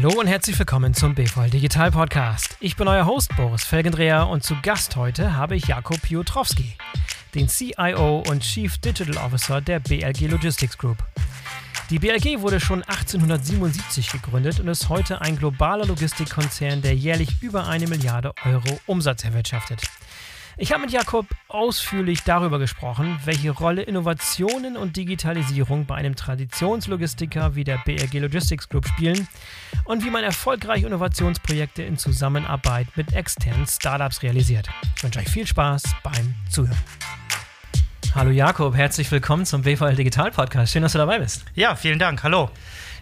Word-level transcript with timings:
Hallo 0.00 0.20
und 0.20 0.28
herzlich 0.28 0.56
willkommen 0.56 0.94
zum 0.94 1.16
BVL 1.16 1.50
Digital 1.50 1.90
Podcast. 1.90 2.56
Ich 2.60 2.76
bin 2.76 2.86
euer 2.86 3.04
Host 3.04 3.34
Boris 3.36 3.64
Felgendreher 3.64 4.28
und 4.28 4.44
zu 4.44 4.54
Gast 4.62 4.94
heute 4.94 5.34
habe 5.34 5.56
ich 5.56 5.66
Jakob 5.66 6.00
Piotrowski, 6.00 6.76
den 7.34 7.48
CIO 7.48 8.22
und 8.28 8.44
Chief 8.44 8.78
Digital 8.78 9.16
Officer 9.16 9.60
der 9.60 9.80
BLG 9.80 10.28
Logistics 10.28 10.78
Group. 10.78 10.98
Die 11.90 11.98
BLG 11.98 12.40
wurde 12.42 12.60
schon 12.60 12.84
1877 12.84 14.12
gegründet 14.12 14.60
und 14.60 14.68
ist 14.68 14.88
heute 14.88 15.20
ein 15.20 15.36
globaler 15.36 15.86
Logistikkonzern, 15.86 16.80
der 16.80 16.94
jährlich 16.94 17.42
über 17.42 17.66
eine 17.66 17.88
Milliarde 17.88 18.32
Euro 18.44 18.78
Umsatz 18.86 19.24
erwirtschaftet. 19.24 19.82
Ich 20.60 20.72
habe 20.72 20.80
mit 20.82 20.90
Jakob 20.90 21.24
ausführlich 21.46 22.24
darüber 22.24 22.58
gesprochen, 22.58 23.20
welche 23.24 23.52
Rolle 23.52 23.82
Innovationen 23.82 24.76
und 24.76 24.96
Digitalisierung 24.96 25.86
bei 25.86 25.94
einem 25.94 26.16
Traditionslogistiker 26.16 27.54
wie 27.54 27.62
der 27.62 27.78
BRG 27.84 28.14
Logistics 28.18 28.68
Group 28.68 28.88
spielen 28.88 29.28
und 29.84 30.04
wie 30.04 30.10
man 30.10 30.24
erfolgreiche 30.24 30.88
Innovationsprojekte 30.88 31.84
in 31.84 31.96
Zusammenarbeit 31.96 32.88
mit 32.96 33.12
externen 33.12 33.68
Startups 33.68 34.24
realisiert. 34.24 34.68
Ich 34.96 35.04
wünsche 35.04 35.20
euch 35.20 35.28
viel 35.28 35.46
Spaß 35.46 35.84
beim 36.02 36.34
Zuhören. 36.50 36.76
Hallo 38.16 38.30
Jakob, 38.32 38.74
herzlich 38.74 39.08
willkommen 39.12 39.46
zum 39.46 39.62
BVL 39.62 39.94
Digital 39.94 40.32
Podcast. 40.32 40.72
Schön, 40.72 40.82
dass 40.82 40.90
du 40.90 40.98
dabei 40.98 41.20
bist. 41.20 41.44
Ja, 41.54 41.76
vielen 41.76 42.00
Dank. 42.00 42.24
Hallo. 42.24 42.50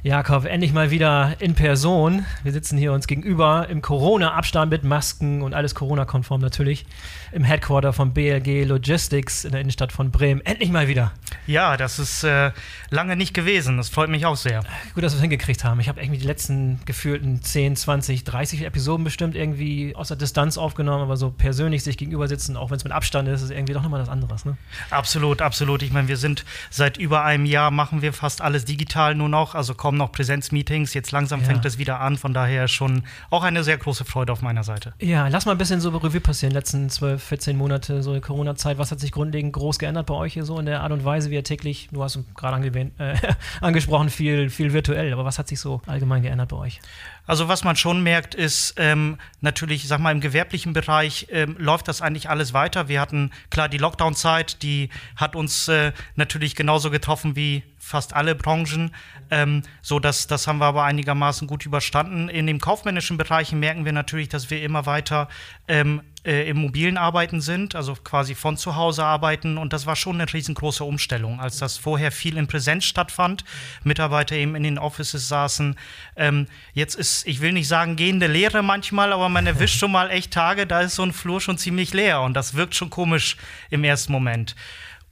Jakob, 0.07 0.45
endlich 0.45 0.73
mal 0.73 0.93
wieder 0.93 1.35
in 1.41 1.57
Person. 1.57 2.25
Wir 2.45 2.53
sitzen 2.53 2.79
hier 2.79 2.93
uns 2.93 3.09
gegenüber 3.09 3.67
im 3.69 3.83
Corona-Abstand 3.83 4.71
mit 4.71 4.85
Masken 4.85 5.43
und 5.43 5.53
alles 5.53 5.75
Corona-konform 5.75 6.41
natürlich 6.41 6.87
im 7.33 7.43
Headquarter 7.43 7.93
von 7.93 8.15
BLG 8.15 8.65
Logistics 8.69 9.45
in 9.45 9.51
der 9.51 9.63
Innenstadt 9.63 9.91
von 9.91 10.13
Bremen. 10.13 10.41
Endlich 10.47 10.71
mal 10.71 10.87
wieder. 10.87 11.11
Ja, 11.49 11.77
das 11.77 11.99
ist 11.99 12.23
äh, 12.23 12.53
lange 12.89 13.17
nicht 13.17 13.35
gewesen. 13.35 13.79
Das 13.79 13.89
freut 13.89 14.09
mich 14.09 14.27
auch 14.27 14.37
sehr. 14.37 14.61
Gut, 14.95 15.03
dass 15.03 15.13
wir 15.13 15.17
es 15.17 15.23
hingekriegt 15.23 15.65
haben. 15.65 15.81
Ich 15.81 15.89
habe 15.89 16.01
irgendwie 16.01 16.21
die 16.21 16.27
letzten 16.27 16.79
gefühlten 16.85 17.43
10, 17.43 17.75
20, 17.75 18.23
30 18.23 18.63
Episoden 18.63 19.03
bestimmt 19.03 19.35
irgendwie 19.35 19.97
aus 19.97 20.07
der 20.07 20.17
Distanz 20.17 20.57
aufgenommen, 20.57 21.03
aber 21.03 21.17
so 21.17 21.31
persönlich 21.33 21.83
sich 21.83 21.99
gegenüber 21.99 22.29
sitzen, 22.29 22.57
auch 22.57 22.71
wenn 22.71 22.77
es 22.77 22.85
mit 22.85 22.93
Abstand 22.93 23.27
ist, 23.27 23.43
ist 23.43 23.51
irgendwie 23.51 23.73
doch 23.73 23.83
nochmal 23.83 24.03
was 24.03 24.09
anderes. 24.09 24.45
Ne? 24.45 24.57
Absolut, 24.91 25.43
absolut. 25.43 25.83
Ich 25.83 25.93
meine, 25.93 26.07
wir 26.07 26.17
sind 26.17 26.45
seit 26.71 26.97
über 26.97 27.25
einem 27.25 27.45
Jahr, 27.45 27.73
machen 27.73 28.03
wir 28.03 28.13
fast 28.13 28.41
alles 28.41 28.65
digital 28.65 29.17
nur 29.17 29.29
noch, 29.29 29.57
also 29.57 29.75
kaum 29.97 29.99
noch 29.99 30.13
Präsenzmeetings. 30.13 30.95
Jetzt 30.95 31.13
langsam 31.13 31.41
ja. 31.41 31.47
fängt 31.47 31.65
es 31.65 31.79
wieder 31.79 32.01
an. 32.01 32.17
Von 32.17 32.35
daher 32.35 32.69
schon 32.69 33.03
auch 33.31 33.43
eine 33.43 33.65
sehr 33.65 33.79
große 33.79 34.05
Freude 34.05 34.33
auf 34.33 34.43
meiner 34.43 34.63
Seite. 34.63 34.93
Ja, 35.01 35.29
lass 35.29 35.47
mal 35.47 35.53
ein 35.53 35.59
bisschen 35.59 35.81
so 35.81 35.91
Revue 35.91 36.21
passieren, 36.21 36.53
letzten 36.53 36.89
12, 36.91 37.23
14 37.23 37.57
Monate, 37.57 38.03
so 38.03 38.19
Corona-Zeit. 38.21 38.79
Was 38.79 38.91
hat 38.93 39.01
sich 39.01 39.13
grundlegend 39.13 39.53
groß 39.53 39.79
geändert 39.79 40.07
bei 40.07 40.15
euch 40.15 40.35
hier 40.35 40.45
so 40.45 40.59
in 40.59 40.67
der 40.67 40.83
Art 40.83 40.93
und 40.93 41.05
Weise, 41.05 41.31
wie 41.31 41.35
ihr 41.35 41.45
täglich, 41.45 41.89
du 41.93 42.03
hast 42.03 42.19
gerade 42.35 42.67
äh, 42.67 43.17
angesprochen, 43.61 44.11
viel, 44.11 44.51
viel 44.51 44.73
virtuell, 44.73 45.13
aber 45.13 45.25
was 45.25 45.39
hat 45.39 45.49
sich 45.49 45.61
so 45.61 45.81
allgemein 45.87 46.23
geändert 46.23 46.49
bei 46.49 46.57
euch? 46.57 46.81
Also 47.27 47.49
was 47.49 47.65
man 47.65 47.77
schon 47.77 48.03
merkt, 48.03 48.35
ist 48.35 48.75
ähm, 48.77 49.19
natürlich, 49.41 49.83
ich 49.83 49.89
sag 49.89 49.99
mal, 50.01 50.13
im 50.13 50.21
gewerblichen 50.21 50.73
Bereich 50.73 51.27
ähm, 51.31 51.57
läuft 51.59 51.89
das 51.89 52.03
eigentlich 52.03 52.31
alles 52.31 52.53
weiter. 52.53 52.89
Wir 52.89 53.01
hatten 53.01 53.31
klar 53.51 53.69
die 53.69 53.79
Lockdown-Zeit, 53.79 54.63
die 54.63 54.91
hat 55.17 55.35
uns 55.35 55.69
äh, 55.69 55.93
natürlich 56.15 56.55
genauso 56.55 56.91
getroffen 56.91 57.37
wie 57.37 57.65
fast 57.79 58.15
alle 58.15 58.35
Branchen. 58.35 58.93
Ähm, 59.31 59.63
so 59.83 59.99
dass 59.99 60.27
das 60.27 60.47
haben 60.47 60.59
wir 60.59 60.67
aber 60.67 60.85
einigermaßen 60.85 61.49
gut 61.49 61.67
überstanden. 61.67 62.29
In 62.29 62.47
den 62.47 62.61
kaufmännischen 62.61 63.17
Bereichen 63.17 63.59
merken 63.59 63.85
wir 63.85 63.93
natürlich, 63.93 64.29
dass 64.29 64.51
wir 64.51 64.63
immer 64.63 64.87
weiter 64.87 65.29
ähm, 65.67 66.03
äh, 66.27 66.49
im 66.49 66.59
mobilen 66.59 66.99
Arbeiten 66.99 67.41
sind, 67.41 67.75
also 67.75 67.95
quasi 67.95 68.35
von 68.35 68.57
zu 68.57 68.75
Hause 68.75 69.05
arbeiten. 69.05 69.57
Und 69.59 69.73
das 69.73 69.87
war 69.87 69.97
schon 69.97 70.21
eine 70.21 70.33
riesengroße 70.33 70.85
Umstellung, 70.85 71.41
als 71.41 71.59
das 71.59 71.79
vorher 71.79 72.11
viel 72.11 72.37
in 72.37 72.49
Präsenz 72.49 72.85
stattfand, 72.85 73.45
Mitarbeiter 73.85 74.35
eben 74.35 74.57
in 74.57 74.65
den 74.65 74.79
Offices 74.79 75.29
saßen. 75.29 75.77
Ähm, 76.17 76.49
jetzt 76.75 76.97
ist, 76.97 77.27
ich 77.27 77.41
will 77.41 77.53
nicht 77.53 77.69
sagen 77.69 77.97
gehende 77.97 78.27
Leere 78.27 78.63
manchmal, 78.63 79.13
aber 79.13 79.29
man 79.29 79.47
erwischt 79.47 79.79
schon 79.81 79.93
mal 79.93 80.11
echt 80.11 80.33
Tage, 80.33 80.67
da 80.67 80.81
ist 80.81 80.97
so 80.97 81.05
ein 81.05 81.13
Flur 81.13 81.41
schon 81.41 81.59
ziemlich 81.59 81.95
leer 81.95 82.21
und 82.23 82.35
das 82.35 82.55
wirkt 82.55 82.75
schon 82.75 82.91
komisch 82.91 83.37
im 83.71 83.85
ersten 83.85 84.13
Moment. 84.13 84.57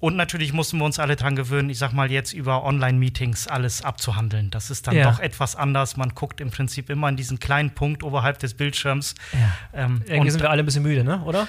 Und 0.04 0.16
natürlich 0.16 0.52
mussten 0.52 0.76
wir 0.76 0.84
uns 0.84 0.98
alle 0.98 1.16
dran 1.16 1.34
gewöhnen, 1.34 1.70
ich 1.70 1.78
sag 1.78 1.94
mal 1.94 2.12
jetzt 2.12 2.34
über 2.34 2.62
Online-Meetings 2.64 3.48
alles 3.48 3.80
abzuhandeln. 3.80 4.50
Das 4.50 4.68
ist 4.68 4.86
dann 4.86 4.94
ja. 4.94 5.10
doch 5.10 5.18
etwas 5.18 5.56
anders. 5.56 5.96
Man 5.96 6.10
guckt 6.10 6.42
im 6.42 6.50
Prinzip 6.50 6.90
immer 6.90 7.08
in 7.08 7.16
diesen 7.16 7.40
kleinen 7.40 7.70
Punkt 7.70 8.02
oberhalb 8.02 8.38
des 8.38 8.52
Bildschirms. 8.52 9.14
Ja. 9.32 9.84
Ähm, 9.84 10.02
Irgendwie 10.06 10.30
sind 10.30 10.42
wir 10.42 10.50
alle 10.50 10.62
ein 10.62 10.66
bisschen 10.66 10.82
müde, 10.82 11.04
ne? 11.04 11.22
oder? 11.22 11.48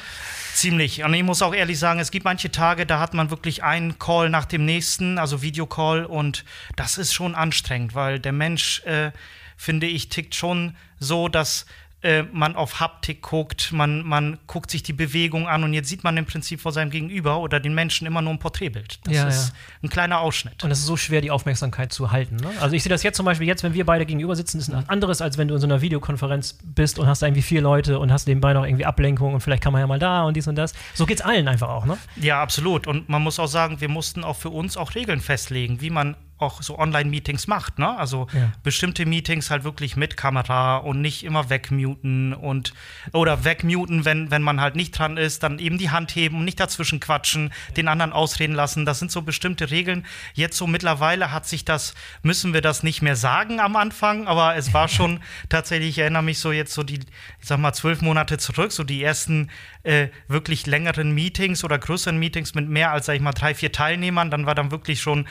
Ziemlich. 0.53 1.03
Und 1.03 1.13
ich 1.13 1.23
muss 1.23 1.41
auch 1.41 1.53
ehrlich 1.53 1.77
sagen, 1.77 1.99
es 1.99 2.11
gibt 2.11 2.23
manche 2.23 2.49
Tage, 2.49 2.85
da 2.85 3.01
hat 3.01 3.13
man 3.13 3.29
wirklich 3.29 3.61
einen 3.61 3.99
Call 3.99 4.29
nach 4.29 4.45
dem 4.45 4.63
nächsten, 4.63 5.17
also 5.17 5.41
Videocall. 5.41 6.05
Und 6.05 6.45
das 6.77 6.97
ist 6.97 7.13
schon 7.13 7.35
anstrengend, 7.35 7.93
weil 7.93 8.21
der 8.21 8.31
Mensch, 8.31 8.81
äh, 8.85 9.11
finde 9.57 9.87
ich, 9.87 10.07
tickt 10.07 10.33
schon 10.33 10.77
so, 10.97 11.27
dass 11.27 11.65
äh, 12.05 12.23
man 12.31 12.55
auf 12.55 12.79
Haptik 12.79 13.23
guckt, 13.23 13.71
man, 13.71 14.03
man 14.03 14.37
guckt 14.45 14.69
sich 14.69 14.83
die 14.83 14.93
Bewegung 14.93 15.47
an 15.47 15.63
und 15.63 15.73
jetzt 15.73 15.89
sieht 15.89 16.03
man 16.03 16.15
im 16.17 16.25
Prinzip 16.25 16.61
vor 16.61 16.71
seinem 16.71 16.91
Gegenüber 16.91 17.39
oder 17.39 17.59
den 17.59 17.73
Menschen 17.73 18.05
immer 18.05 18.21
nur 18.21 18.31
ein 18.31 18.37
Porträtbild. 18.37 18.99
Das 19.05 19.15
ja, 19.15 19.27
ist 19.27 19.47
ja. 19.49 19.55
ein 19.81 19.89
kleiner 19.89 20.19
Ausschnitt. 20.19 20.63
Und 20.63 20.69
es 20.69 20.79
ist 20.79 20.85
so 20.85 20.97
schwer, 20.97 21.21
die 21.21 21.31
Aufmerksamkeit 21.31 21.91
zu 21.91 22.11
halten. 22.11 22.35
Ne? 22.35 22.51
Also 22.61 22.75
ich 22.75 22.83
sehe 22.83 22.91
das 22.91 23.01
jetzt 23.01 23.17
zum 23.17 23.25
Beispiel 23.25 23.47
jetzt, 23.47 23.63
wenn 23.63 23.73
wir 23.73 23.87
beide 23.87 24.05
gegenüber 24.05 24.35
sitzen, 24.35 24.59
ist 24.59 24.69
ein 24.69 24.87
anderes, 24.87 25.19
als 25.19 25.39
wenn 25.39 25.47
du 25.47 25.55
in 25.55 25.59
so 25.59 25.65
einer 25.65 25.81
Videokonferenz 25.81 26.59
bist 26.63 26.99
und 26.99 27.07
hast 27.07 27.23
irgendwie 27.23 27.41
vier 27.41 27.61
Leute 27.61 27.97
und 27.97 28.11
hast 28.11 28.27
nebenbei 28.27 28.53
noch 28.53 28.65
irgendwie 28.65 28.85
Ablenkung 28.85 29.33
und 29.33 29.41
vielleicht 29.41 29.63
kann 29.63 29.73
man 29.73 29.79
ja 29.79 29.87
mal 29.87 29.97
da 29.97 30.23
und 30.25 30.37
dies 30.37 30.47
und 30.47 30.55
das. 30.55 30.73
So 30.93 31.07
geht 31.07 31.19
es 31.19 31.25
allen 31.25 31.47
einfach 31.47 31.69
auch, 31.69 31.85
ne? 31.85 31.97
Ja, 32.17 32.39
absolut. 32.39 32.85
Und 32.85 33.09
man 33.09 33.23
muss 33.23 33.39
auch 33.39 33.47
sagen, 33.47 33.81
wir 33.81 33.89
mussten 33.89 34.23
auch 34.23 34.35
für 34.35 34.49
uns 34.49 34.77
auch 34.77 34.93
Regeln 34.93 35.21
festlegen, 35.21 35.81
wie 35.81 35.89
man 35.89 36.15
auch 36.37 36.61
so 36.61 36.77
Online-Meetings 36.77 37.47
macht, 37.47 37.79
ne? 37.79 37.97
Also 37.97 38.27
ja. 38.33 38.51
bestimmte 38.61 39.05
Meetings 39.05 39.49
halt 39.49 39.63
wirklich 39.63 39.95
mit 39.95 40.17
Kamera 40.17 40.77
und 40.77 40.99
nicht 40.99 41.23
immer 41.23 41.49
wegmuten 41.49 42.33
und 42.33 42.73
oder 43.13 43.45
wegmuten, 43.45 44.03
wenn, 44.03 44.31
wenn 44.31 44.41
man 44.41 44.59
halt 44.59 44.75
nicht 44.75 44.91
dran 44.91 45.15
ist, 45.15 45.43
dann 45.43 45.59
eben 45.59 45.77
die 45.77 45.91
Hand 45.91 46.13
heben 46.13 46.37
und 46.37 46.45
nicht 46.45 46.59
dazwischen 46.59 46.99
quatschen, 46.99 47.53
den 47.77 47.87
anderen 47.87 48.11
ausreden 48.11 48.53
lassen. 48.53 48.85
Das 48.85 48.99
sind 48.99 49.11
so 49.11 49.21
bestimmte 49.21 49.71
Regeln. 49.71 50.05
Jetzt 50.33 50.57
so 50.57 50.67
mittlerweile 50.67 51.31
hat 51.31 51.47
sich 51.47 51.63
das, 51.63 51.95
müssen 52.21 52.53
wir 52.53 52.61
das 52.61 52.83
nicht 52.83 53.01
mehr 53.01 53.15
sagen 53.15 53.61
am 53.61 53.77
Anfang, 53.77 54.27
aber 54.27 54.57
es 54.57 54.73
war 54.73 54.89
schon 54.89 55.21
tatsächlich, 55.49 55.91
ich 55.91 55.99
erinnere 55.99 56.23
mich 56.23 56.39
so 56.39 56.51
jetzt 56.51 56.73
so 56.73 56.83
die, 56.83 56.99
ich 56.99 57.47
sag 57.47 57.59
mal, 57.59 57.73
zwölf 57.73 58.01
Monate 58.01 58.37
zurück, 58.37 58.73
so 58.73 58.83
die 58.83 59.01
ersten 59.01 59.49
äh, 59.83 60.09
wirklich 60.27 60.65
längeren 60.65 61.11
Meetings 61.11 61.63
oder 61.63 61.79
größeren 61.79 62.17
Meetings 62.17 62.55
mit 62.55 62.67
mehr 62.67 62.91
als, 62.91 63.05
sag 63.05 63.15
ich 63.15 63.21
mal, 63.21 63.31
drei, 63.31 63.55
vier 63.55 63.71
Teilnehmern, 63.71 64.29
dann 64.29 64.45
war 64.45 64.55
dann 64.55 64.71
wirklich 64.71 64.99
schon 64.99 65.25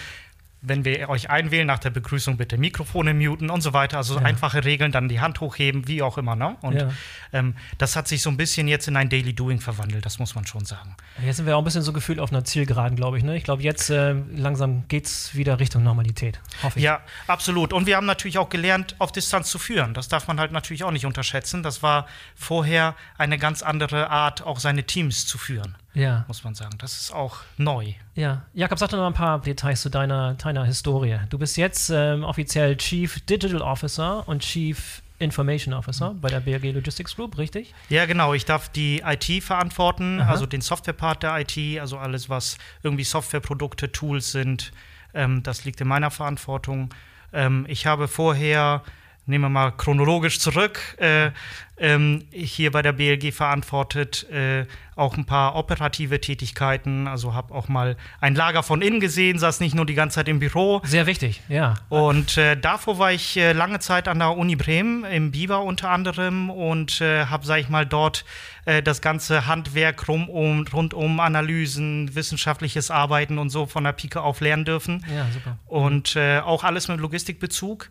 wenn 0.66 0.84
wir 0.84 1.08
euch 1.08 1.30
einwählen, 1.30 1.66
nach 1.66 1.78
der 1.78 1.90
Begrüßung 1.90 2.36
bitte 2.36 2.56
Mikrofone 2.56 3.14
muten 3.14 3.50
und 3.50 3.60
so 3.60 3.72
weiter. 3.72 3.98
Also 3.98 4.16
ja. 4.16 4.22
einfache 4.22 4.64
Regeln, 4.64 4.92
dann 4.92 5.08
die 5.08 5.20
Hand 5.20 5.40
hochheben, 5.40 5.86
wie 5.86 6.02
auch 6.02 6.18
immer. 6.18 6.36
Ne? 6.36 6.56
Und 6.62 6.76
ja. 6.76 6.90
ähm, 7.32 7.54
das 7.78 7.96
hat 7.96 8.08
sich 8.08 8.22
so 8.22 8.30
ein 8.30 8.36
bisschen 8.36 8.66
jetzt 8.66 8.88
in 8.88 8.96
ein 8.96 9.08
Daily 9.08 9.34
Doing 9.34 9.60
verwandelt, 9.60 10.06
das 10.06 10.18
muss 10.18 10.34
man 10.34 10.46
schon 10.46 10.64
sagen. 10.64 10.96
Jetzt 11.24 11.36
sind 11.36 11.46
wir 11.46 11.56
auch 11.56 11.60
ein 11.60 11.64
bisschen 11.64 11.82
so 11.82 11.92
gefühlt 11.92 12.18
auf 12.18 12.32
einer 12.32 12.44
Zielgeraden, 12.44 12.96
glaube 12.96 13.18
ich. 13.18 13.24
Ne? 13.24 13.36
Ich 13.36 13.44
glaube, 13.44 13.62
jetzt 13.62 13.90
äh, 13.90 14.14
langsam 14.34 14.88
geht 14.88 15.06
es 15.06 15.34
wieder 15.34 15.60
Richtung 15.60 15.82
Normalität. 15.82 16.40
Hoffe 16.62 16.78
ich. 16.78 16.84
Ja, 16.84 17.00
absolut. 17.26 17.72
Und 17.72 17.86
wir 17.86 17.96
haben 17.96 18.06
natürlich 18.06 18.38
auch 18.38 18.48
gelernt, 18.48 18.96
auf 18.98 19.12
Distanz 19.12 19.50
zu 19.50 19.58
führen. 19.58 19.94
Das 19.94 20.08
darf 20.08 20.26
man 20.28 20.40
halt 20.40 20.52
natürlich 20.52 20.84
auch 20.84 20.90
nicht 20.90 21.06
unterschätzen. 21.06 21.62
Das 21.62 21.82
war 21.82 22.06
vorher 22.34 22.94
eine 23.18 23.38
ganz 23.38 23.62
andere 23.62 24.10
Art, 24.10 24.42
auch 24.42 24.58
seine 24.58 24.84
Teams 24.84 25.26
zu 25.26 25.38
führen 25.38 25.76
ja. 25.94 26.24
muss 26.28 26.44
man 26.44 26.54
sagen. 26.54 26.76
Das 26.78 27.00
ist 27.00 27.12
auch 27.12 27.38
neu. 27.56 27.94
Ja. 28.14 28.42
Jakob, 28.52 28.78
sag 28.78 28.90
doch 28.90 28.98
noch 28.98 29.06
ein 29.06 29.14
paar 29.14 29.40
Details 29.40 29.82
zu 29.82 29.88
deiner, 29.88 30.34
deiner 30.34 30.64
Historie. 30.64 31.18
Du 31.30 31.38
bist 31.38 31.56
jetzt 31.56 31.90
ähm, 31.90 32.24
offiziell 32.24 32.76
Chief 32.76 33.20
Digital 33.20 33.62
Officer 33.62 34.28
und 34.28 34.42
Chief 34.42 35.02
Information 35.18 35.74
Officer 35.74 36.14
bei 36.20 36.28
der 36.28 36.40
BRG 36.40 36.72
Logistics 36.72 37.14
Group, 37.14 37.38
richtig? 37.38 37.72
Ja, 37.88 38.04
genau. 38.06 38.34
Ich 38.34 38.44
darf 38.44 38.68
die 38.68 39.02
IT 39.04 39.42
verantworten, 39.42 40.20
Aha. 40.20 40.30
also 40.30 40.46
den 40.46 40.60
Software-Part 40.60 41.22
der 41.22 41.40
IT, 41.40 41.80
also 41.80 41.98
alles, 41.98 42.28
was 42.28 42.58
irgendwie 42.82 43.04
Softwareprodukte, 43.04 43.92
Tools 43.92 44.32
sind. 44.32 44.72
Ähm, 45.14 45.42
das 45.42 45.64
liegt 45.64 45.80
in 45.80 45.88
meiner 45.88 46.10
Verantwortung. 46.10 46.92
Ähm, 47.32 47.64
ich 47.68 47.86
habe 47.86 48.08
vorher 48.08 48.82
nehmen 49.26 49.44
wir 49.44 49.48
mal 49.48 49.72
chronologisch 49.72 50.38
zurück, 50.38 50.96
äh, 50.98 51.30
ähm, 51.76 52.24
hier 52.30 52.70
bei 52.70 52.82
der 52.82 52.92
BLG 52.92 53.32
verantwortet 53.32 54.30
äh, 54.30 54.66
auch 54.94 55.16
ein 55.16 55.24
paar 55.24 55.56
operative 55.56 56.20
Tätigkeiten. 56.20 57.08
Also 57.08 57.34
habe 57.34 57.52
auch 57.52 57.68
mal 57.68 57.96
ein 58.20 58.36
Lager 58.36 58.62
von 58.62 58.80
innen 58.80 59.00
gesehen, 59.00 59.40
saß 59.40 59.58
nicht 59.58 59.74
nur 59.74 59.84
die 59.84 59.94
ganze 59.94 60.16
Zeit 60.16 60.28
im 60.28 60.38
Büro. 60.38 60.80
Sehr 60.84 61.06
wichtig, 61.06 61.42
ja. 61.48 61.74
Und 61.88 62.36
äh, 62.36 62.56
davor 62.56 62.98
war 63.00 63.10
ich 63.10 63.36
äh, 63.36 63.52
lange 63.52 63.80
Zeit 63.80 64.06
an 64.06 64.20
der 64.20 64.36
Uni 64.36 64.54
Bremen, 64.54 65.04
im 65.04 65.32
BIWA 65.32 65.56
unter 65.56 65.90
anderem, 65.90 66.48
und 66.48 67.00
äh, 67.00 67.26
habe, 67.26 67.44
sag 67.44 67.58
ich 67.58 67.68
mal, 67.68 67.86
dort 67.86 68.24
äh, 68.66 68.80
das 68.80 69.00
ganze 69.00 69.48
Handwerk 69.48 70.06
rum 70.06 70.28
um, 70.28 70.64
rund 70.72 70.94
um 70.94 71.18
Analysen, 71.18 72.14
wissenschaftliches 72.14 72.92
Arbeiten 72.92 73.36
und 73.38 73.50
so 73.50 73.66
von 73.66 73.82
der 73.82 73.92
Pike 73.92 74.22
auf 74.22 74.40
lernen 74.40 74.64
dürfen. 74.64 75.04
Ja, 75.12 75.26
super. 75.32 75.58
Und 75.66 76.16
auch 76.16 76.62
alles 76.62 76.88
mit 76.88 77.00
Logistikbezug 77.00 77.90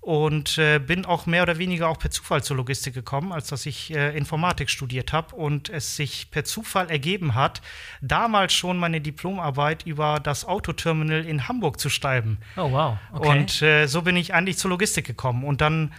und 0.00 0.58
äh, 0.58 0.78
bin 0.78 1.04
auch 1.04 1.26
mehr 1.26 1.42
oder 1.42 1.58
weniger 1.58 1.88
auch 1.88 1.98
per 1.98 2.10
Zufall 2.10 2.42
zur 2.42 2.56
Logistik 2.56 2.94
gekommen, 2.94 3.32
als 3.32 3.48
dass 3.48 3.66
ich 3.66 3.94
äh, 3.94 4.16
Informatik 4.16 4.70
studiert 4.70 5.12
habe 5.12 5.34
und 5.34 5.68
es 5.68 5.96
sich 5.96 6.30
per 6.30 6.44
Zufall 6.44 6.90
ergeben 6.90 7.34
hat, 7.34 7.60
damals 8.00 8.52
schon 8.52 8.78
meine 8.78 9.00
Diplomarbeit 9.00 9.84
über 9.84 10.20
das 10.20 10.44
Autoterminal 10.44 11.24
in 11.24 11.48
Hamburg 11.48 11.80
zu 11.80 11.90
schreiben. 11.90 12.38
Oh 12.56 12.70
wow. 12.70 12.96
Okay. 13.12 13.28
Und 13.28 13.62
äh, 13.62 13.86
so 13.86 14.02
bin 14.02 14.16
ich 14.16 14.34
eigentlich 14.34 14.58
zur 14.58 14.70
Logistik 14.70 15.06
gekommen 15.06 15.44
und 15.44 15.60
dann 15.60 15.92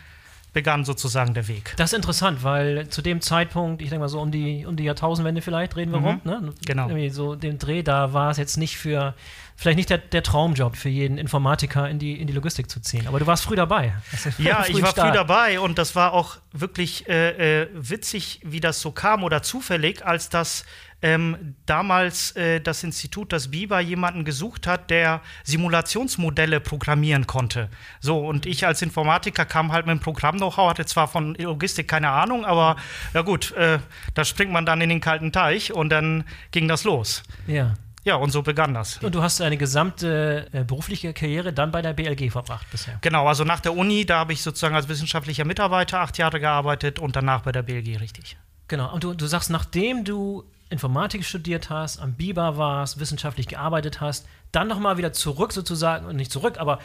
begann 0.53 0.83
sozusagen 0.83 1.33
der 1.33 1.47
Weg. 1.47 1.73
Das 1.77 1.93
ist 1.93 1.97
interessant, 1.97 2.43
weil 2.43 2.89
zu 2.89 3.01
dem 3.01 3.21
Zeitpunkt, 3.21 3.81
ich 3.81 3.89
denke 3.89 4.01
mal 4.01 4.09
so 4.09 4.19
um 4.19 4.31
die, 4.31 4.65
um 4.65 4.75
die 4.75 4.83
Jahrtausendwende 4.83 5.41
vielleicht, 5.41 5.75
reden 5.75 5.91
wir 5.91 5.99
mhm. 5.99 6.05
rum, 6.05 6.21
ne? 6.23 6.53
Genau. 6.65 6.87
Irgendwie 6.87 7.09
so 7.09 7.35
dem 7.35 7.59
Dreh, 7.59 7.83
da 7.83 8.13
war 8.13 8.31
es 8.31 8.37
jetzt 8.37 8.57
nicht 8.57 8.77
für, 8.77 9.13
vielleicht 9.59 9.75
nicht 9.75 9.89
der, 9.89 9.97
der 9.97 10.23
Traumjob 10.23 10.77
für 10.77 10.87
jeden 10.87 11.17
Informatiker 11.17 11.89
in 11.89 11.99
die, 11.99 12.13
in 12.13 12.27
die 12.27 12.33
Logistik 12.33 12.69
zu 12.69 12.79
ziehen. 12.79 13.07
Aber 13.07 13.19
du 13.19 13.27
warst 13.27 13.43
früh 13.43 13.57
dabei. 13.57 13.93
Ja, 14.37 14.65
ich 14.67 14.81
war 14.81 14.91
Start. 14.91 15.09
früh 15.09 15.13
dabei 15.13 15.59
und 15.59 15.77
das 15.77 15.97
war 15.97 16.13
auch 16.13 16.37
wirklich 16.53 17.09
äh, 17.09 17.63
äh, 17.63 17.67
witzig, 17.73 18.39
wie 18.45 18.61
das 18.61 18.79
so 18.79 18.91
kam 18.91 19.21
oder 19.21 19.41
zufällig, 19.43 20.05
als 20.05 20.29
das 20.29 20.63
ähm, 21.01 21.55
damals 21.65 22.31
äh, 22.37 22.61
das 22.61 22.83
Institut, 22.85 23.33
das 23.33 23.51
BIBA, 23.51 23.81
jemanden 23.81 24.23
gesucht 24.23 24.65
hat, 24.65 24.89
der 24.89 25.19
Simulationsmodelle 25.43 26.61
programmieren 26.61 27.27
konnte. 27.27 27.69
So, 27.99 28.25
und 28.25 28.45
ich 28.45 28.65
als 28.65 28.81
Informatiker 28.81 29.43
kam 29.43 29.73
halt 29.73 29.85
mit 29.85 29.97
dem 29.97 29.99
Programm-Know-how, 29.99 30.69
hatte 30.69 30.85
zwar 30.85 31.09
von 31.09 31.35
Logistik 31.35 31.89
keine 31.89 32.09
Ahnung, 32.09 32.45
aber 32.45 32.77
ja 33.13 33.23
gut, 33.23 33.51
äh, 33.53 33.79
da 34.13 34.23
springt 34.23 34.53
man 34.53 34.65
dann 34.65 34.79
in 34.79 34.89
den 34.89 35.01
kalten 35.01 35.33
Teich 35.33 35.73
und 35.73 35.89
dann 35.89 36.23
ging 36.51 36.69
das 36.69 36.85
los. 36.85 37.23
Ja. 37.45 37.73
Ja, 38.03 38.15
und 38.15 38.31
so 38.31 38.41
begann 38.41 38.73
das. 38.73 38.97
Und 38.97 39.15
du 39.15 39.21
hast 39.21 39.39
deine 39.39 39.57
gesamte 39.57 40.47
äh, 40.51 40.63
berufliche 40.63 41.13
Karriere 41.13 41.53
dann 41.53 41.71
bei 41.71 41.81
der 41.81 41.93
BLG 41.93 42.31
verbracht 42.31 42.65
bisher? 42.71 42.97
Genau, 43.01 43.27
also 43.27 43.43
nach 43.43 43.59
der 43.59 43.75
Uni, 43.75 44.05
da 44.05 44.19
habe 44.19 44.33
ich 44.33 44.41
sozusagen 44.41 44.75
als 44.75 44.87
wissenschaftlicher 44.87 45.45
Mitarbeiter 45.45 45.99
acht 45.99 46.17
Jahre 46.17 46.39
gearbeitet 46.39 46.99
und 46.99 47.15
danach 47.15 47.41
bei 47.41 47.51
der 47.51 47.63
BLG, 47.63 47.99
richtig. 47.99 48.37
Genau, 48.67 48.93
und 48.93 49.03
du, 49.03 49.13
du 49.13 49.25
sagst, 49.25 49.49
nachdem 49.49 50.03
du 50.03 50.43
Informatik 50.69 51.25
studiert 51.25 51.69
hast, 51.69 51.99
am 51.99 52.13
BIBA 52.13 52.57
warst, 52.57 52.99
wissenschaftlich 52.99 53.47
gearbeitet 53.47 54.01
hast, 54.01 54.27
dann 54.51 54.67
nochmal 54.67 54.97
wieder 54.97 55.13
zurück 55.13 55.53
sozusagen, 55.53 56.15
nicht 56.15 56.31
zurück, 56.31 56.57
aber 56.57 56.79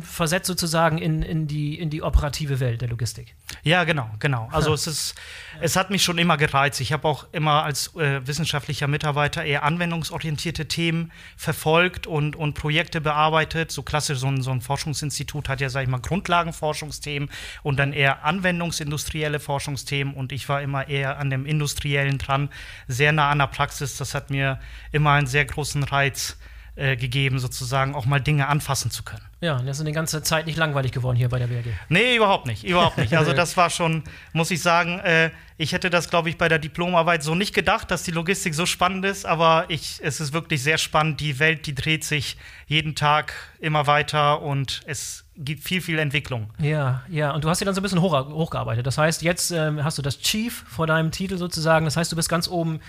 versetzt 0.00 0.46
sozusagen 0.46 0.96
in, 0.98 1.22
in, 1.22 1.46
die, 1.46 1.78
in 1.78 1.90
die 1.90 2.02
operative 2.02 2.60
Welt 2.60 2.80
der 2.80 2.88
Logistik. 2.88 3.34
Ja, 3.62 3.84
genau, 3.84 4.08
genau. 4.18 4.48
Also 4.52 4.72
es 4.72 4.86
ist, 4.86 5.14
es 5.60 5.76
hat 5.76 5.90
mich 5.90 6.02
schon 6.02 6.16
immer 6.16 6.38
gereizt. 6.38 6.80
Ich 6.80 6.92
habe 6.92 7.06
auch 7.06 7.26
immer 7.32 7.62
als 7.62 7.94
äh, 7.96 8.26
wissenschaftlicher 8.26 8.88
Mitarbeiter 8.88 9.44
eher 9.44 9.64
anwendungsorientierte 9.64 10.66
Themen 10.66 11.12
verfolgt 11.36 12.06
und, 12.06 12.36
und 12.36 12.54
Projekte 12.54 13.02
bearbeitet. 13.02 13.70
So 13.70 13.82
klassisch, 13.82 14.18
so 14.18 14.28
ein, 14.28 14.40
so 14.40 14.50
ein 14.50 14.62
Forschungsinstitut 14.62 15.50
hat 15.50 15.60
ja, 15.60 15.68
sag 15.68 15.82
ich 15.82 15.88
mal, 15.88 16.00
Grundlagenforschungsthemen 16.00 17.28
und 17.62 17.78
dann 17.78 17.92
eher 17.92 18.24
anwendungsindustrielle 18.24 19.40
Forschungsthemen 19.40 20.14
und 20.14 20.32
ich 20.32 20.48
war 20.48 20.62
immer 20.62 20.88
eher 20.88 21.18
an 21.18 21.28
dem 21.28 21.44
Industriellen 21.44 22.16
dran, 22.16 22.48
sehr 22.88 23.12
nah 23.12 23.30
an 23.30 23.38
der 23.38 23.46
Praxis. 23.48 23.98
Das 23.98 24.14
hat 24.14 24.30
mir 24.30 24.58
immer 24.90 25.12
einen 25.12 25.26
sehr 25.26 25.44
großen 25.44 25.82
Reiz 25.82 26.30
äh, 26.30 26.49
gegeben, 26.76 27.38
sozusagen 27.38 27.94
auch 27.94 28.06
mal 28.06 28.20
Dinge 28.20 28.48
anfassen 28.48 28.90
zu 28.90 29.02
können. 29.02 29.22
Ja, 29.42 29.56
und 29.56 29.66
das 29.66 29.78
ist 29.78 29.86
die 29.86 29.92
ganze 29.92 30.22
Zeit 30.22 30.46
nicht 30.46 30.58
langweilig 30.58 30.92
geworden 30.92 31.16
hier 31.16 31.30
bei 31.30 31.38
der 31.38 31.46
BRG. 31.46 31.68
Nee, 31.88 32.16
überhaupt 32.16 32.46
nicht, 32.46 32.62
überhaupt 32.62 32.98
nicht. 32.98 33.16
Also 33.16 33.32
das 33.34 33.56
war 33.56 33.70
schon, 33.70 34.02
muss 34.34 34.50
ich 34.50 34.60
sagen, 34.60 34.98
äh, 35.00 35.30
ich 35.56 35.72
hätte 35.72 35.88
das, 35.88 36.10
glaube 36.10 36.28
ich, 36.28 36.36
bei 36.36 36.48
der 36.48 36.58
Diplomarbeit 36.58 37.22
so 37.22 37.34
nicht 37.34 37.54
gedacht, 37.54 37.90
dass 37.90 38.02
die 38.02 38.10
Logistik 38.10 38.54
so 38.54 38.66
spannend 38.66 39.06
ist, 39.06 39.24
aber 39.24 39.64
ich, 39.68 39.98
es 40.02 40.20
ist 40.20 40.34
wirklich 40.34 40.62
sehr 40.62 40.76
spannend. 40.76 41.20
Die 41.20 41.38
Welt, 41.38 41.66
die 41.66 41.74
dreht 41.74 42.04
sich 42.04 42.36
jeden 42.66 42.94
Tag 42.94 43.32
immer 43.60 43.86
weiter 43.86 44.42
und 44.42 44.82
es 44.86 45.24
gibt 45.36 45.64
viel, 45.64 45.80
viel 45.80 45.98
Entwicklung. 45.98 46.50
Ja, 46.58 47.02
ja, 47.08 47.30
und 47.30 47.42
du 47.42 47.48
hast 47.48 47.60
dir 47.60 47.64
dann 47.64 47.74
so 47.74 47.80
ein 47.80 47.82
bisschen 47.82 48.02
hoch, 48.02 48.12
hochgearbeitet. 48.12 48.86
Das 48.86 48.98
heißt, 48.98 49.22
jetzt 49.22 49.52
ähm, 49.52 49.82
hast 49.82 49.96
du 49.96 50.02
das 50.02 50.20
Chief 50.20 50.64
vor 50.68 50.86
deinem 50.86 51.12
Titel 51.12 51.38
sozusagen. 51.38 51.86
Das 51.86 51.96
heißt, 51.96 52.12
du 52.12 52.16
bist 52.16 52.28
ganz 52.28 52.46
oben 52.46 52.80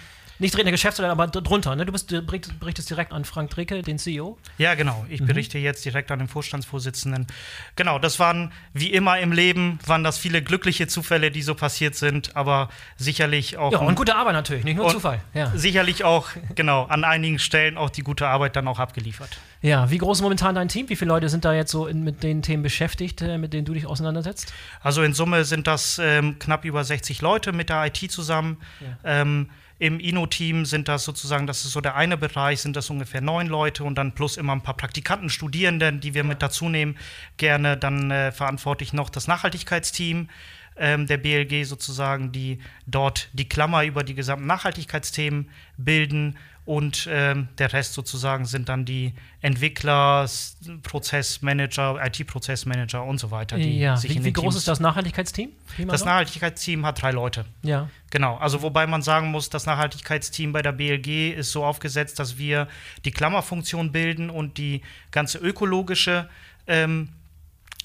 nicht 0.41 0.53
direkt 0.53 0.65
der 0.65 0.71
Geschäftsleitung, 0.71 1.11
aber 1.11 1.27
drunter. 1.27 1.75
Ne? 1.75 1.85
Du 1.85 1.91
bist, 1.91 2.07
berichtest 2.09 2.89
direkt 2.89 3.13
an 3.13 3.25
Frank 3.25 3.51
Dricke, 3.51 3.81
den 3.81 3.97
CEO. 3.97 4.37
Ja, 4.57 4.73
genau. 4.75 5.05
Ich 5.09 5.21
mhm. 5.21 5.27
berichte 5.27 5.57
jetzt 5.57 5.85
direkt 5.85 6.11
an 6.11 6.19
den 6.19 6.27
Vorstandsvorsitzenden. 6.27 7.27
Genau, 7.75 7.99
das 7.99 8.19
waren 8.19 8.51
wie 8.73 8.91
immer 8.91 9.19
im 9.19 9.31
Leben, 9.31 9.79
waren 9.85 10.03
das 10.03 10.17
viele 10.17 10.41
glückliche 10.41 10.87
Zufälle, 10.87 11.31
die 11.31 11.41
so 11.41 11.55
passiert 11.55 11.95
sind, 11.95 12.35
aber 12.35 12.69
sicherlich 12.97 13.57
auch. 13.57 13.71
Ja, 13.71 13.79
und 13.79 13.95
gute 13.95 14.15
Arbeit 14.15 14.33
natürlich, 14.33 14.63
nicht 14.63 14.77
nur 14.77 14.89
Zufall. 14.89 15.21
Ja. 15.33 15.51
Sicherlich 15.55 16.03
auch, 16.03 16.29
genau, 16.55 16.83
an 16.85 17.03
einigen 17.03 17.39
Stellen 17.39 17.77
auch 17.77 17.89
die 17.89 18.01
gute 18.01 18.27
Arbeit 18.27 18.55
dann 18.55 18.67
auch 18.67 18.79
abgeliefert. 18.79 19.37
Ja, 19.61 19.91
wie 19.91 19.99
groß 19.99 20.17
ist 20.17 20.21
momentan 20.23 20.55
dein 20.55 20.69
Team? 20.69 20.89
Wie 20.89 20.95
viele 20.95 21.09
Leute 21.09 21.29
sind 21.29 21.45
da 21.45 21.53
jetzt 21.53 21.71
so 21.71 21.85
in, 21.85 22.03
mit 22.03 22.23
den 22.23 22.41
Themen 22.41 22.63
beschäftigt, 22.63 23.21
äh, 23.21 23.37
mit 23.37 23.53
denen 23.53 23.65
du 23.65 23.73
dich 23.73 23.85
auseinandersetzt? 23.85 24.51
Also 24.81 25.03
in 25.03 25.13
Summe 25.13 25.45
sind 25.45 25.67
das 25.67 25.99
ähm, 25.99 26.39
knapp 26.39 26.65
über 26.65 26.83
60 26.83 27.21
Leute 27.21 27.51
mit 27.51 27.69
der 27.69 27.85
IT 27.85 28.11
zusammen. 28.11 28.57
Ja. 28.79 29.21
Ähm, 29.21 29.49
im 29.81 29.99
INO-Team 29.99 30.65
sind 30.65 30.87
das 30.87 31.03
sozusagen, 31.03 31.47
das 31.47 31.65
ist 31.65 31.71
so 31.71 31.81
der 31.81 31.95
eine 31.95 32.15
Bereich, 32.15 32.61
sind 32.61 32.75
das 32.75 32.91
ungefähr 32.91 33.19
neun 33.19 33.47
Leute 33.47 33.83
und 33.83 33.95
dann 33.95 34.13
plus 34.13 34.37
immer 34.37 34.53
ein 34.53 34.61
paar 34.61 34.77
Praktikanten, 34.77 35.31
Studierenden, 35.31 35.99
die 35.99 36.13
wir 36.13 36.23
mit 36.23 36.43
dazu 36.43 36.69
nehmen. 36.69 36.99
Gerne 37.37 37.77
dann 37.77 38.11
äh, 38.11 38.31
verantworte 38.31 38.83
ich 38.83 38.93
noch 38.93 39.09
das 39.09 39.27
Nachhaltigkeitsteam 39.27 40.29
ähm, 40.77 41.07
der 41.07 41.17
BLG 41.17 41.65
sozusagen, 41.65 42.31
die 42.31 42.59
dort 42.85 43.29
die 43.33 43.49
Klammer 43.49 43.83
über 43.83 44.03
die 44.03 44.13
gesamten 44.13 44.45
Nachhaltigkeitsthemen 44.45 45.49
bilden 45.77 46.37
und 46.71 47.05
ähm, 47.11 47.49
der 47.57 47.73
Rest 47.73 47.95
sozusagen 47.95 48.45
sind 48.45 48.69
dann 48.69 48.85
die 48.85 49.13
Entwickler, 49.41 50.25
Prozessmanager, 50.83 51.99
IT-Prozessmanager 52.01 53.03
und 53.03 53.19
so 53.19 53.29
weiter. 53.29 53.57
ja. 53.57 54.01
wie, 54.01 54.23
wie 54.23 54.31
groß 54.31 54.43
Teams 54.43 54.55
ist 54.55 54.67
das 54.69 54.79
Nachhaltigkeitsteam? 54.79 55.49
Das 55.89 56.05
Nachhaltigkeitsteam 56.05 56.85
hat 56.85 57.01
drei 57.01 57.11
Leute. 57.11 57.43
Ja. 57.61 57.89
Genau, 58.09 58.37
also 58.37 58.61
wobei 58.61 58.87
man 58.87 59.01
sagen 59.01 59.31
muss, 59.31 59.49
das 59.49 59.65
Nachhaltigkeitsteam 59.65 60.53
bei 60.53 60.61
der 60.61 60.71
BLG 60.71 61.33
ist 61.33 61.51
so 61.51 61.65
aufgesetzt, 61.65 62.19
dass 62.19 62.37
wir 62.37 62.69
die 63.03 63.11
Klammerfunktion 63.11 63.91
bilden 63.91 64.29
und 64.29 64.57
die 64.57 64.81
ganze 65.11 65.39
ökologische 65.39 66.29
ähm, 66.67 67.09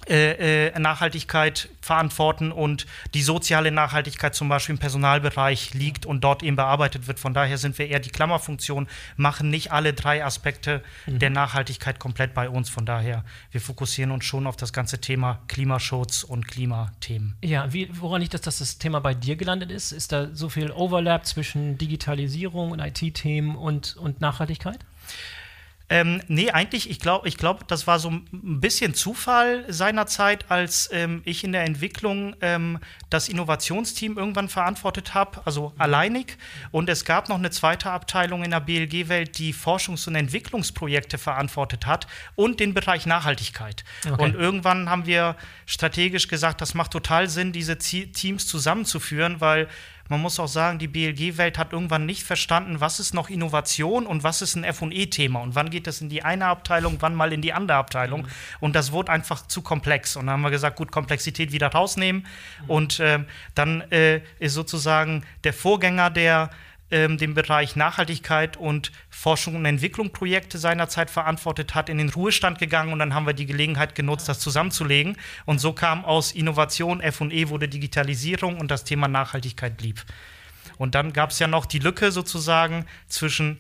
äh, 0.08 0.69
äh, 0.69 0.79
Nachhaltigkeit 0.79 1.69
verantworten 1.81 2.53
und 2.53 2.87
die 3.14 3.23
soziale 3.23 3.73
Nachhaltigkeit 3.73 4.35
zum 4.35 4.49
Beispiel 4.49 4.75
im 4.75 4.79
Personalbereich 4.79 5.75
liegt 5.75 6.06
und 6.06 6.23
dort 6.23 6.43
eben 6.44 6.55
bearbeitet 6.55 7.08
wird. 7.08 7.19
Von 7.19 7.35
daher 7.35 7.58
sind 7.58 7.76
wir 7.79 7.88
eher 7.88 7.99
die 7.99 8.11
Klammerfunktion, 8.11 8.87
machen 9.17 9.50
nicht 9.50 9.73
alle 9.73 9.94
drei 9.94 10.25
Aspekte 10.25 10.82
mhm. 11.06 11.19
der 11.19 11.31
Nachhaltigkeit 11.31 11.99
komplett 11.99 12.35
bei 12.35 12.49
uns. 12.49 12.69
Von 12.69 12.87
daher, 12.87 13.25
wir 13.50 13.61
fokussieren 13.61 14.12
uns 14.12 14.25
schon 14.25 14.47
auf 14.47 14.56
das 14.56 14.73
ganze 14.73 15.00
Thema 15.00 15.41
Klimaschutz 15.49 16.23
und 16.23 16.47
Klimathemen. 16.47 17.37
Ja, 17.43 17.73
wie, 17.73 17.88
woran 17.93 18.20
liegt 18.20 18.35
das, 18.35 18.43
dass 18.43 18.59
das 18.59 18.79
Thema 18.79 19.00
bei 19.00 19.14
dir 19.14 19.35
gelandet 19.35 19.73
ist? 19.73 19.91
Ist 19.91 20.12
da 20.12 20.29
so 20.32 20.49
viel 20.49 20.70
Overlap 20.70 21.26
zwischen 21.26 21.79
Digitalisierung 21.79 22.70
und 22.70 22.79
IT-Themen 22.79 23.56
und, 23.56 23.97
und 23.97 24.20
Nachhaltigkeit? 24.20 24.78
Ähm, 25.88 26.21
nee, 26.26 26.50
eigentlich, 26.50 26.90
ich 26.90 26.99
glaube, 26.99 27.28
ich 27.28 27.37
glaub, 27.37 27.69
das 27.69 27.87
war 27.87 28.00
so 28.00 28.11
ein 28.11 28.26
bisschen 28.33 28.95
Zufall 28.95 29.64
seinerzeit, 29.69 30.50
als 30.50 30.90
ähm, 30.93 31.23
ich 31.25 31.45
in 31.45 31.52
der 31.52 31.62
Entwicklung 31.62 32.35
ähm, 32.40 32.81
das 33.09 33.28
Innovationsteam 33.28 34.19
irgendwann 34.19 34.49
verantwortet 34.49 35.14
habe, 35.14 35.40
also 35.45 35.73
alleinig. 35.78 36.38
Und 36.73 36.88
es 36.88 37.05
gab 37.05 37.28
noch 37.28 37.38
eine 37.38 37.50
zweite 37.50 37.90
Abteilung 37.90 38.43
in 38.43 38.50
der 38.50 38.61
BLG-Welt, 38.61 39.38
die 39.38 39.55
Forschungs- 39.55 40.09
und 40.09 40.16
Entwicklungsprojekte 40.16 41.19
verantwortet 41.19 41.87
hat 41.87 42.09
und 42.35 42.59
den 42.59 42.75
Bereich 42.75 43.07
Nachhaltigkeit. 43.07 43.85
Okay. 44.05 44.21
Und 44.21 44.35
irgendwann 44.35 44.90
haben 44.90 45.07
wir 45.07 45.37
strategisch 45.66 46.26
gesagt, 46.26 46.61
das 46.61 46.75
macht 46.75 46.90
total 46.90 47.28
Sinn, 47.28 47.52
diese 47.52 47.78
Teams 47.78 48.49
zusammenzuführen, 48.49 49.40
weil 49.40 49.69
man 50.08 50.20
muss 50.20 50.38
auch 50.38 50.48
sagen, 50.48 50.78
die 50.78 50.88
BLG-Welt 50.88 51.58
hat 51.58 51.72
irgendwann 51.72 52.06
nicht 52.06 52.22
verstanden, 52.22 52.80
was 52.80 53.00
ist 53.00 53.14
noch 53.14 53.28
Innovation 53.28 54.06
und 54.06 54.22
was 54.22 54.42
ist 54.42 54.56
ein 54.56 54.72
FE-Thema 54.72 55.40
und 55.40 55.54
wann 55.54 55.70
geht 55.70 55.86
das 55.86 56.00
in 56.00 56.08
die 56.08 56.22
eine 56.22 56.46
Abteilung, 56.46 56.96
wann 57.00 57.14
mal 57.14 57.32
in 57.32 57.42
die 57.42 57.52
andere 57.52 57.78
Abteilung. 57.78 58.22
Mhm. 58.22 58.28
Und 58.60 58.76
das 58.76 58.92
wurde 58.92 59.12
einfach 59.12 59.46
zu 59.46 59.62
komplex. 59.62 60.16
Und 60.16 60.26
dann 60.26 60.34
haben 60.34 60.42
wir 60.42 60.50
gesagt, 60.50 60.76
gut, 60.76 60.92
Komplexität 60.92 61.52
wieder 61.52 61.68
rausnehmen. 61.68 62.26
Mhm. 62.62 62.70
Und 62.70 63.00
äh, 63.00 63.20
dann 63.54 63.80
äh, 63.90 64.20
ist 64.38 64.54
sozusagen 64.54 65.25
der 65.44 65.52
Vorgänger 65.52 66.10
der 66.10 66.50
ähm, 66.90 67.19
den 67.19 67.35
Bereich 67.35 67.76
Nachhaltigkeit 67.76 68.57
und 68.57 68.93
Forschung 69.11 69.57
und 69.57 69.64
Entwicklung 69.64 70.12
Projekte 70.12 70.59
seinerzeit 70.59 71.11
verantwortet 71.11 71.75
hat, 71.75 71.88
in 71.88 71.99
den 71.99 72.11
Ruhestand 72.11 72.59
gegangen 72.59 72.93
und 72.93 72.99
dann 72.99 73.14
haben 73.14 73.26
wir 73.26 73.33
die 73.33 73.47
Gelegenheit 73.47 73.95
genutzt, 73.95 74.28
das 74.28 74.40
zusammenzulegen. 74.40 75.16
Und 75.45 75.61
so 75.61 75.73
kam 75.73 76.05
aus 76.05 76.33
Innovation, 76.33 77.00
FE 77.00 77.49
wurde 77.49 77.69
Digitalisierung 77.69 78.59
und 78.59 78.71
das 78.71 78.85
Thema 78.85 79.09
Nachhaltigkeit 79.09 79.76
blieb. 79.76 80.05
Und 80.78 80.95
dann 80.95 81.12
gab 81.12 81.31
es 81.31 81.38
ja 81.38 81.47
noch 81.47 81.66
die 81.66 81.78
Lücke 81.78 82.12
sozusagen 82.12 82.87
zwischen 83.09 83.59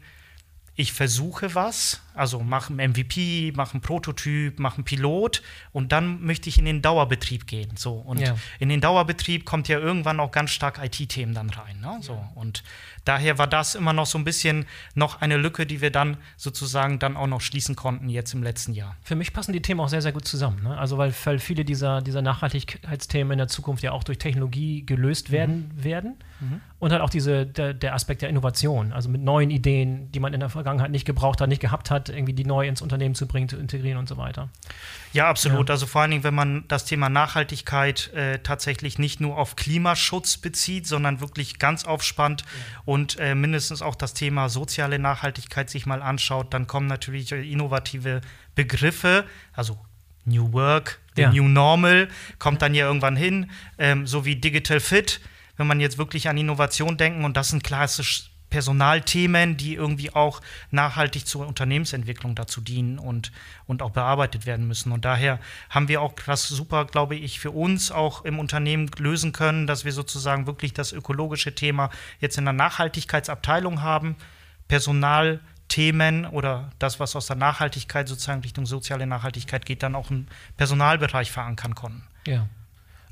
ich 0.78 0.92
versuche 0.92 1.54
was, 1.54 2.02
also 2.16 2.40
mache 2.40 2.72
ein 2.72 2.90
MVP, 2.90 3.52
mache 3.54 3.74
einen 3.74 3.80
Prototyp, 3.80 4.58
mache 4.58 4.76
einen 4.76 4.84
Pilot 4.84 5.42
und 5.72 5.92
dann 5.92 6.22
möchte 6.22 6.48
ich 6.48 6.58
in 6.58 6.64
den 6.64 6.82
Dauerbetrieb 6.82 7.46
gehen. 7.46 7.70
So 7.76 7.94
und 7.94 8.20
ja. 8.20 8.36
in 8.58 8.68
den 8.68 8.80
Dauerbetrieb 8.80 9.44
kommt 9.44 9.68
ja 9.68 9.78
irgendwann 9.78 10.20
auch 10.20 10.30
ganz 10.30 10.50
stark 10.50 10.80
IT-Themen 10.82 11.34
dann 11.34 11.50
rein. 11.50 11.80
Ne? 11.80 11.98
So 12.00 12.22
und 12.34 12.62
daher 13.04 13.38
war 13.38 13.46
das 13.46 13.74
immer 13.74 13.92
noch 13.92 14.06
so 14.06 14.18
ein 14.18 14.24
bisschen 14.24 14.66
noch 14.94 15.20
eine 15.20 15.36
Lücke, 15.36 15.66
die 15.66 15.80
wir 15.80 15.90
dann 15.90 16.16
sozusagen 16.36 16.98
dann 16.98 17.16
auch 17.16 17.26
noch 17.26 17.40
schließen 17.40 17.76
konnten 17.76 18.08
jetzt 18.08 18.34
im 18.34 18.42
letzten 18.42 18.72
Jahr. 18.72 18.96
Für 19.02 19.14
mich 19.14 19.32
passen 19.32 19.52
die 19.52 19.62
Themen 19.62 19.80
auch 19.80 19.88
sehr, 19.88 20.02
sehr 20.02 20.12
gut 20.12 20.26
zusammen. 20.26 20.62
Ne? 20.62 20.76
Also 20.76 20.98
weil, 20.98 21.14
weil 21.24 21.38
viele 21.38 21.64
dieser, 21.64 22.02
dieser 22.02 22.22
Nachhaltigkeitsthemen 22.22 23.32
in 23.32 23.38
der 23.38 23.48
Zukunft 23.48 23.82
ja 23.82 23.92
auch 23.92 24.04
durch 24.04 24.18
Technologie 24.18 24.84
gelöst 24.84 25.30
werden 25.30 25.72
mhm. 25.76 25.84
werden. 25.84 26.14
Mhm. 26.40 26.60
Und 26.78 26.92
halt 26.92 27.00
auch 27.00 27.10
diese, 27.10 27.46
der, 27.46 27.72
der 27.72 27.94
Aspekt 27.94 28.22
der 28.22 28.28
Innovation, 28.28 28.92
also 28.92 29.08
mit 29.08 29.22
neuen 29.22 29.50
Ideen, 29.50 30.12
die 30.12 30.20
man 30.20 30.34
in 30.34 30.40
der 30.40 30.50
Vergangenheit 30.50 30.90
nicht 30.90 31.06
gebraucht 31.06 31.40
hat, 31.40 31.48
nicht 31.48 31.62
gehabt 31.62 31.90
hat, 31.90 32.05
hat, 32.08 32.16
irgendwie 32.16 32.32
die 32.32 32.44
neu 32.44 32.66
ins 32.66 32.82
Unternehmen 32.82 33.14
zu 33.14 33.26
bringen, 33.26 33.48
zu 33.48 33.56
integrieren 33.56 33.98
und 33.98 34.08
so 34.08 34.16
weiter. 34.16 34.48
Ja, 35.12 35.28
absolut. 35.28 35.68
Ja. 35.68 35.74
Also 35.74 35.86
vor 35.86 36.02
allen 36.02 36.10
Dingen, 36.10 36.24
wenn 36.24 36.34
man 36.34 36.64
das 36.68 36.84
Thema 36.84 37.08
Nachhaltigkeit 37.08 38.12
äh, 38.14 38.38
tatsächlich 38.40 38.98
nicht 38.98 39.20
nur 39.20 39.38
auf 39.38 39.56
Klimaschutz 39.56 40.36
bezieht, 40.36 40.86
sondern 40.86 41.20
wirklich 41.20 41.58
ganz 41.58 41.84
aufspannt 41.84 42.42
ja. 42.42 42.82
und 42.84 43.18
äh, 43.18 43.34
mindestens 43.34 43.82
auch 43.82 43.94
das 43.94 44.14
Thema 44.14 44.48
soziale 44.48 44.98
Nachhaltigkeit 44.98 45.70
sich 45.70 45.86
mal 45.86 46.02
anschaut, 46.02 46.52
dann 46.54 46.66
kommen 46.66 46.86
natürlich 46.86 47.32
innovative 47.32 48.20
Begriffe, 48.54 49.24
also 49.52 49.78
New 50.24 50.52
Work, 50.52 51.00
ja. 51.16 51.32
New 51.32 51.48
Normal, 51.48 52.08
kommt 52.38 52.62
dann 52.62 52.74
ja 52.74 52.86
irgendwann 52.86 53.16
hin, 53.16 53.50
ähm, 53.78 54.06
so 54.06 54.24
wie 54.24 54.36
Digital 54.36 54.80
Fit, 54.80 55.20
wenn 55.56 55.66
man 55.66 55.80
jetzt 55.80 55.98
wirklich 55.98 56.28
an 56.28 56.36
Innovation 56.36 56.96
denken 56.96 57.24
und 57.24 57.36
das 57.36 57.48
sind 57.48 57.64
klassisch 57.64 58.30
Personalthemen, 58.50 59.56
die 59.56 59.74
irgendwie 59.74 60.14
auch 60.14 60.40
nachhaltig 60.70 61.26
zur 61.26 61.46
Unternehmensentwicklung 61.46 62.34
dazu 62.34 62.60
dienen 62.60 62.98
und, 62.98 63.32
und 63.66 63.82
auch 63.82 63.90
bearbeitet 63.90 64.46
werden 64.46 64.68
müssen. 64.68 64.92
Und 64.92 65.04
daher 65.04 65.40
haben 65.68 65.88
wir 65.88 66.00
auch 66.00 66.14
das 66.26 66.48
super, 66.48 66.84
glaube 66.84 67.16
ich, 67.16 67.40
für 67.40 67.50
uns 67.50 67.90
auch 67.90 68.24
im 68.24 68.38
Unternehmen 68.38 68.90
lösen 68.98 69.32
können, 69.32 69.66
dass 69.66 69.84
wir 69.84 69.92
sozusagen 69.92 70.46
wirklich 70.46 70.72
das 70.72 70.92
ökologische 70.92 71.54
Thema 71.54 71.90
jetzt 72.20 72.38
in 72.38 72.44
der 72.44 72.52
Nachhaltigkeitsabteilung 72.54 73.82
haben, 73.82 74.16
Personalthemen 74.68 76.26
oder 76.26 76.70
das, 76.78 77.00
was 77.00 77.16
aus 77.16 77.26
der 77.26 77.36
Nachhaltigkeit 77.36 78.08
sozusagen 78.08 78.42
Richtung 78.42 78.66
soziale 78.66 79.06
Nachhaltigkeit 79.06 79.66
geht, 79.66 79.82
dann 79.82 79.94
auch 79.94 80.10
im 80.10 80.26
Personalbereich 80.56 81.30
verankern 81.32 81.74
konnten. 81.74 82.04
Ja. 82.26 82.46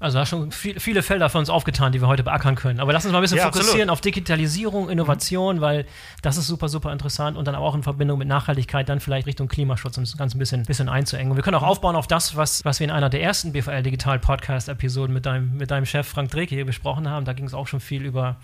Also 0.04 0.18
da 0.18 0.26
schon 0.26 0.52
viel, 0.52 0.78
viele 0.78 1.02
Felder 1.02 1.30
für 1.30 1.38
uns 1.38 1.48
aufgetan, 1.48 1.92
die 1.92 2.00
wir 2.00 2.08
heute 2.08 2.22
beackern 2.22 2.56
können. 2.56 2.78
Aber 2.78 2.92
lass 2.92 3.04
uns 3.04 3.12
mal 3.12 3.18
ein 3.18 3.22
bisschen 3.22 3.38
ja, 3.38 3.44
fokussieren 3.44 3.88
absolut. 3.88 3.90
auf 3.90 4.00
Digitalisierung, 4.02 4.90
Innovation, 4.90 5.56
mhm. 5.56 5.60
weil 5.62 5.86
das 6.20 6.36
ist 6.36 6.46
super, 6.46 6.68
super 6.68 6.92
interessant 6.92 7.38
und 7.38 7.46
dann 7.46 7.54
auch 7.54 7.74
in 7.74 7.82
Verbindung 7.82 8.18
mit 8.18 8.28
Nachhaltigkeit 8.28 8.86
dann 8.88 9.00
vielleicht 9.00 9.26
Richtung 9.26 9.48
Klimaschutz, 9.48 9.96
um 9.96 10.04
das 10.04 10.16
Ganze 10.18 10.36
ein 10.36 10.40
bisschen, 10.40 10.64
bisschen 10.64 10.90
einzuengen. 10.90 11.30
Und 11.30 11.36
wir 11.36 11.42
können 11.42 11.56
auch 11.56 11.62
aufbauen 11.62 11.96
auf 11.96 12.06
das, 12.06 12.36
was, 12.36 12.64
was 12.66 12.80
wir 12.80 12.84
in 12.84 12.90
einer 12.90 13.08
der 13.08 13.22
ersten 13.22 13.52
BVL 13.52 13.82
Digital 13.82 14.18
Podcast 14.18 14.68
Episoden 14.68 15.14
mit 15.14 15.24
deinem, 15.24 15.56
mit 15.56 15.70
deinem 15.70 15.86
Chef 15.86 16.06
Frank 16.06 16.30
Dreke 16.30 16.54
hier 16.54 16.66
besprochen 16.66 17.08
haben. 17.08 17.24
Da 17.24 17.32
ging 17.32 17.46
es 17.46 17.54
auch 17.54 17.66
schon 17.66 17.80
viel 17.80 18.04
über 18.04 18.36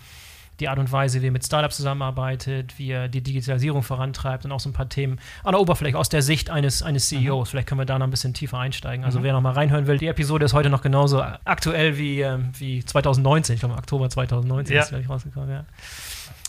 die 0.61 0.69
Art 0.69 0.79
und 0.79 0.91
Weise, 0.91 1.21
wie 1.21 1.27
er 1.27 1.31
mit 1.31 1.45
Startups 1.45 1.77
zusammenarbeitet, 1.77 2.77
wie 2.77 2.91
er 2.91 3.07
die 3.07 3.21
Digitalisierung 3.21 3.83
vorantreibt 3.83 4.45
und 4.45 4.51
auch 4.51 4.59
so 4.59 4.69
ein 4.69 4.73
paar 4.73 4.87
Themen 4.87 5.19
an 5.43 5.51
der 5.51 5.59
Oberfläche 5.59 5.97
aus 5.97 6.09
der 6.09 6.21
Sicht 6.21 6.49
eines, 6.49 6.83
eines 6.83 7.09
CEOs. 7.09 7.47
Mhm. 7.47 7.51
Vielleicht 7.51 7.67
können 7.67 7.81
wir 7.81 7.85
da 7.85 7.99
noch 7.99 8.07
ein 8.07 8.11
bisschen 8.11 8.33
tiefer 8.33 8.59
einsteigen. 8.59 9.03
Also 9.03 9.19
mhm. 9.19 9.23
wer 9.23 9.33
noch 9.33 9.41
mal 9.41 9.53
reinhören 9.53 9.87
will, 9.87 9.97
die 9.97 10.07
Episode 10.07 10.45
ist 10.45 10.53
heute 10.53 10.69
noch 10.69 10.81
genauso 10.81 11.21
aktuell 11.21 11.97
wie, 11.97 12.21
äh, 12.21 12.37
wie 12.57 12.85
2019. 12.85 13.55
Ich 13.55 13.59
glaube, 13.59 13.75
Oktober 13.75 14.09
2019 14.09 14.75
ja. 14.75 14.83
ist 14.83 14.89
gleich 14.89 15.09
rausgekommen. 15.09 15.49
Ja. 15.49 15.65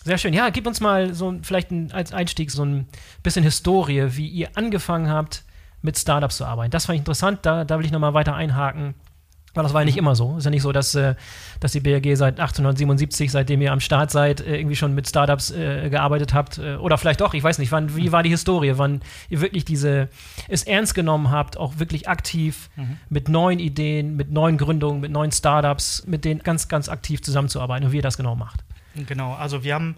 Sehr 0.05 0.19
schön. 0.19 0.35
Ja, 0.35 0.51
gib 0.51 0.67
uns 0.67 0.81
mal 0.81 1.15
so 1.15 1.35
vielleicht 1.43 1.71
ein, 1.71 1.93
als 1.93 2.13
Einstieg 2.13 2.51
so 2.51 2.65
ein 2.65 2.87
bisschen 3.23 3.45
Historie, 3.45 4.17
wie 4.17 4.29
ihr 4.29 4.51
angefangen 4.55 5.09
habt, 5.09 5.45
mit 5.81 5.99
Startups 5.99 6.37
zu 6.37 6.45
arbeiten. 6.45 6.71
Das 6.71 6.87
fand 6.87 6.97
ich 6.97 7.01
interessant. 7.01 7.41
Da, 7.43 7.65
da 7.65 7.79
will 7.79 7.87
ich 7.87 7.93
noch 7.93 8.01
mal 8.01 8.15
weiter 8.15 8.35
einhaken. 8.35 8.95
Weil 9.55 9.65
das 9.65 9.75
war 9.75 9.83
ja 9.83 9.85
nicht 9.85 9.99
immer 9.99 10.15
so. 10.15 10.39
Ist 10.39 10.45
ja 10.45 10.51
nicht 10.51 10.63
so, 10.63 10.73
dass, 10.73 10.95
äh, 10.95 11.15
dass 11.61 11.73
die 11.73 11.81
BRG 11.81 12.17
seit 12.17 12.41
1877, 12.41 13.31
seitdem 13.31 13.61
ihr 13.61 13.73
am 13.73 13.81
Start 13.81 14.11
seid, 14.11 14.41
äh, 14.41 14.57
irgendwie 14.57 14.77
schon 14.77 14.95
mit 14.95 15.09
Startups 15.09 15.51
äh, 15.51 15.91
gearbeitet 15.91 16.33
habt. 16.33 16.59
Äh, 16.59 16.77
oder 16.77 16.97
vielleicht 16.97 17.21
doch, 17.21 17.35
ich 17.35 17.43
weiß 17.43 17.59
nicht. 17.59 17.71
Wann, 17.71 17.95
wie 17.95 18.13
war 18.13 18.23
die 18.23 18.31
Historie? 18.31 18.73
Wann 18.77 19.03
ihr 19.29 19.43
wirklich 19.43 19.65
diese, 19.65 20.09
es 20.49 20.63
ernst 20.63 20.95
genommen 20.95 21.31
habt, 21.31 21.59
auch 21.59 21.79
wirklich 21.79 22.09
aktiv 22.09 22.71
mhm. 22.77 22.97
mit 23.11 23.29
neuen 23.29 23.59
Ideen, 23.59 24.17
mit 24.17 24.31
neuen 24.31 24.57
Gründungen, 24.57 25.01
mit 25.01 25.13
neuen 25.13 25.33
Startups, 25.33 26.05
mit 26.07 26.25
denen 26.25 26.43
ganz, 26.43 26.69
ganz 26.69 26.89
aktiv 26.89 27.21
zusammenzuarbeiten 27.23 27.87
und 27.87 27.93
wie 27.93 27.97
ihr 27.97 28.03
das 28.03 28.17
genau 28.17 28.35
macht. 28.35 28.65
Genau, 28.95 29.35
also 29.35 29.65
wir 29.65 29.75
haben 29.75 29.97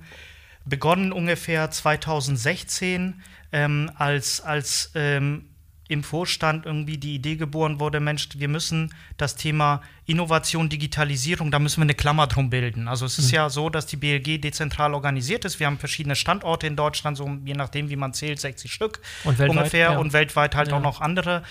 begonnen 0.65 1.13
ungefähr 1.13 1.71
2016 1.71 3.21
ähm, 3.53 3.91
als, 3.97 4.41
als 4.41 4.91
ähm, 4.95 5.47
im 5.89 6.03
Vorstand 6.03 6.65
irgendwie 6.65 6.97
die 6.97 7.15
Idee 7.15 7.37
geboren 7.37 7.79
wurde, 7.79 8.01
Mensch, 8.01 8.29
wir 8.37 8.49
müssen 8.49 8.95
das 9.19 9.37
Thema 9.37 9.83
Innovation, 10.07 10.69
Digitalisierung, 10.69 11.51
da 11.51 11.59
müssen 11.59 11.79
wir 11.79 11.85
eine 11.85 11.95
Klammer 11.95 12.27
drum 12.27 12.49
bilden. 12.49 12.89
Also 12.89 13.05
es 13.05 13.19
ist 13.19 13.29
mhm. 13.29 13.35
ja 13.35 13.51
so, 13.51 13.69
dass 13.69 13.87
die 13.87 13.97
BLG 13.97 14.41
dezentral 14.41 14.95
organisiert 14.95 15.45
ist. 15.45 15.61
Wir 15.61 15.67
haben 15.67 15.79
verschiedene 15.79 16.17
Standorte 16.17 16.67
in 16.67 16.77
Deutschland, 16.77 17.19
so 17.19 17.39
je 17.45 17.55
nachdem, 17.55 17.91
wie 17.91 17.97
man 17.97 18.15
zählt, 18.15 18.41
60 18.41 18.73
Stück 18.73 19.01
und 19.25 19.39
weltweit, 19.39 19.57
ungefähr 19.57 19.93
ja. 19.93 19.99
und 19.99 20.13
weltweit 20.15 20.55
halt 20.55 20.69
ja. 20.69 20.77
auch 20.77 20.83
noch 20.83 21.01
andere. 21.03 21.43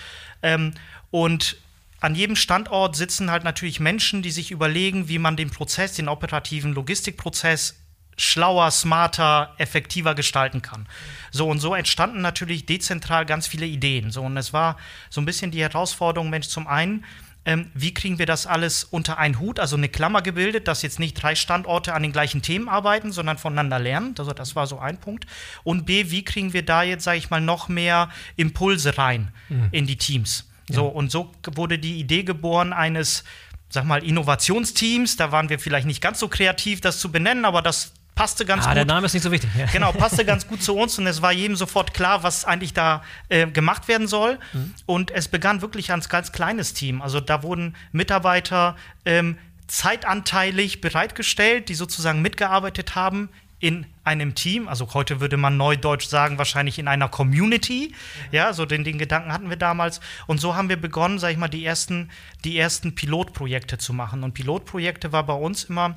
Ähm, 0.42 0.74
und 1.10 1.56
an 2.00 2.14
jedem 2.14 2.36
Standort 2.36 2.96
sitzen 2.96 3.30
halt 3.30 3.44
natürlich 3.44 3.80
Menschen, 3.80 4.22
die 4.22 4.32
sich 4.32 4.50
überlegen, 4.50 5.08
wie 5.08 5.18
man 5.18 5.36
den 5.36 5.50
Prozess, 5.50 5.94
den 5.94 6.08
operativen 6.08 6.74
Logistikprozess 6.74 7.76
schlauer, 8.16 8.70
smarter, 8.70 9.54
effektiver 9.58 10.14
gestalten 10.14 10.62
kann. 10.62 10.86
So 11.30 11.48
und 11.48 11.58
so 11.58 11.74
entstanden 11.74 12.20
natürlich 12.20 12.66
dezentral 12.66 13.26
ganz 13.26 13.46
viele 13.46 13.66
Ideen. 13.66 14.10
So 14.10 14.22
und 14.22 14.36
es 14.36 14.52
war 14.52 14.76
so 15.10 15.20
ein 15.20 15.24
bisschen 15.24 15.50
die 15.50 15.62
Herausforderung, 15.62 16.30
Mensch, 16.30 16.48
zum 16.48 16.66
einen, 16.66 17.04
ähm, 17.46 17.70
wie 17.74 17.92
kriegen 17.92 18.18
wir 18.18 18.26
das 18.26 18.46
alles 18.46 18.84
unter 18.84 19.18
einen 19.18 19.38
Hut, 19.38 19.60
also 19.60 19.76
eine 19.76 19.88
Klammer 19.88 20.22
gebildet, 20.22 20.66
dass 20.66 20.82
jetzt 20.82 20.98
nicht 20.98 21.14
drei 21.14 21.34
Standorte 21.34 21.92
an 21.92 22.02
den 22.02 22.12
gleichen 22.12 22.40
Themen 22.40 22.68
arbeiten, 22.68 23.12
sondern 23.12 23.36
voneinander 23.36 23.78
lernen. 23.78 24.14
Also 24.18 24.32
das 24.32 24.56
war 24.56 24.66
so 24.66 24.78
ein 24.78 24.98
Punkt. 24.98 25.26
Und 25.62 25.84
B, 25.84 26.10
wie 26.10 26.24
kriegen 26.24 26.54
wir 26.54 26.64
da 26.64 26.82
jetzt, 26.82 27.04
sage 27.04 27.18
ich 27.18 27.28
mal, 27.28 27.40
noch 27.40 27.68
mehr 27.68 28.08
Impulse 28.36 28.96
rein 28.96 29.30
mhm. 29.48 29.68
in 29.72 29.86
die 29.86 29.96
Teams? 29.96 30.48
Ja. 30.70 30.76
So 30.76 30.86
und 30.86 31.10
so 31.10 31.32
wurde 31.54 31.78
die 31.78 31.98
Idee 31.98 32.22
geboren 32.22 32.72
eines 32.72 33.24
sag 33.68 33.84
mal, 33.84 34.02
Innovationsteams. 34.02 35.16
Da 35.16 35.32
waren 35.32 35.50
wir 35.50 35.58
vielleicht 35.58 35.86
nicht 35.86 36.00
ganz 36.00 36.20
so 36.20 36.28
kreativ, 36.28 36.80
das 36.80 36.98
zu 36.98 37.12
benennen, 37.12 37.44
aber 37.44 37.60
das 37.60 37.92
passte 38.14 38.44
ganz 38.44 38.64
ah, 38.64 38.68
gut. 38.68 38.76
Der 38.76 38.84
Name 38.84 39.06
ist 39.06 39.14
nicht 39.14 39.22
so 39.22 39.30
wichtig. 39.30 39.50
Genau, 39.72 39.92
passte 39.92 40.24
ganz 40.26 40.46
gut 40.46 40.62
zu 40.62 40.76
uns 40.76 40.98
und 40.98 41.06
es 41.06 41.22
war 41.22 41.32
jedem 41.32 41.56
sofort 41.56 41.94
klar, 41.94 42.22
was 42.22 42.44
eigentlich 42.44 42.72
da 42.72 43.02
äh, 43.28 43.46
gemacht 43.46 43.88
werden 43.88 44.06
soll. 44.06 44.38
Mhm. 44.52 44.74
Und 44.86 45.10
es 45.10 45.28
begann 45.28 45.62
wirklich 45.62 45.90
als 45.92 46.08
ganz 46.08 46.32
kleines 46.32 46.74
Team. 46.74 47.02
Also 47.02 47.20
da 47.20 47.42
wurden 47.42 47.76
Mitarbeiter 47.92 48.76
ähm, 49.04 49.38
zeitanteilig 49.66 50.80
bereitgestellt, 50.80 51.68
die 51.68 51.74
sozusagen 51.74 52.22
mitgearbeitet 52.22 52.94
haben 52.94 53.30
in 53.64 53.86
einem 54.02 54.34
Team, 54.34 54.68
also 54.68 54.92
heute 54.92 55.20
würde 55.20 55.38
man 55.38 55.56
neudeutsch 55.56 56.06
sagen, 56.06 56.36
wahrscheinlich 56.36 56.78
in 56.78 56.86
einer 56.86 57.08
Community. 57.08 57.94
Ja, 58.30 58.52
so 58.52 58.66
den, 58.66 58.84
den 58.84 58.98
Gedanken 58.98 59.32
hatten 59.32 59.48
wir 59.48 59.56
damals. 59.56 60.00
Und 60.26 60.38
so 60.38 60.54
haben 60.54 60.68
wir 60.68 60.76
begonnen, 60.76 61.18
sag 61.18 61.30
ich 61.30 61.38
mal, 61.38 61.48
die 61.48 61.64
ersten, 61.64 62.10
die 62.44 62.58
ersten 62.58 62.94
Pilotprojekte 62.94 63.78
zu 63.78 63.94
machen. 63.94 64.22
Und 64.22 64.34
Pilotprojekte 64.34 65.12
war 65.12 65.24
bei 65.24 65.32
uns 65.32 65.64
immer 65.64 65.96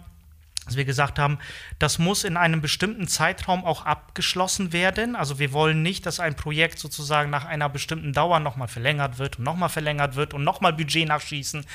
dass 0.68 0.76
wir 0.76 0.86
gesagt 0.86 1.18
haben, 1.18 1.40
das 1.80 1.98
muss 1.98 2.24
in 2.26 2.38
einem 2.38 2.62
bestimmten 2.62 3.08
Zeitraum 3.08 3.64
auch 3.64 3.86
abgeschlossen 3.86 4.74
werden. 4.74 5.16
Also 5.16 5.40
wir 5.40 5.54
wollen 5.54 5.82
nicht, 5.82 6.06
dass 6.06 6.20
ein 6.20 6.36
Projekt 6.36 6.78
sozusagen 6.78 7.30
nach 7.30 7.46
einer 7.46 7.70
bestimmten 7.70 8.12
Dauer 8.12 8.40
nochmal 8.40 8.68
verlängert 8.68 9.18
wird 9.18 9.40
und 9.40 9.46
nochmal 9.46 9.70
verlängert 9.70 10.16
wird 10.16 10.34
und 10.34 10.44
nochmal 10.44 10.74
Budget 10.74 11.08
nachschießen, 11.08 11.66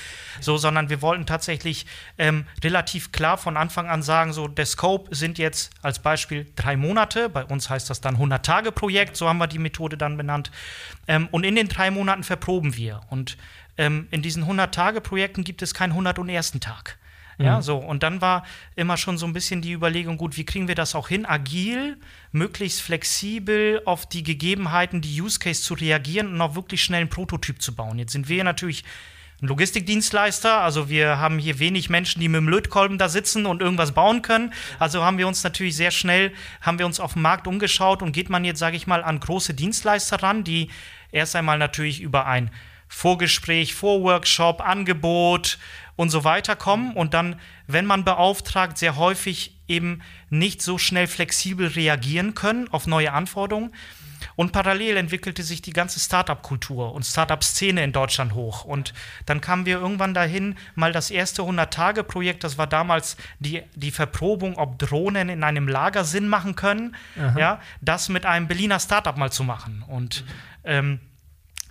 so, 0.40 0.58
sondern 0.58 0.90
wir 0.90 1.00
wollten 1.00 1.24
tatsächlich 1.24 1.86
ähm, 2.18 2.46
relativ 2.62 3.12
klar 3.12 3.38
von 3.38 3.56
Anfang 3.56 3.88
an 3.88 4.02
sagen, 4.02 4.34
so 4.34 4.46
der 4.46 4.66
Scope 4.66 5.14
sind 5.14 5.38
jetzt 5.38 5.70
als 5.80 5.98
Beispiel 5.98 6.46
drei 6.54 6.76
Monate, 6.76 7.30
bei 7.30 7.44
uns 7.44 7.70
heißt 7.70 7.88
das 7.88 8.02
dann 8.02 8.18
100-Tage-Projekt, 8.18 9.16
so 9.16 9.26
haben 9.26 9.38
wir 9.38 9.46
die 9.46 9.58
Methode 9.58 9.96
dann 9.96 10.18
benannt. 10.18 10.50
Ähm, 11.08 11.28
und 11.30 11.44
in 11.44 11.54
den 11.54 11.68
drei 11.68 11.90
Monaten 11.90 12.24
verproben 12.24 12.76
wir. 12.76 13.00
Und 13.08 13.38
ähm, 13.78 14.06
in 14.10 14.20
diesen 14.20 14.44
100-Tage-Projekten 14.44 15.44
gibt 15.44 15.62
es 15.62 15.72
keinen 15.72 15.92
101. 15.92 16.52
Tag. 16.60 16.98
Ja, 17.42 17.56
mhm. 17.56 17.62
so. 17.62 17.76
Und 17.76 18.02
dann 18.02 18.20
war 18.20 18.44
immer 18.76 18.96
schon 18.96 19.18
so 19.18 19.26
ein 19.26 19.32
bisschen 19.32 19.62
die 19.62 19.72
Überlegung, 19.72 20.16
gut, 20.16 20.36
wie 20.36 20.44
kriegen 20.44 20.68
wir 20.68 20.74
das 20.74 20.94
auch 20.94 21.08
hin, 21.08 21.26
agil, 21.26 21.98
möglichst 22.32 22.82
flexibel 22.82 23.82
auf 23.84 24.06
die 24.08 24.22
Gegebenheiten, 24.22 25.00
die 25.00 25.20
Use 25.20 25.38
Case 25.38 25.62
zu 25.62 25.74
reagieren 25.74 26.28
und 26.28 26.40
auch 26.40 26.54
wirklich 26.54 26.82
schnell 26.82 27.00
einen 27.00 27.10
Prototyp 27.10 27.60
zu 27.60 27.74
bauen. 27.74 27.98
Jetzt 27.98 28.12
sind 28.12 28.28
wir 28.28 28.44
natürlich 28.44 28.84
ein 29.42 29.48
Logistikdienstleister, 29.48 30.60
also 30.60 30.88
wir 30.88 31.18
haben 31.18 31.40
hier 31.40 31.58
wenig 31.58 31.90
Menschen, 31.90 32.20
die 32.20 32.28
mit 32.28 32.38
dem 32.38 32.48
Lötkolben 32.48 32.96
da 32.96 33.08
sitzen 33.08 33.44
und 33.44 33.60
irgendwas 33.60 33.90
bauen 33.90 34.22
können. 34.22 34.52
Also 34.78 35.02
haben 35.02 35.18
wir 35.18 35.26
uns 35.26 35.42
natürlich 35.42 35.76
sehr 35.76 35.90
schnell, 35.90 36.32
haben 36.60 36.78
wir 36.78 36.86
uns 36.86 37.00
auf 37.00 37.14
dem 37.14 37.22
Markt 37.22 37.48
umgeschaut 37.48 38.02
und 38.02 38.12
geht 38.12 38.30
man 38.30 38.44
jetzt, 38.44 38.60
sage 38.60 38.76
ich 38.76 38.86
mal, 38.86 39.02
an 39.02 39.18
große 39.18 39.54
Dienstleister 39.54 40.22
ran, 40.22 40.44
die 40.44 40.70
erst 41.10 41.34
einmal 41.34 41.58
natürlich 41.58 42.00
über 42.00 42.26
ein 42.26 42.50
Vorgespräch, 42.94 43.74
Vorworkshop, 43.74 44.60
Angebot, 44.60 45.58
und 45.96 46.10
so 46.10 46.24
weiter 46.24 46.56
kommen 46.56 46.94
und 46.94 47.14
dann, 47.14 47.38
wenn 47.66 47.86
man 47.86 48.04
beauftragt, 48.04 48.78
sehr 48.78 48.96
häufig 48.96 49.56
eben 49.68 50.02
nicht 50.30 50.62
so 50.62 50.78
schnell 50.78 51.06
flexibel 51.06 51.66
reagieren 51.68 52.34
können 52.34 52.68
auf 52.68 52.86
neue 52.86 53.12
Anforderungen. 53.12 53.72
Und 54.36 54.52
parallel 54.52 54.96
entwickelte 54.96 55.42
sich 55.42 55.62
die 55.62 55.72
ganze 55.72 55.98
Startup-Kultur 55.98 56.92
und 56.92 57.04
Startup-Szene 57.04 57.82
in 57.82 57.92
Deutschland 57.92 58.34
hoch. 58.34 58.64
Und 58.64 58.94
dann 59.26 59.40
kamen 59.40 59.66
wir 59.66 59.80
irgendwann 59.80 60.14
dahin, 60.14 60.56
mal 60.76 60.92
das 60.92 61.10
erste 61.10 61.42
100-Tage-Projekt, 61.42 62.44
das 62.44 62.56
war 62.56 62.68
damals 62.68 63.16
die, 63.40 63.62
die 63.74 63.90
Verprobung, 63.90 64.56
ob 64.56 64.78
Drohnen 64.78 65.28
in 65.28 65.42
einem 65.42 65.66
Lager 65.66 66.04
Sinn 66.04 66.28
machen 66.28 66.54
können, 66.54 66.94
ja, 67.36 67.60
das 67.80 68.08
mit 68.08 68.24
einem 68.24 68.46
Berliner 68.46 68.78
Startup 68.78 69.16
mal 69.16 69.32
zu 69.32 69.42
machen. 69.42 69.84
Und 69.88 70.24
ähm, 70.64 71.00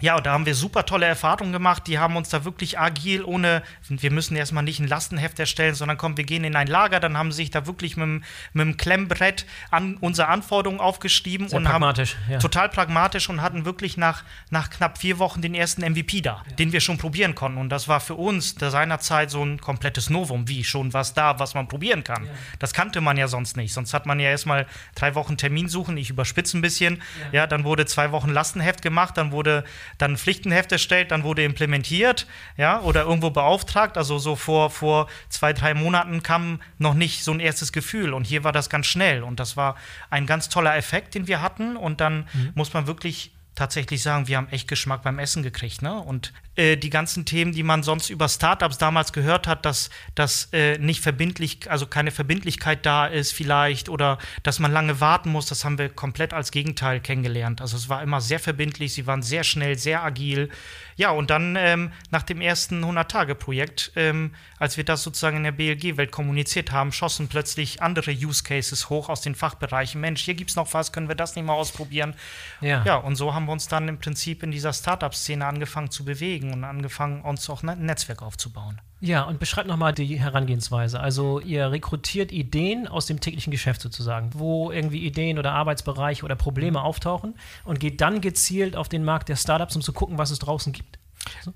Ja, 0.02 0.18
und 0.18 0.26
da 0.26 0.34
haben 0.34 0.46
wir 0.46 0.56
super 0.56 0.86
tolle 0.86 1.06
Erfahrungen 1.06 1.52
gemacht. 1.52 1.88
Die 1.88 2.00
haben 2.00 2.16
uns 2.16 2.30
da 2.30 2.44
wirklich 2.44 2.80
agil, 2.80 3.24
ohne, 3.24 3.64
wir 3.88 4.12
müssen 4.12 4.36
erstmal 4.36 4.64
nicht 4.64 4.80
ein 4.80 4.88
Lastenheft 4.88 5.40
erstellen, 5.40 5.76
sondern 5.76 5.98
komm, 5.98 6.18
wir 6.18 6.24
gehen 6.24 6.44
in 6.44 6.56
ein 6.56 6.68
Lager. 6.68 7.00
Dann 7.00 7.18
haben 7.18 7.32
sie 7.32 7.38
sich 7.38 7.52
da 7.52 7.66
wirklich 7.66 7.98
mit, 7.98 8.24
mit 8.54 8.66
dem 8.66 8.78
Klemmbrett 8.78 9.46
an 9.70 9.98
unsere 9.98 10.28
Anforderungen 10.28 10.80
aufgeschrieben 10.80 11.48
Sehr 11.48 11.58
und 11.58 11.66
pragmatisch, 11.66 12.16
haben 12.16 12.34
ja. 12.34 12.40
total 12.40 12.70
pragmatisch 12.70 13.30
und 13.30 13.42
hatten 13.42 13.66
wirklich 13.66 13.98
nach, 13.98 14.24
nach 14.50 14.70
knapp 14.70 14.98
vier 14.98 15.20
Wochen 15.20 15.42
den 15.42 15.54
ersten 15.54 15.82
MVP 15.82 16.22
da, 16.22 16.44
den 16.58 16.72
wir 16.72 16.82
schon 16.82 16.98
probieren 16.98 17.36
konnten. 17.36 17.58
Und 17.58 17.70
das 17.70 17.88
war 17.88 18.00
für 18.00 18.16
uns 18.16 18.56
da 18.56 18.72
seinerzeit 18.72 19.32
so 19.32 19.44
ein 19.44 19.62
komplettes 19.62 20.10
Novum, 20.10 20.48
wie 20.48 20.64
schon 20.64 20.94
was 20.94 21.14
da, 21.14 21.40
was 21.40 21.54
man 21.54 21.68
probieren 21.68 22.04
kann. 22.04 22.28
Das 22.60 22.74
kannte 22.74 23.02
man 23.02 23.18
ja 23.18 23.28
sonst 23.28 23.58
nicht. 23.58 23.74
Sonst 23.74 23.94
hat 23.94 24.06
man 24.06 24.20
ja 24.20 24.30
erstmal 24.30 24.66
drei 24.96 25.16
Wochen 25.16 25.38
Termin 25.38 25.70
suchen. 25.70 25.98
Ich 25.98 26.10
überspitze 26.10 26.58
ein 26.58 26.62
bisschen. 26.62 27.02
Ja. 27.32 27.48
dann 27.48 27.64
wurde 27.64 27.86
zwei 27.86 28.12
Wochen 28.12 28.30
Lastenheft 28.30 28.82
gemacht, 28.82 29.18
dann 29.18 29.32
wurde 29.32 29.64
dann 29.98 30.14
ein 30.14 30.18
Pflichtenheft 30.18 30.72
erstellt, 30.72 31.12
dann 31.12 31.24
wurde 31.24 31.44
implementiert, 31.44 32.28
ja, 32.58 32.82
oder 32.82 33.04
irgendwo 33.04 33.30
beauftragt. 33.30 33.98
Also 33.98 34.18
so 34.20 34.36
vor, 34.36 34.70
vor 34.70 35.08
zwei, 35.30 35.54
drei 35.54 35.74
Monaten 35.74 36.24
kam 36.24 36.62
noch 36.78 36.94
nicht 36.94 37.24
so 37.24 37.32
ein 37.32 37.40
erstes 37.40 37.72
Gefühl. 37.72 38.14
Und 38.14 38.26
hier 38.26 38.44
war 38.44 38.52
das 38.52 38.70
ganz 38.70 38.88
schnell. 38.88 39.24
Und 39.24 39.40
das 39.40 39.58
war 39.58 39.76
ein 40.10 40.26
ganz 40.26 40.50
toller 40.50 40.76
Effekt, 40.76 41.16
den 41.16 41.28
wir 41.28 41.42
hatten. 41.42 41.78
Und 41.78 42.02
dann 42.02 42.28
muss 42.56 42.74
man 42.74 42.88
wirklich 42.88 43.32
tatsächlich 43.56 44.02
sagen, 44.02 44.28
wir 44.28 44.38
haben 44.38 44.48
echt 44.50 44.68
Geschmack 44.68 45.04
beim 45.04 45.20
Essen 45.20 45.44
gekriegt. 45.44 45.82
Ne? 45.82 45.94
Und 45.94 46.34
äh, 46.62 46.78
die 46.78 46.92
ganzen 46.92 47.26
Themen, 47.26 47.54
die 47.54 47.64
man 47.64 47.82
sonst 47.82 48.12
über 48.12 48.30
Startups 48.30 48.78
damals 48.78 49.14
gehört 49.14 49.48
hat, 49.48 49.66
dass, 49.66 49.90
dass 50.14 50.50
äh, 50.54 50.78
nicht 50.78 51.02
verbindlich, 51.02 51.72
also 51.72 51.88
keine 51.88 52.12
Verbindlichkeit 52.12 52.86
da 52.86 53.08
ist 53.08 53.34
vielleicht 53.34 53.90
oder 53.90 54.20
dass 54.44 54.60
man 54.60 54.72
lange 54.72 55.00
warten 55.02 55.32
muss, 55.32 55.48
das 55.48 55.66
haben 55.66 55.80
wir 55.80 55.90
komplett 55.90 56.34
als 56.34 56.52
Gegenteil 56.52 57.00
kennengelernt. 57.00 57.62
Also 57.62 57.78
es 57.78 57.90
war 57.90 58.04
immer 58.04 58.22
sehr 58.22 58.40
verbindlich, 58.40 58.94
sie 58.94 59.08
waren 59.08 59.24
sehr 59.24 59.44
schnell, 59.44 59.76
sehr 59.76 60.04
agil. 60.04 60.50
Ja, 60.98 61.10
und 61.10 61.32
dann 61.32 61.56
ähm, 61.56 61.92
nach 62.12 62.22
dem 62.22 62.42
ersten 62.42 62.84
100-Tage-Projekt, 62.84 63.94
ähm, 63.96 64.36
als 64.60 64.78
wir 64.78 64.84
das 64.84 65.02
sozusagen 65.02 65.38
in 65.38 65.44
der 65.44 65.52
BLG-Welt 65.52 66.12
kommuniziert 66.12 66.72
haben, 66.72 66.92
schossen 66.92 67.28
plötzlich 67.28 67.82
andere 67.82 68.12
Use 68.12 68.44
Cases 68.44 68.88
hoch 68.92 69.10
aus 69.10 69.22
den 69.22 69.34
Fachbereichen. 69.34 70.00
Mensch, 70.00 70.22
hier 70.22 70.36
gibt 70.36 70.52
es 70.52 70.56
noch 70.56 70.76
was, 70.76 70.92
können 70.92 71.08
wir 71.08 71.16
das 71.16 71.36
nicht 71.36 71.46
mal 71.46 71.54
ausprobieren? 71.54 72.14
Ja. 72.60 72.84
Ja, 72.86 72.98
und 72.98 73.16
so 73.16 73.34
haben 73.34 73.46
wir 73.46 73.52
uns 73.52 73.68
dann 73.68 73.88
im 73.88 73.98
Prinzip 73.98 74.44
in 74.44 74.52
dieser 74.52 74.74
Startup-Szene 74.74 75.44
angefangen 75.44 75.90
zu 75.90 76.06
bewegen 76.06 76.51
und 76.54 76.64
angefangen, 76.64 77.22
uns 77.22 77.50
auch 77.50 77.64
ein 77.64 77.86
Netzwerk 77.86 78.22
aufzubauen. 78.22 78.82
Ja, 79.00 79.24
und 79.24 79.40
beschreibt 79.40 79.68
nochmal 79.68 79.94
die 79.94 80.20
Herangehensweise. 80.20 81.00
Also 81.00 81.40
ihr 81.40 81.72
rekrutiert 81.72 82.32
Ideen 82.32 82.88
aus 82.88 83.08
dem 83.08 83.20
täglichen 83.20 83.50
Geschäft 83.50 83.82
sozusagen, 83.82 84.30
wo 84.36 84.72
irgendwie 84.72 85.04
Ideen 85.06 85.40
oder 85.40 85.54
Arbeitsbereiche 85.54 86.24
oder 86.24 86.36
Probleme 86.36 86.82
auftauchen 86.82 87.36
und 87.66 87.80
geht 87.80 88.00
dann 88.00 88.22
gezielt 88.22 88.76
auf 88.76 88.90
den 88.90 89.04
Markt 89.04 89.30
der 89.30 89.38
Startups, 89.38 89.76
um 89.76 89.82
zu 89.82 89.92
gucken, 89.92 90.20
was 90.20 90.30
es 90.30 90.38
draußen 90.38 90.72
gibt. 90.72 91.01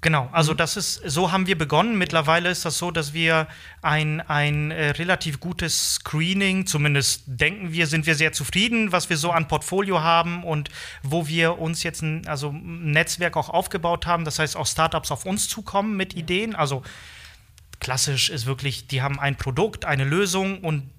Genau, 0.01 0.29
also 0.31 0.53
das 0.53 0.77
ist, 0.77 1.01
so 1.05 1.31
haben 1.31 1.47
wir 1.47 1.57
begonnen. 1.57 1.97
Mittlerweile 1.97 2.49
ist 2.49 2.65
das 2.65 2.77
so, 2.77 2.91
dass 2.91 3.13
wir 3.13 3.47
ein, 3.81 4.21
ein 4.21 4.71
äh, 4.71 4.91
relativ 4.91 5.39
gutes 5.39 5.95
Screening, 5.95 6.65
zumindest 6.65 7.23
denken 7.25 7.71
wir, 7.71 7.87
sind 7.87 8.05
wir 8.05 8.15
sehr 8.15 8.31
zufrieden, 8.33 8.91
was 8.91 9.09
wir 9.09 9.17
so 9.17 9.31
an 9.31 9.47
Portfolio 9.47 10.01
haben 10.01 10.43
und 10.43 10.69
wo 11.03 11.27
wir 11.27 11.59
uns 11.59 11.83
jetzt 11.83 12.01
ein, 12.01 12.27
also 12.27 12.49
ein 12.49 12.91
Netzwerk 12.91 13.37
auch 13.37 13.49
aufgebaut 13.49 14.05
haben. 14.05 14.25
Das 14.25 14.39
heißt, 14.39 14.55
auch 14.55 14.67
Startups 14.67 15.11
auf 15.11 15.25
uns 15.25 15.47
zukommen 15.47 15.95
mit 15.97 16.13
Ideen. 16.13 16.55
Also 16.55 16.83
klassisch 17.79 18.29
ist 18.29 18.45
wirklich, 18.45 18.87
die 18.87 19.01
haben 19.01 19.19
ein 19.19 19.35
Produkt, 19.35 19.85
eine 19.85 20.03
Lösung 20.03 20.59
und 20.59 20.89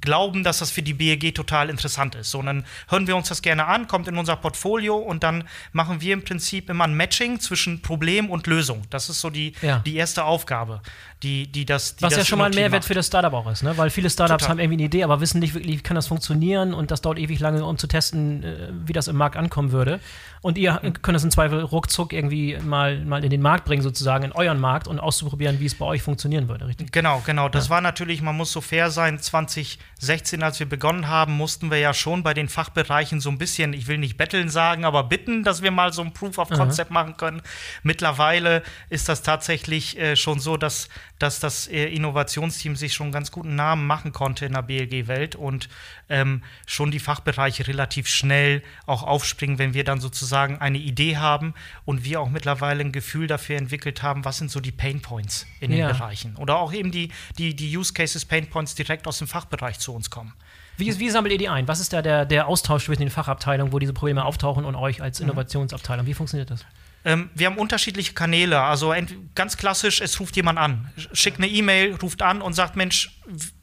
glauben, 0.00 0.44
dass 0.44 0.58
das 0.58 0.70
für 0.70 0.82
die 0.82 0.94
BEG 0.94 1.34
total 1.34 1.70
interessant 1.70 2.14
ist. 2.14 2.30
So, 2.30 2.38
und 2.38 2.46
dann 2.46 2.64
hören 2.88 3.06
wir 3.06 3.16
uns 3.16 3.28
das 3.28 3.42
gerne 3.42 3.66
an, 3.66 3.86
kommt 3.88 4.08
in 4.08 4.16
unser 4.16 4.36
Portfolio 4.36 4.96
und 4.96 5.22
dann 5.22 5.44
machen 5.72 6.00
wir 6.00 6.12
im 6.14 6.22
Prinzip 6.24 6.70
immer 6.70 6.84
ein 6.84 6.94
Matching 6.94 7.40
zwischen 7.40 7.82
Problem 7.82 8.30
und 8.30 8.46
Lösung. 8.46 8.82
Das 8.90 9.08
ist 9.08 9.20
so 9.20 9.30
die, 9.30 9.54
Ja. 9.62 9.78
die 9.80 9.96
erste 9.96 10.24
Aufgabe, 10.24 10.82
die, 11.22 11.46
die 11.46 11.64
das 11.64 11.96
die 11.96 12.02
Was 12.02 12.10
das 12.10 12.18
ja 12.18 12.24
schon 12.24 12.38
mal 12.38 12.46
ein 12.46 12.54
Mehrwert 12.54 12.80
macht. 12.80 12.84
für 12.84 12.94
das 12.94 13.06
Startup 13.06 13.32
auch 13.32 13.48
ist, 13.50 13.62
ne? 13.62 13.76
weil 13.76 13.90
viele 13.90 14.10
Startups 14.10 14.42
Total. 14.42 14.50
haben 14.50 14.58
irgendwie 14.58 14.76
eine 14.76 14.84
Idee, 14.84 15.04
aber 15.04 15.20
wissen 15.20 15.38
nicht 15.38 15.54
wirklich, 15.54 15.78
wie 15.78 15.82
kann 15.82 15.94
das 15.94 16.06
funktionieren 16.06 16.74
und 16.74 16.90
das 16.90 17.00
dauert 17.00 17.18
ewig 17.18 17.38
lange, 17.40 17.64
um 17.64 17.78
zu 17.78 17.86
testen, 17.86 18.42
äh, 18.42 18.68
wie 18.84 18.92
das 18.92 19.08
im 19.08 19.16
Markt 19.16 19.36
ankommen 19.36 19.72
würde. 19.72 20.00
Und 20.42 20.58
ihr 20.58 20.80
könnt 21.02 21.14
das 21.14 21.22
im 21.22 21.30
Zweifel 21.30 21.60
ruckzuck 21.62 22.12
irgendwie 22.12 22.58
mal, 22.64 23.04
mal 23.04 23.22
in 23.22 23.30
den 23.30 23.40
Markt 23.40 23.64
bringen, 23.64 23.82
sozusagen, 23.82 24.24
in 24.24 24.32
euren 24.32 24.58
Markt 24.58 24.88
und 24.88 24.98
auszuprobieren, 24.98 25.60
wie 25.60 25.66
es 25.66 25.76
bei 25.76 25.86
euch 25.86 26.02
funktionieren 26.02 26.48
würde, 26.48 26.66
richtig? 26.66 26.90
Genau, 26.90 27.22
genau. 27.24 27.48
Das 27.48 27.70
war 27.70 27.80
natürlich, 27.80 28.22
man 28.22 28.36
muss 28.36 28.50
so 28.50 28.60
fair 28.60 28.90
sein, 28.90 29.20
2016, 29.20 30.42
als 30.42 30.58
wir 30.58 30.68
begonnen 30.68 31.06
haben, 31.06 31.34
mussten 31.34 31.70
wir 31.70 31.78
ja 31.78 31.94
schon 31.94 32.24
bei 32.24 32.34
den 32.34 32.48
Fachbereichen 32.48 33.20
so 33.20 33.30
ein 33.30 33.38
bisschen, 33.38 33.72
ich 33.72 33.86
will 33.86 33.98
nicht 33.98 34.16
betteln 34.16 34.48
sagen, 34.48 34.84
aber 34.84 35.04
bitten, 35.04 35.44
dass 35.44 35.62
wir 35.62 35.70
mal 35.70 35.92
so 35.92 36.02
ein 36.02 36.12
Proof 36.12 36.38
of 36.38 36.50
Concept 36.50 36.90
machen 36.90 37.16
können. 37.16 37.40
Mittlerweile 37.84 38.64
ist 38.90 39.08
das 39.08 39.22
tatsächlich 39.22 39.96
äh, 39.96 40.16
schon 40.16 40.40
so, 40.40 40.56
dass, 40.56 40.88
dass 41.22 41.40
das 41.40 41.66
äh, 41.68 41.84
Innovationsteam 41.86 42.76
sich 42.76 42.92
schon 42.94 43.04
einen 43.06 43.12
ganz 43.12 43.30
guten 43.30 43.54
Namen 43.54 43.86
machen 43.86 44.12
konnte 44.12 44.44
in 44.46 44.52
der 44.52 44.62
BLG-Welt 44.62 45.36
und 45.36 45.68
ähm, 46.08 46.42
schon 46.66 46.90
die 46.90 46.98
Fachbereiche 46.98 47.66
relativ 47.68 48.08
schnell 48.08 48.62
auch 48.86 49.02
aufspringen, 49.02 49.58
wenn 49.58 49.74
wir 49.74 49.84
dann 49.84 50.00
sozusagen 50.00 50.58
eine 50.58 50.78
Idee 50.78 51.16
haben 51.16 51.54
und 51.84 52.04
wir 52.04 52.20
auch 52.20 52.28
mittlerweile 52.28 52.80
ein 52.82 52.92
Gefühl 52.92 53.26
dafür 53.26 53.56
entwickelt 53.56 54.02
haben, 54.02 54.24
was 54.24 54.38
sind 54.38 54.50
so 54.50 54.60
die 54.60 54.72
Pain 54.72 55.00
Points 55.00 55.46
in 55.60 55.70
den 55.70 55.80
Ja. 55.80 55.88
Bereichen. 55.92 56.36
Oder 56.36 56.56
auch 56.58 56.72
eben 56.72 56.90
die, 56.90 57.10
die, 57.38 57.54
die 57.54 57.76
Use 57.76 57.92
Cases, 57.92 58.24
Pain 58.24 58.48
Points 58.50 58.74
direkt 58.74 59.06
aus 59.06 59.18
dem 59.18 59.28
Fachbereich 59.28 59.78
zu 59.78 59.94
uns 59.94 60.10
kommen. 60.10 60.32
Wie, 60.78 60.98
wie 60.98 61.10
sammelt 61.10 61.32
ihr 61.32 61.38
die 61.38 61.48
ein? 61.48 61.68
Was 61.68 61.80
ist 61.80 61.92
da 61.92 62.02
der, 62.02 62.24
der 62.24 62.48
Austausch 62.48 62.86
zwischen 62.86 63.02
den 63.02 63.10
Fachabteilungen, 63.10 63.72
wo 63.72 63.78
diese 63.78 63.92
Probleme 63.92 64.24
auftauchen 64.24 64.64
und 64.64 64.74
euch 64.74 64.98
Mhm. 64.98 65.04
als 65.04 65.20
Innovationsabteilung? 65.20 66.06
Wie 66.06 66.14
funktioniert 66.14 66.50
das? 66.50 66.64
Ähm, 67.04 67.30
wir 67.34 67.46
haben 67.46 67.58
unterschiedliche 67.58 68.12
Kanäle. 68.14 68.60
Also 68.60 68.94
ganz 69.34 69.56
klassisch, 69.56 70.00
es 70.00 70.18
ruft 70.20 70.36
jemand 70.36 70.58
an, 70.58 70.90
schickt 71.12 71.38
eine 71.38 71.48
E-Mail, 71.48 71.96
ruft 71.96 72.22
an 72.22 72.42
und 72.42 72.52
sagt, 72.54 72.76
Mensch, 72.76 73.10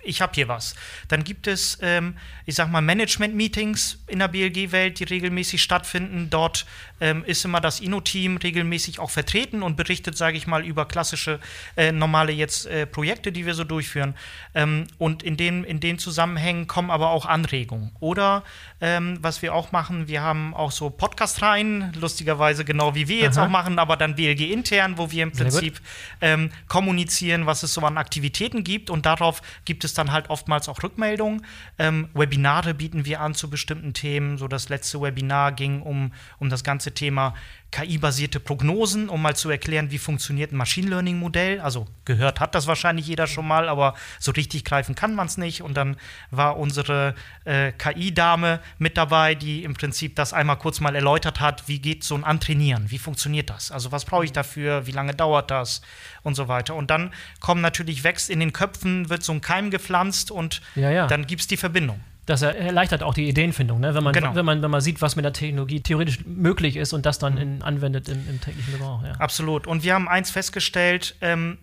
ich 0.04 0.22
habe 0.22 0.32
hier 0.36 0.48
was. 0.48 0.76
Dann 1.08 1.24
gibt 1.24 1.48
es, 1.48 1.78
ähm, 1.82 2.16
ich 2.46 2.56
sag 2.56 2.70
mal, 2.72 2.82
Management-Meetings 2.82 4.04
in 4.08 4.20
der 4.20 4.28
BLG-Welt, 4.28 5.00
die 5.00 5.04
regelmäßig 5.04 5.62
stattfinden. 5.62 6.30
Dort 6.30 6.66
ähm, 7.02 7.24
ist 7.26 7.44
immer 7.44 7.60
das 7.60 7.80
Inno-Team 7.80 8.38
regelmäßig 8.38 9.00
auch 9.00 9.10
vertreten 9.10 9.64
und 9.64 9.76
berichtet, 9.76 10.18
sage 10.18 10.38
ich 10.38 10.48
mal, 10.48 10.66
über 10.66 10.86
klassische, 10.86 11.40
äh, 11.76 11.92
normale 11.92 12.32
jetzt 12.32 12.66
äh, 12.68 12.86
Projekte, 12.86 13.32
die 13.32 13.46
wir 13.46 13.54
so 13.54 13.64
durchführen. 13.64 14.16
Ähm, 14.56 14.88
und 14.98 15.24
in 15.24 15.36
den, 15.36 15.64
in 15.64 15.80
den 15.80 16.00
Zusammenhängen 16.00 16.68
kommen 16.68 16.92
aber 16.92 17.10
auch 17.10 17.26
Anregungen. 17.26 17.92
Oder 18.00 18.44
ähm, 18.82 19.18
was 19.22 19.42
wir 19.42 19.54
auch 19.54 19.72
machen, 19.72 20.08
wir 20.08 20.22
haben 20.22 20.54
auch 20.54 20.72
so 20.72 20.90
Podcast-Reihen, 20.90 21.94
lustigerweise 22.00 22.64
genau 22.64 22.96
wie 22.96 23.08
wir 23.08 23.18
jetzt 23.18 23.38
Aha. 23.38 23.46
auch 23.46 23.50
machen, 23.50 23.80
aber 23.80 23.98
dann 23.98 24.16
BLG 24.16 24.52
intern, 24.52 24.98
wo 24.98 25.12
wir 25.12 25.24
im. 25.24 25.32
Prinzip 25.40 25.82
ähm, 26.22 26.52
kommunizieren, 26.68 27.46
was 27.46 27.64
es 27.64 27.74
so 27.74 27.82
an 27.82 27.98
Aktivitäten 27.98 28.64
gibt 28.64 28.90
und 28.90 29.06
darauf 29.06 29.42
gibt 29.66 29.84
es 29.84 29.94
dann 29.94 30.12
halt 30.12 30.30
oftmals 30.30 30.70
auch 30.70 30.82
Rückmeldungen. 30.84 31.46
Ähm, 31.78 32.10
Webinare 32.14 32.74
bieten 32.74 33.06
wir 33.06 33.22
an 33.22 33.34
zu 33.34 33.50
bestimmten 33.50 33.94
Themen. 33.94 34.38
So 34.38 34.48
das 34.48 34.70
letzte 34.70 35.02
Webinar 35.02 35.52
ging 35.52 35.82
um, 35.82 36.14
um 36.38 36.50
das 36.50 36.64
ganze 36.64 36.94
Thema 36.94 37.34
KI-basierte 37.72 38.40
Prognosen, 38.40 39.10
um 39.10 39.22
mal 39.22 39.36
zu 39.36 39.50
erklären, 39.50 39.92
wie 39.92 40.00
funktioniert 40.00 40.52
ein 40.52 40.58
Machine 40.58 40.90
Learning-Modell. 40.90 41.60
Also 41.60 41.88
gehört 42.06 42.40
hat 42.40 42.56
das 42.56 42.68
wahrscheinlich 42.68 43.08
jeder 43.08 43.28
schon 43.28 43.48
mal, 43.48 43.70
aber 43.70 43.94
so 44.20 44.32
richtig 44.32 44.66
greifen 44.66 44.96
kann 44.96 45.14
man 45.14 45.28
es 45.28 45.38
nicht. 45.38 45.62
Und 45.62 45.76
dann 45.76 45.98
war 46.32 46.58
unsere 46.58 47.14
äh, 47.46 47.72
KI-Dame 47.72 48.60
mit 48.80 48.98
dabei, 48.98 49.36
die 49.36 49.64
im 49.64 49.76
Prinzip 49.76 50.16
das 50.16 50.34
einmal 50.34 50.58
kurz 50.58 50.80
mal 50.80 50.96
erläutert 50.96 51.40
hat, 51.40 51.68
wie 51.68 51.80
geht 51.80 52.04
so 52.04 52.16
ein 52.16 52.24
Antrainieren, 52.24 52.90
wie 52.90 52.98
funktioniert 52.98 53.50
das? 53.50 53.72
Also 53.72 53.92
was 53.92 54.06
brauche 54.06 54.26
ich 54.26 54.32
dafür, 54.32 54.88
wie 54.88 54.92
lange 54.92 55.14
dauert 55.14 55.52
das 55.52 55.82
und 56.24 56.36
so 56.36 56.48
weiter. 56.48 56.76
Und 56.76 56.90
dann 56.90 57.14
kommen 57.40 57.62
natürlich, 57.62 58.04
wächst 58.04 58.30
in 58.30 58.40
den 58.40 58.54
Köpfen, 58.54 59.10
wird 59.10 59.24
so 59.24 59.32
ein 59.32 59.42
Keim 59.42 59.70
gepflanzt 59.70 60.32
und 60.32 60.62
Ja, 60.76 60.90
ja. 60.90 61.08
dann 61.08 61.28
gibt 61.28 61.42
es 61.42 61.48
die 61.48 61.58
Verbindung. 61.58 62.00
Das 62.30 62.42
er- 62.44 62.56
erleichtert 62.56 63.02
auch 63.04 63.14
die 63.16 63.28
Ideenfindung, 63.28 63.80
ne? 63.80 63.96
wenn, 63.96 64.04
man, 64.04 64.14
Genau. 64.14 64.36
wenn, 64.36 64.46
man, 64.46 64.62
wenn 64.62 64.70
man 64.72 64.82
sieht, 64.82 65.02
was 65.02 65.16
mit 65.16 65.26
der 65.26 65.34
Technologie 65.34 65.82
theoretisch 65.82 66.20
möglich 66.26 66.76
ist 66.76 66.94
und 66.94 67.06
das 67.06 67.18
dann 67.20 67.38
in, 67.38 67.62
anwendet 67.64 68.08
im, 68.08 68.28
im 68.30 68.40
täglichen 68.40 68.74
Gebrauch. 68.74 69.04
Ja. 69.04 69.14
Absolut. 69.14 69.66
Und 69.66 69.84
wir 69.84 69.96
haben 69.96 70.08
eins 70.08 70.30
festgestellt, 70.30 71.16
ähm, 71.22 71.58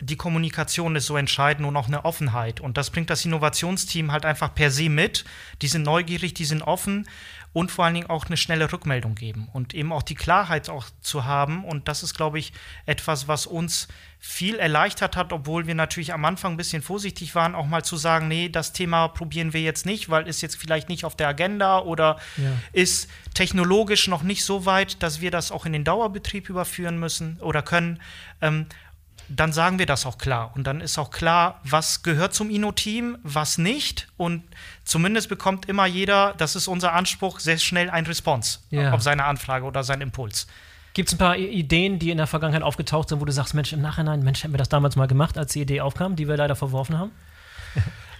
die 0.00 0.16
Kommunikation 0.16 0.96
ist 0.96 1.06
so 1.06 1.16
entscheidend 1.16 1.66
und 1.68 1.76
auch 1.76 1.86
eine 1.86 2.04
Offenheit. 2.04 2.60
Und 2.60 2.76
das 2.76 2.90
bringt 2.90 3.10
das 3.10 3.24
Innovationsteam 3.24 4.10
halt 4.10 4.24
einfach 4.24 4.52
per 4.54 4.70
se 4.70 4.88
mit. 4.88 5.24
Die 5.60 5.68
sind 5.68 5.82
neugierig, 5.82 6.34
die 6.34 6.44
sind 6.44 6.62
offen 6.62 7.06
und 7.52 7.70
vor 7.70 7.84
allen 7.84 7.94
Dingen 7.94 8.08
auch 8.10 8.26
eine 8.26 8.36
schnelle 8.36 8.72
Rückmeldung 8.72 9.14
geben 9.14 9.48
und 9.52 9.74
eben 9.74 9.92
auch 9.92 10.02
die 10.02 10.14
Klarheit 10.14 10.70
auch 10.70 10.86
zu 11.02 11.24
haben. 11.26 11.64
Und 11.64 11.86
das 11.88 12.02
ist, 12.02 12.14
glaube 12.14 12.38
ich, 12.38 12.52
etwas, 12.86 13.28
was 13.28 13.46
uns 13.46 13.88
viel 14.18 14.58
erleichtert 14.58 15.16
hat, 15.16 15.32
obwohl 15.32 15.66
wir 15.66 15.74
natürlich 15.74 16.14
am 16.14 16.24
Anfang 16.24 16.52
ein 16.52 16.56
bisschen 16.56 16.80
vorsichtig 16.80 17.34
waren, 17.34 17.54
auch 17.54 17.66
mal 17.66 17.84
zu 17.84 17.96
sagen, 17.96 18.28
nee, 18.28 18.48
das 18.48 18.72
Thema 18.72 19.08
probieren 19.08 19.52
wir 19.52 19.60
jetzt 19.60 19.84
nicht, 19.84 20.08
weil 20.08 20.28
ist 20.28 20.40
jetzt 20.40 20.56
vielleicht 20.56 20.88
nicht 20.88 21.04
auf 21.04 21.16
der 21.16 21.28
Agenda 21.28 21.80
oder 21.80 22.18
Ja. 22.36 22.52
ist 22.72 23.10
technologisch 23.34 24.08
noch 24.08 24.22
nicht 24.22 24.44
so 24.44 24.64
weit, 24.64 25.02
dass 25.02 25.20
wir 25.20 25.30
das 25.30 25.50
auch 25.52 25.66
in 25.66 25.72
den 25.72 25.84
Dauerbetrieb 25.84 26.48
überführen 26.48 26.98
müssen 26.98 27.38
oder 27.40 27.62
können. 27.62 28.00
Ähm, 28.40 28.66
dann 29.28 29.52
sagen 29.52 29.78
wir 29.78 29.86
das 29.86 30.04
auch 30.06 30.18
klar. 30.18 30.52
Und 30.54 30.66
dann 30.66 30.80
ist 30.80 30.98
auch 30.98 31.10
klar, 31.10 31.60
was 31.64 32.02
gehört 32.02 32.34
zum 32.34 32.50
Inno-Team, 32.50 33.18
was 33.22 33.58
nicht. 33.58 34.08
Und 34.16 34.42
zumindest 34.84 35.28
bekommt 35.28 35.68
immer 35.68 35.86
jeder, 35.86 36.34
das 36.38 36.56
ist 36.56 36.68
unser 36.68 36.92
Anspruch, 36.92 37.40
sehr 37.40 37.58
schnell 37.58 37.88
ein 37.90 38.06
Response 38.06 38.58
Ja. 38.70 38.92
auf 38.92 39.02
seine 39.02 39.24
Anfrage 39.24 39.64
oder 39.64 39.84
seinen 39.84 40.02
Impuls. 40.02 40.46
Gibt 40.94 41.08
es 41.08 41.14
ein 41.14 41.18
paar 41.18 41.36
Ideen, 41.38 41.98
die 41.98 42.10
in 42.10 42.18
der 42.18 42.26
Vergangenheit 42.26 42.62
aufgetaucht 42.62 43.08
sind, 43.08 43.20
wo 43.20 43.24
du 43.24 43.32
sagst, 43.32 43.54
Mensch, 43.54 43.72
im 43.72 43.80
Nachhinein, 43.80 44.22
Mensch, 44.22 44.42
hätten 44.42 44.52
wir 44.52 44.58
das 44.58 44.68
damals 44.68 44.94
mal 44.96 45.06
gemacht, 45.08 45.38
als 45.38 45.52
die 45.52 45.62
Idee 45.62 45.80
aufkam, 45.80 46.16
die 46.16 46.28
wir 46.28 46.36
leider 46.36 46.54
verworfen 46.54 46.98
haben? 46.98 47.12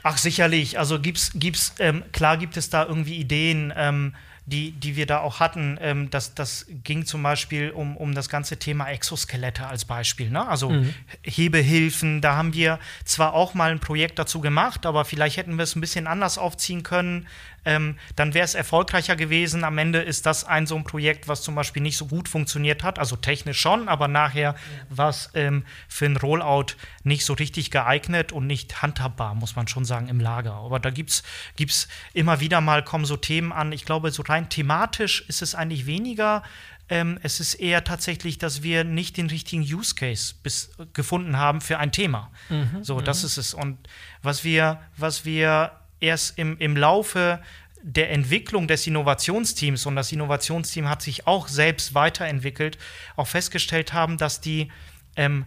Ach, 0.02 0.16
sicherlich. 0.16 0.78
Also 0.78 0.98
gibt's, 0.98 1.32
gibt's, 1.34 1.74
ähm, 1.78 2.02
klar 2.12 2.36
gibt 2.38 2.56
es 2.56 2.70
da 2.70 2.84
irgendwie 2.84 3.16
Ideen. 3.16 3.72
Ähm, 3.76 4.14
die, 4.44 4.72
die 4.72 4.96
wir 4.96 5.06
da 5.06 5.20
auch 5.20 5.38
hatten, 5.38 5.78
ähm, 5.80 6.10
das, 6.10 6.34
das 6.34 6.66
ging 6.82 7.06
zum 7.06 7.22
Beispiel 7.22 7.70
um, 7.70 7.96
um 7.96 8.14
das 8.14 8.28
ganze 8.28 8.56
Thema 8.56 8.88
Exoskelette 8.90 9.66
als 9.66 9.84
Beispiel. 9.84 10.30
Ne? 10.30 10.46
Also 10.46 10.70
mhm. 10.70 10.94
Hebehilfen, 11.22 12.20
da 12.20 12.34
haben 12.36 12.52
wir 12.52 12.80
zwar 13.04 13.34
auch 13.34 13.54
mal 13.54 13.70
ein 13.70 13.78
Projekt 13.78 14.18
dazu 14.18 14.40
gemacht, 14.40 14.84
aber 14.84 15.04
vielleicht 15.04 15.36
hätten 15.36 15.56
wir 15.56 15.62
es 15.62 15.76
ein 15.76 15.80
bisschen 15.80 16.06
anders 16.06 16.38
aufziehen 16.38 16.82
können 16.82 17.28
ähm, 17.64 17.96
dann 18.16 18.34
wäre 18.34 18.44
es 18.44 18.54
erfolgreicher 18.54 19.16
gewesen. 19.16 19.64
Am 19.64 19.78
Ende 19.78 20.00
ist 20.00 20.26
das 20.26 20.44
ein 20.44 20.66
so 20.66 20.76
ein 20.76 20.84
Projekt, 20.84 21.28
was 21.28 21.42
zum 21.42 21.54
Beispiel 21.54 21.82
nicht 21.82 21.96
so 21.96 22.06
gut 22.06 22.28
funktioniert 22.28 22.82
hat, 22.82 22.98
also 22.98 23.16
technisch 23.16 23.60
schon, 23.60 23.88
aber 23.88 24.08
nachher 24.08 24.40
ja. 24.42 24.56
war 24.88 25.08
es 25.10 25.30
ähm, 25.34 25.64
für 25.88 26.06
ein 26.06 26.16
Rollout 26.16 26.74
nicht 27.04 27.24
so 27.24 27.34
richtig 27.34 27.70
geeignet 27.70 28.32
und 28.32 28.46
nicht 28.46 28.82
handhabbar, 28.82 29.34
muss 29.34 29.56
man 29.56 29.68
schon 29.68 29.84
sagen, 29.84 30.08
im 30.08 30.20
Lager. 30.20 30.54
Aber 30.54 30.80
da 30.80 30.90
gibt 30.90 31.10
es 31.10 31.88
immer 32.12 32.40
wieder 32.40 32.60
mal, 32.60 32.82
kommen 32.84 33.04
so 33.04 33.16
Themen 33.16 33.52
an. 33.52 33.72
Ich 33.72 33.84
glaube, 33.84 34.10
so 34.10 34.22
rein 34.22 34.48
thematisch 34.48 35.24
ist 35.28 35.42
es 35.42 35.54
eigentlich 35.54 35.86
weniger. 35.86 36.42
Ähm, 36.88 37.18
es 37.22 37.40
ist 37.40 37.54
eher 37.54 37.84
tatsächlich, 37.84 38.38
dass 38.38 38.62
wir 38.62 38.84
nicht 38.84 39.16
den 39.16 39.28
richtigen 39.28 39.62
Use 39.62 39.94
Case 39.94 40.34
bis, 40.42 40.72
gefunden 40.92 41.36
haben 41.36 41.60
für 41.60 41.78
ein 41.78 41.92
Thema. 41.92 42.30
Mhm, 42.48 42.82
so, 42.82 43.00
das 43.00 43.22
mhm. 43.22 43.26
ist 43.26 43.36
es. 43.38 43.54
Und 43.54 43.78
was 44.22 44.44
wir, 44.44 44.80
was 44.96 45.24
wir 45.24 45.72
erst 46.02 46.38
im, 46.38 46.58
im 46.58 46.76
Laufe 46.76 47.40
der 47.82 48.10
Entwicklung 48.10 48.68
des 48.68 48.86
Innovationsteams, 48.86 49.86
und 49.86 49.96
das 49.96 50.12
Innovationsteam 50.12 50.88
hat 50.88 51.02
sich 51.02 51.26
auch 51.26 51.48
selbst 51.48 51.94
weiterentwickelt, 51.94 52.78
auch 53.16 53.26
festgestellt 53.26 53.92
haben, 53.92 54.18
dass 54.18 54.40
die, 54.40 54.70
ähm, 55.16 55.46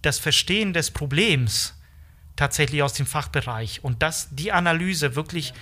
das 0.00 0.18
Verstehen 0.18 0.72
des 0.72 0.90
Problems 0.90 1.74
tatsächlich 2.36 2.82
aus 2.82 2.94
dem 2.94 3.06
Fachbereich 3.06 3.84
und 3.84 4.02
dass 4.02 4.28
die 4.30 4.52
Analyse 4.52 5.14
wirklich, 5.14 5.52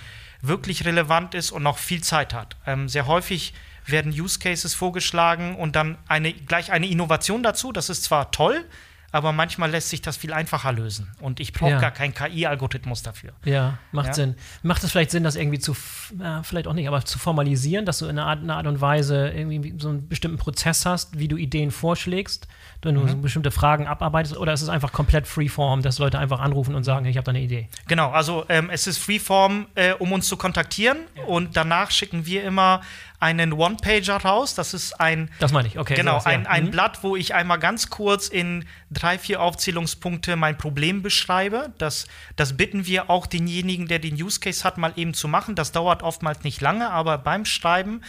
wirklich 0.41 0.85
relevant 0.85 1.35
ist 1.35 1.51
und 1.51 1.63
noch 1.63 1.77
viel 1.77 2.01
Zeit 2.01 2.33
hat. 2.33 2.55
Ähm, 2.65 2.87
sehr 2.87 3.07
häufig 3.07 3.53
werden 3.85 4.11
Use 4.11 4.39
Cases 4.39 4.73
vorgeschlagen 4.73 5.55
und 5.55 5.75
dann 5.75 5.97
eine, 6.07 6.33
gleich 6.33 6.71
eine 6.71 6.87
Innovation 6.87 7.43
dazu. 7.43 7.73
Das 7.73 7.89
ist 7.89 8.03
zwar 8.03 8.31
toll, 8.31 8.65
aber 9.11 9.31
manchmal 9.31 9.69
lässt 9.69 9.89
sich 9.89 10.01
das 10.01 10.17
viel 10.17 10.33
einfacher 10.33 10.71
lösen. 10.71 11.11
Und 11.19 11.39
ich 11.39 11.53
brauche 11.53 11.71
ja. 11.71 11.79
gar 11.79 11.91
keinen 11.91 12.13
KI-Algorithmus 12.13 13.03
dafür. 13.03 13.33
Ja, 13.43 13.77
macht 13.91 14.07
ja? 14.07 14.13
Sinn. 14.13 14.35
Macht 14.63 14.83
es 14.83 14.91
vielleicht 14.91 15.11
Sinn, 15.11 15.23
das 15.23 15.35
irgendwie 15.35 15.59
zu, 15.59 15.75
ja, 16.19 16.43
vielleicht 16.43 16.67
auch 16.67 16.73
nicht, 16.73 16.87
aber 16.87 17.03
zu 17.03 17.19
formalisieren, 17.19 17.85
dass 17.85 17.99
du 17.99 18.05
in 18.05 18.17
einer 18.17 18.27
Art, 18.27 18.39
einer 18.39 18.57
Art 18.57 18.67
und 18.67 18.81
Weise 18.81 19.29
irgendwie 19.29 19.75
so 19.77 19.89
einen 19.89 20.07
bestimmten 20.07 20.37
Prozess 20.37 20.85
hast, 20.85 21.19
wie 21.19 21.27
du 21.27 21.35
Ideen 21.35 21.71
vorschlägst, 21.71 22.47
wenn 22.81 22.95
du 22.95 23.01
mhm. 23.01 23.09
so 23.09 23.17
bestimmte 23.17 23.51
Fragen 23.51 23.87
abarbeitest, 23.87 24.37
oder 24.37 24.53
ist 24.53 24.61
es 24.61 24.69
einfach 24.69 24.91
komplett 24.91 25.27
Freeform, 25.27 25.81
dass 25.81 25.99
Leute 25.99 26.17
einfach 26.17 26.39
anrufen 26.39 26.75
und 26.75 26.83
sagen, 26.83 27.05
hey, 27.05 27.11
ich 27.11 27.17
habe 27.17 27.25
da 27.25 27.31
eine 27.31 27.41
Idee? 27.41 27.67
Genau, 27.87 28.11
also 28.11 28.45
ähm, 28.49 28.69
es 28.71 28.87
ist 28.87 28.97
Freeform, 28.97 29.67
äh, 29.75 29.93
um 29.93 30.11
uns 30.13 30.27
zu 30.27 30.37
kontaktieren 30.37 30.97
und 31.27 31.57
danach 31.57 31.91
schicken 31.91 32.25
wir 32.25 32.43
immer 32.43 32.81
einen 33.21 33.53
One-Pager 33.53 34.17
raus. 34.17 34.55
Das 34.55 34.73
ist 34.73 34.99
ein. 34.99 35.29
Das 35.39 35.51
meine 35.51 35.67
ich, 35.67 35.77
okay. 35.79 35.95
Genau, 35.95 36.13
sowas, 36.13 36.25
ein, 36.25 36.43
ja. 36.43 36.49
ein 36.49 36.65
mhm. 36.65 36.71
Blatt, 36.71 37.03
wo 37.03 37.15
ich 37.15 37.33
einmal 37.33 37.59
ganz 37.59 37.89
kurz 37.89 38.27
in 38.27 38.65
drei, 38.89 39.17
vier 39.17 39.41
Aufzählungspunkte 39.41 40.35
mein 40.35 40.57
Problem 40.57 41.01
beschreibe. 41.01 41.71
Das, 41.77 42.07
das 42.35 42.57
bitten 42.57 42.85
wir 42.85 43.09
auch 43.09 43.27
denjenigen, 43.27 43.87
der 43.87 43.99
den 43.99 44.15
Use 44.15 44.39
Case 44.39 44.63
hat, 44.63 44.77
mal 44.77 44.93
eben 44.95 45.13
zu 45.13 45.27
machen. 45.27 45.55
Das 45.55 45.71
dauert 45.71 46.03
oftmals 46.03 46.43
nicht 46.43 46.59
lange, 46.61 46.89
aber 46.89 47.17
beim 47.17 47.45
Schreiben 47.45 48.01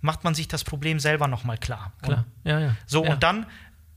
macht 0.00 0.24
man 0.24 0.34
sich 0.34 0.48
das 0.48 0.64
Problem 0.64 1.00
selber 1.00 1.26
nochmal 1.26 1.58
klar. 1.58 1.92
Klar, 2.02 2.24
und, 2.44 2.50
ja, 2.50 2.60
ja. 2.60 2.76
So, 2.86 3.04
ja. 3.04 3.12
und 3.12 3.22
dann, 3.22 3.46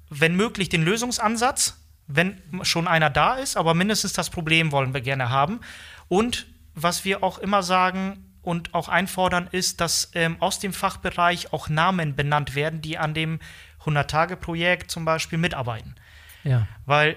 wenn 0.09 0.35
möglich, 0.35 0.69
den 0.69 0.83
Lösungsansatz, 0.83 1.77
wenn 2.07 2.41
schon 2.63 2.87
einer 2.87 3.09
da 3.09 3.35
ist, 3.35 3.55
aber 3.55 3.73
mindestens 3.73 4.13
das 4.13 4.29
Problem 4.29 4.71
wollen 4.71 4.93
wir 4.93 5.01
gerne 5.01 5.29
haben. 5.29 5.61
Und 6.07 6.47
was 6.75 7.05
wir 7.05 7.23
auch 7.23 7.37
immer 7.39 7.63
sagen, 7.63 8.24
und 8.45 8.73
auch 8.73 8.89
einfordern, 8.89 9.47
ist, 9.51 9.81
dass 9.81 10.11
ähm, 10.13 10.37
aus 10.39 10.59
dem 10.59 10.73
Fachbereich 10.73 11.53
auch 11.53 11.69
Namen 11.69 12.15
benannt 12.15 12.55
werden, 12.55 12.81
die 12.81 12.97
an 12.97 13.13
dem 13.13 13.39
100-Tage-Projekt 13.85 14.91
zum 14.91 15.05
Beispiel 15.05 15.37
mitarbeiten. 15.37 15.95
Ja. 16.43 16.67
Weil 16.85 17.15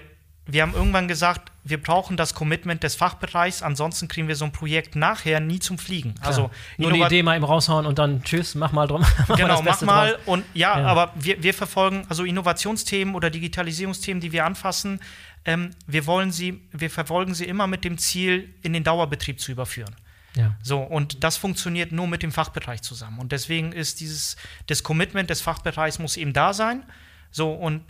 wir 0.51 0.63
haben 0.63 0.73
irgendwann 0.73 1.07
gesagt, 1.07 1.51
wir 1.63 1.81
brauchen 1.81 2.17
das 2.17 2.33
Commitment 2.33 2.81
des 2.81 2.95
Fachbereichs, 2.95 3.61
ansonsten 3.61 4.07
kriegen 4.07 4.27
wir 4.27 4.35
so 4.35 4.45
ein 4.45 4.51
Projekt 4.51 4.95
nachher 4.95 5.39
nie 5.39 5.59
zum 5.59 5.77
Fliegen. 5.77 6.15
Klar. 6.15 6.27
Also 6.27 6.51
nur 6.77 6.91
die 6.91 7.01
Idee 7.01 7.21
mal 7.21 7.35
eben 7.35 7.45
raushauen 7.45 7.85
und 7.85 7.99
dann 7.99 8.23
tschüss, 8.23 8.55
mach 8.55 8.71
mal 8.71 8.87
drum. 8.87 9.05
mach 9.27 9.37
genau, 9.37 9.61
mach 9.61 9.81
mal 9.81 10.13
draus. 10.13 10.21
und 10.25 10.45
ja, 10.53 10.79
ja, 10.79 10.87
aber 10.87 11.13
wir, 11.15 11.43
wir 11.43 11.53
verfolgen 11.53 12.05
also 12.09 12.23
Innovationsthemen 12.23 13.13
oder 13.13 13.29
Digitalisierungsthemen, 13.29 14.21
die 14.21 14.31
wir 14.31 14.45
anfassen. 14.45 14.99
Ähm, 15.45 15.71
wir 15.85 16.07
wollen 16.07 16.31
sie, 16.31 16.61
wir 16.71 16.89
verfolgen 16.89 17.35
sie 17.35 17.45
immer 17.45 17.67
mit 17.67 17.83
dem 17.83 17.97
Ziel, 17.97 18.53
in 18.63 18.73
den 18.73 18.83
Dauerbetrieb 18.83 19.39
zu 19.39 19.51
überführen. 19.51 19.95
Ja. 20.39 20.55
So, 20.63 20.79
und 20.79 21.23
das 21.23 21.37
funktioniert 21.37 21.91
nur 21.91 22.07
mit 22.07 22.23
dem 22.23 22.31
Fachbereich 22.31 22.81
zusammen. 22.81 23.19
Und 23.19 23.31
deswegen 23.31 23.71
ist 23.71 23.99
dieses, 23.99 24.37
das 24.67 24.83
Commitment 24.83 25.29
des 25.29 25.41
Fachbereichs 25.41 25.99
muss 25.99 26.17
eben 26.17 26.33
da 26.33 26.53
sein. 26.53 26.83
So, 27.31 27.51
und 27.51 27.83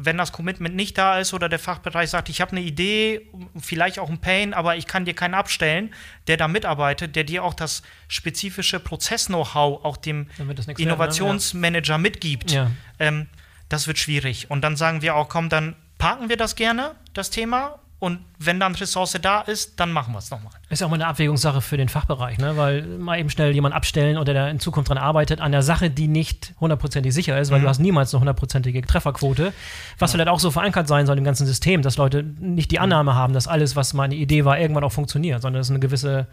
wenn 0.00 0.16
das 0.16 0.30
Commitment 0.30 0.76
nicht 0.76 0.96
da 0.96 1.18
ist 1.18 1.34
oder 1.34 1.48
der 1.48 1.58
Fachbereich 1.58 2.10
sagt, 2.10 2.28
ich 2.28 2.40
habe 2.40 2.52
eine 2.52 2.60
Idee, 2.60 3.28
vielleicht 3.58 3.98
auch 3.98 4.08
ein 4.08 4.20
Pain, 4.20 4.54
aber 4.54 4.76
ich 4.76 4.86
kann 4.86 5.04
dir 5.04 5.14
keinen 5.14 5.34
abstellen, 5.34 5.92
der 6.28 6.36
da 6.36 6.46
mitarbeitet, 6.46 7.16
der 7.16 7.24
dir 7.24 7.42
auch 7.42 7.52
das 7.52 7.82
spezifische 8.06 8.78
Prozess-Know-how 8.78 9.84
auch 9.84 9.96
dem 9.96 10.28
Innovationsmanager 10.76 11.94
ja. 11.94 11.98
mitgibt, 11.98 12.52
ja. 12.52 12.70
Ähm, 13.00 13.26
das 13.68 13.88
wird 13.88 13.98
schwierig. 13.98 14.50
Und 14.50 14.62
dann 14.62 14.76
sagen 14.76 15.02
wir 15.02 15.16
auch, 15.16 15.28
komm, 15.28 15.48
dann 15.48 15.74
parken 15.98 16.28
wir 16.28 16.36
das 16.36 16.54
gerne, 16.54 16.94
das 17.12 17.30
Thema, 17.30 17.80
und 18.00 18.20
wenn 18.38 18.60
dann 18.60 18.76
Ressource 18.76 19.18
da 19.20 19.40
ist, 19.40 19.80
dann 19.80 19.90
machen 19.90 20.14
wir 20.14 20.18
es 20.18 20.30
nochmal. 20.30 20.52
Ist 20.68 20.80
ja 20.80 20.86
auch 20.86 20.90
mal 20.90 20.96
eine 20.96 21.08
Abwägungssache 21.08 21.60
für 21.60 21.76
den 21.76 21.88
Fachbereich, 21.88 22.38
ne? 22.38 22.56
weil 22.56 22.82
mal 22.82 23.18
eben 23.18 23.28
schnell 23.28 23.52
jemand 23.52 23.74
abstellen 23.74 24.18
oder 24.18 24.32
der 24.32 24.50
in 24.50 24.60
Zukunft 24.60 24.88
daran 24.88 25.02
arbeitet, 25.02 25.40
an 25.40 25.50
der 25.50 25.62
Sache, 25.62 25.90
die 25.90 26.06
nicht 26.06 26.54
hundertprozentig 26.60 27.12
sicher 27.12 27.38
ist, 27.40 27.50
weil 27.50 27.58
mhm. 27.58 27.64
du 27.64 27.68
hast 27.70 27.80
niemals 27.80 28.14
eine 28.14 28.20
hundertprozentige 28.20 28.82
Trefferquote, 28.82 29.52
was 29.98 30.12
ja. 30.12 30.14
vielleicht 30.14 30.28
auch 30.28 30.38
so 30.38 30.52
verankert 30.52 30.86
sein 30.86 31.06
soll 31.06 31.18
im 31.18 31.24
ganzen 31.24 31.46
System, 31.46 31.82
dass 31.82 31.96
Leute 31.96 32.22
nicht 32.22 32.70
die 32.70 32.76
mhm. 32.76 32.84
Annahme 32.84 33.14
haben, 33.16 33.32
dass 33.32 33.48
alles, 33.48 33.74
was 33.74 33.94
meine 33.94 34.14
Idee 34.14 34.44
war, 34.44 34.60
irgendwann 34.60 34.84
auch 34.84 34.92
funktioniert, 34.92 35.42
sondern 35.42 35.60
dass 35.60 35.70
eine 35.70 35.80
gewisse 35.80 36.28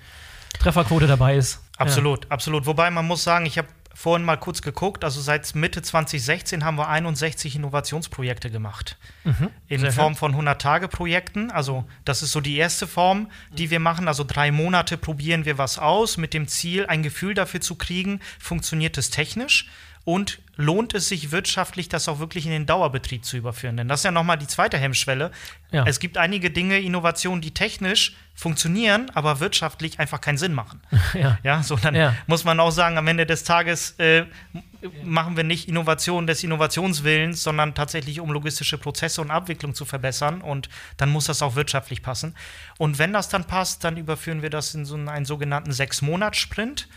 Trefferquote 0.60 1.08
dabei 1.08 1.36
ist. 1.36 1.64
Absolut, 1.78 2.26
ja. 2.26 2.32
absolut. 2.32 2.68
Wobei 2.68 2.92
man 2.92 3.08
muss 3.08 3.24
sagen, 3.24 3.48
ich 3.48 3.58
habe 3.58 3.68
vorhin 3.96 4.26
mal 4.26 4.36
kurz 4.36 4.62
geguckt. 4.62 5.04
Also 5.04 5.22
seit 5.22 5.56
Mitte 5.56 5.82
2016 5.82 6.64
haben 6.64 6.78
wir 6.78 6.90
61 6.90 7.56
Innovationsprojekte 7.56 8.52
gemacht. 8.52 8.98
Mhm, 9.24 9.50
in 9.68 9.92
Form 9.92 10.16
von 10.16 10.36
100-Tage-Projekten. 10.36 11.50
Also 11.50 11.86
das 12.04 12.22
ist 12.22 12.34
so 12.34 12.42
die 12.42 12.58
erste 12.58 12.86
Form, 12.86 13.32
die 13.58 13.72
wir 13.72 13.80
machen. 13.80 14.08
Also 14.08 14.24
drei 14.24 14.52
Monate 14.52 14.98
probieren 14.98 15.46
wir 15.46 15.58
was 15.58 15.80
aus 15.80 16.18
mit 16.18 16.34
dem 16.34 16.48
Ziel, 16.48 16.86
ein 16.86 17.02
Gefühl 17.02 17.34
dafür 17.34 17.62
zu 17.62 17.76
kriegen, 17.76 18.20
funktioniert 18.38 18.98
es 18.98 19.10
technisch 19.10 19.68
und 20.06 20.40
lohnt 20.56 20.94
es 20.94 21.10
sich 21.10 21.32
wirtschaftlich, 21.32 21.90
das 21.90 22.08
auch 22.08 22.20
wirklich 22.20 22.46
in 22.46 22.52
den 22.52 22.66
Dauerbetrieb 22.66 23.26
zu 23.26 23.38
überführen? 23.38 23.76
Denn 23.76 23.88
das 23.88 24.02
ist 24.02 24.04
ja 24.06 24.12
nochmal 24.12 24.38
die 24.38 24.48
zweite 24.48 24.78
Hemmschwelle. 24.78 25.32
Ja. 25.72 25.84
Es 25.86 26.00
gibt 26.00 26.18
einige 26.18 26.52
Dinge, 26.52 26.80
Innovationen, 26.80 27.42
die 27.42 27.52
technisch 27.52 28.16
funktionieren, 28.36 29.10
aber 29.14 29.40
wirtschaftlich 29.40 30.00
einfach 30.00 30.22
keinen 30.22 30.38
Sinn 30.38 30.54
machen. 30.54 30.80
Ja, 31.14 31.38
ja 31.44 31.64
so 31.64 31.76
dann 31.76 31.96
ja. 31.96 32.16
muss 32.28 32.44
man 32.44 32.60
auch 32.60 32.72
sagen, 32.72 32.98
am 32.98 33.08
Ende 33.08 33.26
des 33.26 33.44
Tages 33.44 33.92
äh, 34.00 34.26
machen 35.04 35.38
wir 35.38 35.44
nicht 35.44 35.68
Innovation 35.68 36.28
des 36.28 36.44
Innovationswillens, 36.44 37.42
sondern 37.42 37.74
tatsächlich, 37.74 38.20
um 38.20 38.32
logistische 38.32 38.78
Prozesse 38.78 39.22
und 39.22 39.32
Abwicklung 39.32 39.74
zu 39.74 39.86
verbessern. 39.86 40.42
Und 40.42 40.70
dann 40.98 41.10
muss 41.10 41.26
das 41.26 41.42
auch 41.42 41.56
wirtschaftlich 41.56 42.04
passen. 42.04 42.36
Und 42.78 43.00
wenn 43.00 43.14
das 43.14 43.30
dann 43.30 43.46
passt, 43.46 43.84
dann 43.84 43.98
überführen 43.98 44.42
wir 44.42 44.50
das 44.50 44.76
in 44.76 44.86
so 44.86 44.96
einen 44.96 45.26
sogenannten 45.26 45.72
Sechs-Monats-Sprint. 45.72 46.88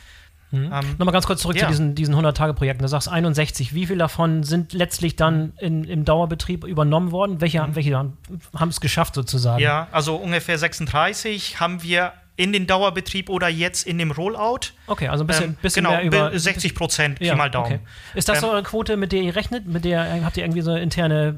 Mhm. 0.50 0.72
Ähm, 0.72 0.96
Nochmal 0.98 1.12
ganz 1.12 1.26
kurz 1.26 1.42
zurück 1.42 1.56
ja. 1.56 1.64
zu 1.64 1.68
diesen, 1.68 1.94
diesen 1.94 2.14
100-Tage-Projekten. 2.14 2.82
Du 2.82 2.88
sagst 2.88 3.08
61. 3.08 3.74
Wie 3.74 3.86
viele 3.86 3.98
davon 3.98 4.42
sind 4.42 4.72
letztlich 4.72 5.16
dann 5.16 5.52
in, 5.58 5.84
im 5.84 6.04
Dauerbetrieb 6.04 6.64
übernommen 6.64 7.12
worden? 7.12 7.40
Welche, 7.40 7.62
mhm. 7.62 7.76
welche 7.76 7.94
haben 7.94 8.68
es 8.68 8.80
geschafft 8.80 9.14
sozusagen? 9.14 9.60
Ja, 9.62 9.88
also 9.92 10.16
ungefähr 10.16 10.58
36 10.58 11.60
haben 11.60 11.82
wir 11.82 12.12
in 12.38 12.52
den 12.52 12.68
Dauerbetrieb 12.68 13.30
oder 13.30 13.48
jetzt 13.48 13.84
in 13.84 13.98
dem 13.98 14.12
Rollout. 14.12 14.70
Okay, 14.86 15.08
also 15.08 15.24
ein 15.24 15.26
bisschen, 15.26 15.44
ähm, 15.44 15.56
bisschen 15.60 15.84
genau, 15.84 15.96
mehr 15.96 16.04
über 16.04 16.38
60 16.38 16.72
Prozent, 16.76 17.20
ja, 17.20 17.34
mal 17.34 17.50
Daumen. 17.50 17.66
Okay. 17.66 17.78
Ist 18.14 18.28
das 18.28 18.38
ähm, 18.38 18.42
so 18.42 18.50
eine 18.52 18.62
Quote, 18.62 18.96
mit 18.96 19.10
der 19.10 19.22
ihr 19.22 19.34
rechnet? 19.34 19.66
Mit 19.66 19.84
der 19.84 20.24
habt 20.24 20.36
ihr 20.36 20.44
irgendwie 20.44 20.60
so 20.60 20.72
interne 20.72 21.36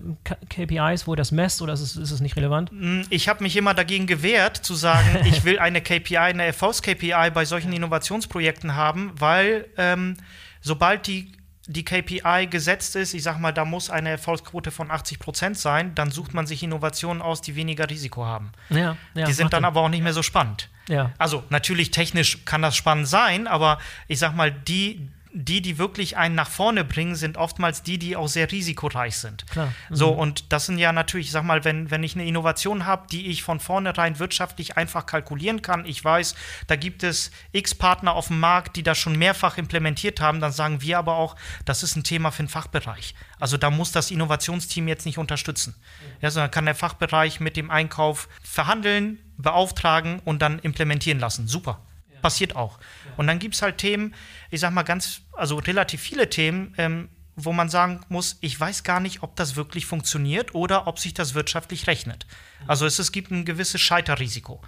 KPIs, 0.50 1.06
wo 1.06 1.14
ihr 1.14 1.16
das 1.16 1.32
messt 1.32 1.62
oder 1.62 1.72
ist 1.72 1.80
es, 1.80 1.96
ist 1.96 2.10
es 2.10 2.20
nicht 2.20 2.36
relevant? 2.36 2.70
Mm, 2.70 3.00
ich 3.08 3.30
habe 3.30 3.42
mich 3.42 3.56
immer 3.56 3.72
dagegen 3.72 4.06
gewehrt, 4.06 4.58
zu 4.58 4.74
sagen, 4.74 5.20
ich 5.24 5.42
will 5.44 5.58
eine 5.58 5.80
KPI, 5.80 6.18
eine 6.18 6.44
Erfolgs-KPI 6.44 7.30
bei 7.32 7.46
solchen 7.46 7.72
Innovationsprojekten 7.72 8.76
haben, 8.76 9.12
weil 9.18 9.68
ähm, 9.78 10.18
sobald 10.60 11.06
die 11.06 11.32
die 11.70 11.84
KPI 11.84 12.48
gesetzt 12.50 12.96
ist, 12.96 13.14
ich 13.14 13.22
sag 13.22 13.38
mal, 13.38 13.52
da 13.52 13.64
muss 13.64 13.90
eine 13.90 14.10
Erfolgsquote 14.10 14.72
von 14.72 14.90
80 14.90 15.20
Prozent 15.20 15.58
sein, 15.58 15.94
dann 15.94 16.10
sucht 16.10 16.34
man 16.34 16.46
sich 16.46 16.62
Innovationen 16.62 17.22
aus, 17.22 17.42
die 17.42 17.54
weniger 17.54 17.88
Risiko 17.88 18.26
haben. 18.26 18.50
Ja, 18.70 18.96
ja, 19.14 19.26
die 19.26 19.32
sind 19.32 19.52
dann 19.52 19.64
aber 19.64 19.80
auch 19.80 19.88
nicht 19.88 20.02
mehr 20.02 20.12
so 20.12 20.22
spannend. 20.22 20.68
Ja. 20.88 21.12
Also 21.18 21.44
natürlich 21.48 21.92
technisch 21.92 22.44
kann 22.44 22.62
das 22.62 22.76
spannend 22.76 23.06
sein, 23.06 23.46
aber 23.46 23.78
ich 24.08 24.18
sag 24.18 24.34
mal, 24.34 24.50
die, 24.50 25.08
die, 25.32 25.62
die 25.62 25.78
wirklich 25.78 26.16
einen 26.16 26.34
nach 26.34 26.48
vorne 26.50 26.82
bringen, 26.84 27.14
sind 27.14 27.36
oftmals 27.36 27.82
die, 27.82 27.98
die 27.98 28.16
auch 28.16 28.26
sehr 28.28 28.50
risikoreich 28.50 29.16
sind. 29.16 29.46
Klar. 29.46 29.72
So, 29.88 30.12
Mhm. 30.12 30.18
und 30.18 30.52
das 30.52 30.66
sind 30.66 30.78
ja 30.78 30.92
natürlich, 30.92 31.26
ich 31.26 31.32
sag 31.32 31.44
mal, 31.44 31.64
wenn, 31.64 31.90
wenn 31.90 32.02
ich 32.02 32.14
eine 32.16 32.26
Innovation 32.26 32.84
habe, 32.84 33.06
die 33.10 33.28
ich 33.28 33.42
von 33.44 33.60
vornherein 33.60 34.18
wirtschaftlich 34.18 34.76
einfach 34.76 35.06
kalkulieren 35.06 35.62
kann, 35.62 35.84
ich 35.86 36.04
weiß, 36.04 36.34
da 36.66 36.74
gibt 36.76 37.02
es 37.04 37.30
x 37.52 37.74
Partner 37.76 38.14
auf 38.14 38.26
dem 38.26 38.40
Markt, 38.40 38.76
die 38.76 38.82
das 38.82 38.98
schon 38.98 39.16
mehrfach 39.16 39.56
implementiert 39.56 40.20
haben, 40.20 40.40
dann 40.40 40.52
sagen 40.52 40.82
wir 40.82 40.98
aber 40.98 41.14
auch, 41.16 41.36
das 41.64 41.82
ist 41.82 41.96
ein 41.96 42.02
Thema 42.04 42.30
für 42.32 42.42
den 42.42 42.48
Fachbereich. 42.48 43.14
Also 43.38 43.56
da 43.56 43.70
muss 43.70 43.92
das 43.92 44.10
Innovationsteam 44.10 44.88
jetzt 44.88 45.06
nicht 45.06 45.18
unterstützen. 45.18 45.74
Ja, 46.20 46.30
sondern 46.30 46.50
kann 46.50 46.64
der 46.66 46.74
Fachbereich 46.74 47.38
mit 47.40 47.56
dem 47.56 47.70
Einkauf 47.70 48.28
verhandeln, 48.42 49.18
beauftragen 49.38 50.20
und 50.24 50.42
dann 50.42 50.58
implementieren 50.58 51.18
lassen. 51.20 51.46
Super. 51.48 51.80
Passiert 52.22 52.56
auch. 52.56 52.78
Und 53.16 53.26
dann 53.26 53.38
gibt 53.38 53.54
es 53.54 53.62
halt 53.62 53.78
Themen, 53.78 54.14
ich 54.50 54.60
sag 54.60 54.72
mal 54.72 54.82
ganz, 54.82 55.22
also 55.32 55.56
relativ 55.56 56.00
viele 56.00 56.28
Themen, 56.28 56.74
ähm, 56.78 57.08
wo 57.36 57.52
man 57.52 57.68
sagen 57.68 58.00
muss, 58.08 58.36
ich 58.40 58.58
weiß 58.58 58.82
gar 58.82 59.00
nicht, 59.00 59.22
ob 59.22 59.36
das 59.36 59.56
wirklich 59.56 59.86
funktioniert 59.86 60.54
oder 60.54 60.86
ob 60.86 60.98
sich 60.98 61.14
das 61.14 61.34
wirtschaftlich 61.34 61.86
rechnet. 61.86 62.26
Also 62.66 62.86
es, 62.86 62.98
es 62.98 63.12
gibt 63.12 63.30
ein 63.30 63.44
gewisses 63.44 63.80
Scheiterrisiko 63.80 64.60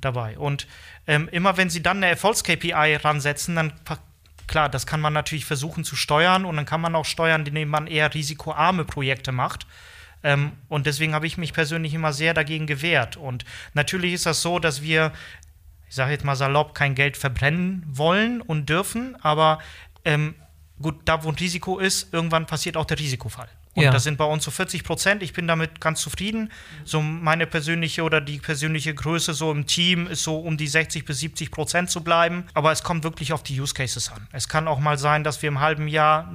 dabei. 0.00 0.38
Und 0.38 0.66
ähm, 1.06 1.28
immer 1.32 1.56
wenn 1.56 1.70
Sie 1.70 1.82
dann 1.82 1.96
eine 1.98 2.06
Erfolgs-KPI 2.06 2.96
ransetzen, 3.02 3.56
dann 3.56 3.72
klar, 4.46 4.68
das 4.68 4.86
kann 4.86 5.00
man 5.00 5.12
natürlich 5.12 5.44
versuchen 5.44 5.84
zu 5.84 5.96
steuern 5.96 6.44
und 6.44 6.56
dann 6.56 6.66
kann 6.66 6.80
man 6.80 6.94
auch 6.94 7.04
steuern, 7.04 7.46
indem 7.46 7.68
man 7.68 7.86
eher 7.86 8.12
risikoarme 8.14 8.84
Projekte 8.84 9.32
macht. 9.32 9.66
Ähm, 10.22 10.52
und 10.68 10.86
deswegen 10.86 11.14
habe 11.14 11.26
ich 11.26 11.38
mich 11.38 11.52
persönlich 11.52 11.94
immer 11.94 12.12
sehr 12.12 12.34
dagegen 12.34 12.66
gewehrt. 12.66 13.16
Und 13.16 13.44
natürlich 13.74 14.14
ist 14.14 14.26
das 14.26 14.42
so, 14.42 14.58
dass 14.58 14.82
wir, 14.82 15.12
ich 15.88 15.94
sage 15.94 16.12
jetzt 16.12 16.24
mal 16.24 16.36
salopp, 16.36 16.74
kein 16.74 16.94
Geld 16.94 17.16
verbrennen 17.16 17.84
wollen 17.88 18.40
und 18.40 18.68
dürfen, 18.68 19.16
aber 19.22 19.58
ähm, 20.04 20.34
gut, 20.80 20.96
da 21.04 21.22
wo 21.24 21.28
ein 21.28 21.34
Risiko 21.36 21.78
ist, 21.78 22.12
irgendwann 22.12 22.46
passiert 22.46 22.76
auch 22.76 22.84
der 22.84 22.98
Risikofall. 22.98 23.48
Und 23.76 23.82
Ja. 23.82 23.90
das 23.90 24.04
sind 24.04 24.18
bei 24.18 24.24
uns 24.24 24.44
so 24.44 24.52
40 24.52 24.84
Prozent. 24.84 25.20
Ich 25.24 25.32
bin 25.32 25.48
damit 25.48 25.80
ganz 25.80 26.00
zufrieden. 26.00 26.52
So 26.84 27.02
meine 27.02 27.44
persönliche 27.44 28.04
oder 28.04 28.20
die 28.20 28.38
persönliche 28.38 28.94
Größe 28.94 29.34
so 29.34 29.50
im 29.50 29.66
Team 29.66 30.06
ist 30.06 30.22
so 30.22 30.38
um 30.38 30.56
die 30.56 30.68
60 30.68 31.04
bis 31.04 31.18
70 31.18 31.50
Prozent 31.50 31.90
zu 31.90 32.04
bleiben. 32.04 32.44
Aber 32.54 32.70
es 32.70 32.84
kommt 32.84 33.02
wirklich 33.02 33.32
auf 33.32 33.42
die 33.42 33.60
Use 33.60 33.74
Cases 33.74 34.12
an. 34.12 34.28
Es 34.30 34.48
kann 34.48 34.68
auch 34.68 34.78
mal 34.78 34.96
sein, 34.96 35.24
dass 35.24 35.42
wir 35.42 35.48
im 35.48 35.58
halben 35.58 35.88
Jahr 35.88 36.32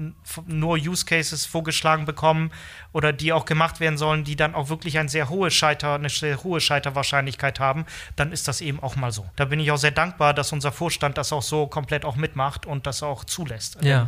nur 0.48 0.76
Use 0.76 1.06
Cases 1.06 1.46
vorgeschlagen 1.46 2.04
bekommen 2.04 2.52
oder 2.92 3.14
die 3.14 3.34
auch 3.34 3.46
gemacht 3.46 3.80
werden 3.80 3.98
sollen, 3.98 4.24
die 4.24 4.36
dann 4.36 4.56
auch 4.56 4.70
wirklich 4.70 4.98
ein 4.98 5.08
sehr 5.08 5.30
hohe 5.30 5.52
Scheiter, 5.52 5.96
eine 5.96 6.10
sehr 6.10 6.44
hohe 6.44 6.60
Scheiterwahrscheinlichkeit 6.60 7.60
haben. 7.60 7.86
Dann 8.16 8.32
ist 8.32 8.48
das 8.48 8.62
eben 8.62 8.82
auch 8.82 8.96
mal 8.96 9.12
so. 9.12 9.26
Da 9.36 9.46
bin 9.46 9.60
ich 9.60 9.72
auch 9.72 9.78
sehr 9.78 9.92
dankbar, 9.92 10.34
dass 10.34 10.52
unser 10.52 10.72
Vorstand 10.72 11.18
das 11.18 11.32
auch 11.32 11.44
so 11.44 11.68
komplett 11.68 12.06
auch 12.06 12.16
mitmacht 12.16 12.66
und 12.66 12.88
das 12.88 13.04
auch 13.04 13.24
zulässt. 13.24 13.78
Ja. 13.84 14.08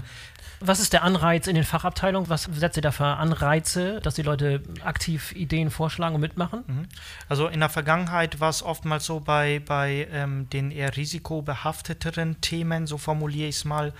Was 0.63 0.79
ist 0.79 0.93
der 0.93 1.01
Anreiz 1.01 1.47
in 1.47 1.55
den 1.55 1.63
Fachabteilungen? 1.63 2.29
Was 2.29 2.43
setzt 2.43 2.77
ihr 2.77 2.83
da 2.83 2.91
für 2.91 3.05
Anreize, 3.05 3.99
dass 3.99 4.13
die 4.13 4.21
Leute 4.21 4.61
aktiv 4.85 5.31
Ideen 5.31 5.71
vorschlagen 5.71 6.13
und 6.13 6.21
mitmachen? 6.21 6.87
Also 7.27 7.47
in 7.47 7.61
der 7.61 7.69
Vergangenheit 7.69 8.39
war 8.39 8.49
es 8.49 8.61
oftmals 8.61 9.05
so 9.05 9.19
bei, 9.19 9.59
bei 9.65 10.07
ähm, 10.11 10.47
den 10.51 10.69
eher 10.69 10.95
risikobehafteteren 10.95 12.41
Themen, 12.41 12.85
so 12.85 12.99
formuliere 12.99 13.49
ich 13.49 13.55
es 13.55 13.65
mal, 13.65 13.91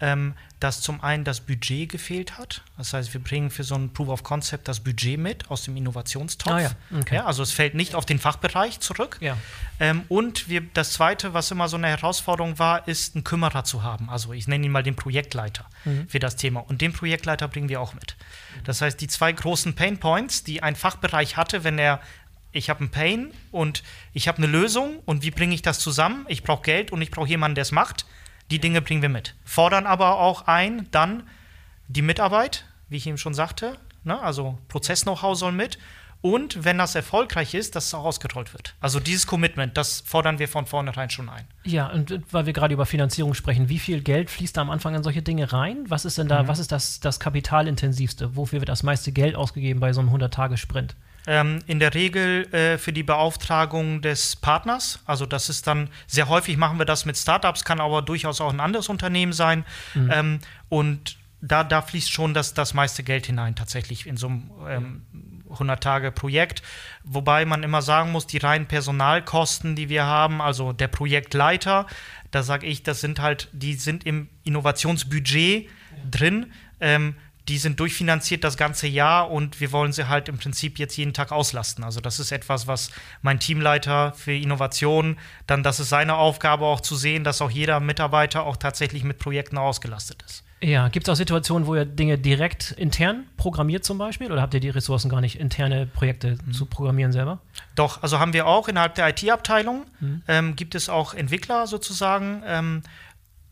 ähm, 0.00 0.34
dass 0.60 0.80
zum 0.80 1.02
einen 1.02 1.24
das 1.24 1.40
Budget 1.40 1.90
gefehlt 1.90 2.38
hat. 2.38 2.62
Das 2.78 2.94
heißt, 2.94 3.12
wir 3.12 3.22
bringen 3.22 3.50
für 3.50 3.64
so 3.64 3.74
ein 3.74 3.92
Proof 3.92 4.08
of 4.08 4.22
Concept 4.22 4.66
das 4.66 4.80
Budget 4.80 5.18
mit 5.18 5.50
aus 5.50 5.64
dem 5.64 5.76
Innovationstopf. 5.76 6.52
Ah 6.52 6.60
ja, 6.60 6.70
okay. 6.98 7.16
ja, 7.16 7.26
also 7.26 7.42
es 7.42 7.52
fällt 7.52 7.74
nicht 7.74 7.94
auf 7.94 8.06
den 8.06 8.18
Fachbereich 8.18 8.80
zurück. 8.80 9.18
Ja. 9.20 9.36
Ähm, 9.78 10.04
und 10.08 10.48
wir, 10.48 10.62
das 10.72 10.92
Zweite, 10.92 11.34
was 11.34 11.50
immer 11.50 11.68
so 11.68 11.76
eine 11.76 11.88
Herausforderung 11.88 12.58
war, 12.58 12.88
ist, 12.88 13.14
einen 13.14 13.24
Kümmerer 13.24 13.64
zu 13.64 13.82
haben. 13.82 14.08
Also 14.08 14.32
ich 14.32 14.48
nenne 14.48 14.64
ihn 14.64 14.72
mal 14.72 14.82
den 14.82 14.96
Projektleiter 14.96 15.66
für 16.08 16.18
das 16.18 16.36
Thema. 16.36 16.60
Und 16.60 16.80
den 16.80 16.92
Projektleiter 16.92 17.46
bringen 17.48 17.68
wir 17.68 17.80
auch 17.80 17.92
mit. 17.94 18.16
Das 18.64 18.80
heißt, 18.80 19.00
die 19.00 19.08
zwei 19.08 19.32
großen 19.32 19.74
Pain 19.74 19.98
Points, 19.98 20.44
die 20.44 20.62
ein 20.62 20.76
Fachbereich 20.76 21.36
hatte, 21.36 21.62
wenn 21.62 21.78
er, 21.78 22.00
ich 22.52 22.70
habe 22.70 22.80
einen 22.80 22.90
Pain 22.90 23.32
und 23.50 23.82
ich 24.12 24.28
habe 24.28 24.38
eine 24.38 24.46
Lösung 24.46 25.00
und 25.04 25.22
wie 25.22 25.30
bringe 25.30 25.54
ich 25.54 25.62
das 25.62 25.78
zusammen? 25.78 26.24
Ich 26.28 26.42
brauche 26.42 26.62
Geld 26.62 26.90
und 26.90 27.02
ich 27.02 27.10
brauche 27.10 27.28
jemanden, 27.28 27.56
der 27.56 27.62
es 27.62 27.72
macht. 27.72 28.06
Die 28.54 28.60
Dinge 28.60 28.80
bringen 28.82 29.02
wir 29.02 29.08
mit. 29.08 29.34
Fordern 29.44 29.84
aber 29.84 30.20
auch 30.20 30.46
ein, 30.46 30.86
dann 30.92 31.24
die 31.88 32.02
Mitarbeit, 32.02 32.64
wie 32.88 32.98
ich 32.98 33.06
eben 33.08 33.18
schon 33.18 33.34
sagte. 33.34 33.76
Ne? 34.04 34.16
Also 34.22 34.60
Prozess-Know-how 34.68 35.36
soll 35.36 35.50
mit. 35.50 35.76
Und 36.20 36.64
wenn 36.64 36.78
das 36.78 36.94
erfolgreich 36.94 37.54
ist, 37.54 37.74
dass 37.74 37.86
es 37.86 37.94
auch 37.94 38.04
ausgerollt 38.04 38.52
wird. 38.52 38.76
Also 38.80 39.00
dieses 39.00 39.26
Commitment, 39.26 39.76
das 39.76 40.02
fordern 40.06 40.38
wir 40.38 40.46
von 40.46 40.66
vornherein 40.66 41.10
schon 41.10 41.28
ein. 41.28 41.48
Ja, 41.64 41.88
und 41.88 42.20
weil 42.30 42.46
wir 42.46 42.52
gerade 42.52 42.74
über 42.74 42.86
Finanzierung 42.86 43.34
sprechen, 43.34 43.68
wie 43.68 43.80
viel 43.80 44.00
Geld 44.00 44.30
fließt 44.30 44.56
da 44.56 44.60
am 44.60 44.70
Anfang 44.70 44.94
in 44.94 45.02
solche 45.02 45.22
Dinge 45.22 45.52
rein? 45.52 45.86
Was 45.88 46.04
ist 46.04 46.18
denn 46.18 46.28
da, 46.28 46.46
was 46.46 46.60
ist 46.60 46.70
das, 46.70 47.00
das 47.00 47.18
kapitalintensivste? 47.18 48.36
Wofür 48.36 48.60
wird 48.60 48.68
das 48.68 48.84
meiste 48.84 49.10
Geld 49.10 49.34
ausgegeben 49.34 49.80
bei 49.80 49.92
so 49.92 50.00
einem 50.00 50.10
100-Tage-Sprint? 50.10 50.94
Ähm, 51.26 51.60
in 51.66 51.80
der 51.80 51.94
Regel 51.94 52.52
äh, 52.52 52.76
für 52.76 52.92
die 52.92 53.02
Beauftragung 53.02 54.02
des 54.02 54.36
Partners. 54.36 55.00
Also 55.06 55.24
das 55.24 55.48
ist 55.48 55.66
dann, 55.66 55.88
sehr 56.06 56.28
häufig 56.28 56.56
machen 56.56 56.78
wir 56.78 56.84
das 56.84 57.06
mit 57.06 57.16
Startups, 57.16 57.64
kann 57.64 57.80
aber 57.80 58.02
durchaus 58.02 58.40
auch 58.40 58.52
ein 58.52 58.60
anderes 58.60 58.88
Unternehmen 58.90 59.32
sein. 59.32 59.64
Ähm, 59.94 60.40
und 60.68 61.16
da, 61.40 61.62
da 61.62 61.82
fließt 61.82 62.10
schon 62.10 62.34
das, 62.34 62.54
das 62.54 62.74
meiste 62.74 63.02
Geld 63.02 63.26
hinein, 63.26 63.54
tatsächlich 63.54 64.06
in 64.06 64.16
so 64.16 64.28
einem 64.28 64.50
ähm, 64.68 65.02
100-Tage-Projekt. 65.50 66.62
Wobei 67.04 67.44
man 67.44 67.62
immer 67.62 67.82
sagen 67.82 68.12
muss, 68.12 68.26
die 68.26 68.38
reinen 68.38 68.66
Personalkosten, 68.66 69.76
die 69.76 69.88
wir 69.88 70.04
haben, 70.04 70.40
also 70.40 70.72
der 70.72 70.88
Projektleiter, 70.88 71.86
da 72.30 72.42
sage 72.42 72.66
ich, 72.66 72.82
das 72.82 73.00
sind 73.00 73.20
halt, 73.20 73.48
die 73.52 73.74
sind 73.74 74.04
im 74.04 74.28
Innovationsbudget 74.42 75.68
drin. 76.10 76.52
Ähm, 76.80 77.14
die 77.48 77.58
sind 77.58 77.78
durchfinanziert 77.78 78.42
das 78.42 78.56
ganze 78.56 78.86
Jahr 78.86 79.30
und 79.30 79.60
wir 79.60 79.70
wollen 79.72 79.92
sie 79.92 80.08
halt 80.08 80.28
im 80.28 80.38
Prinzip 80.38 80.78
jetzt 80.78 80.96
jeden 80.96 81.12
Tag 81.12 81.30
auslasten. 81.30 81.84
Also 81.84 82.00
das 82.00 82.18
ist 82.18 82.32
etwas, 82.32 82.66
was 82.66 82.90
mein 83.20 83.38
Teamleiter 83.38 84.12
für 84.12 84.32
Innovation, 84.32 85.18
dann 85.46 85.62
das 85.62 85.80
ist 85.80 85.90
seine 85.90 86.14
Aufgabe 86.16 86.64
auch 86.64 86.80
zu 86.80 86.96
sehen, 86.96 87.22
dass 87.24 87.42
auch 87.42 87.50
jeder 87.50 87.80
Mitarbeiter 87.80 88.44
auch 88.44 88.56
tatsächlich 88.56 89.04
mit 89.04 89.18
Projekten 89.18 89.58
ausgelastet 89.58 90.22
ist. 90.26 90.44
Ja, 90.64 90.88
gibt 90.88 91.06
es 91.06 91.12
auch 91.12 91.16
Situationen, 91.16 91.66
wo 91.66 91.74
ihr 91.74 91.84
Dinge 91.84 92.16
direkt 92.16 92.70
intern 92.72 93.26
programmiert 93.36 93.84
zum 93.84 93.98
Beispiel? 93.98 94.32
Oder 94.32 94.40
habt 94.40 94.54
ihr 94.54 94.60
die 94.60 94.70
Ressourcen 94.70 95.10
gar 95.10 95.20
nicht, 95.20 95.38
interne 95.38 95.84
Projekte 95.84 96.38
zu 96.52 96.64
programmieren 96.64 97.12
selber? 97.12 97.40
Doch, 97.74 98.02
also 98.02 98.18
haben 98.18 98.32
wir 98.32 98.46
auch 98.46 98.66
innerhalb 98.68 98.94
der 98.94 99.10
IT-Abteilung, 99.10 99.84
ähm, 100.26 100.56
gibt 100.56 100.74
es 100.74 100.88
auch 100.88 101.12
Entwickler 101.12 101.66
sozusagen. 101.66 102.42
Ähm, 102.46 102.82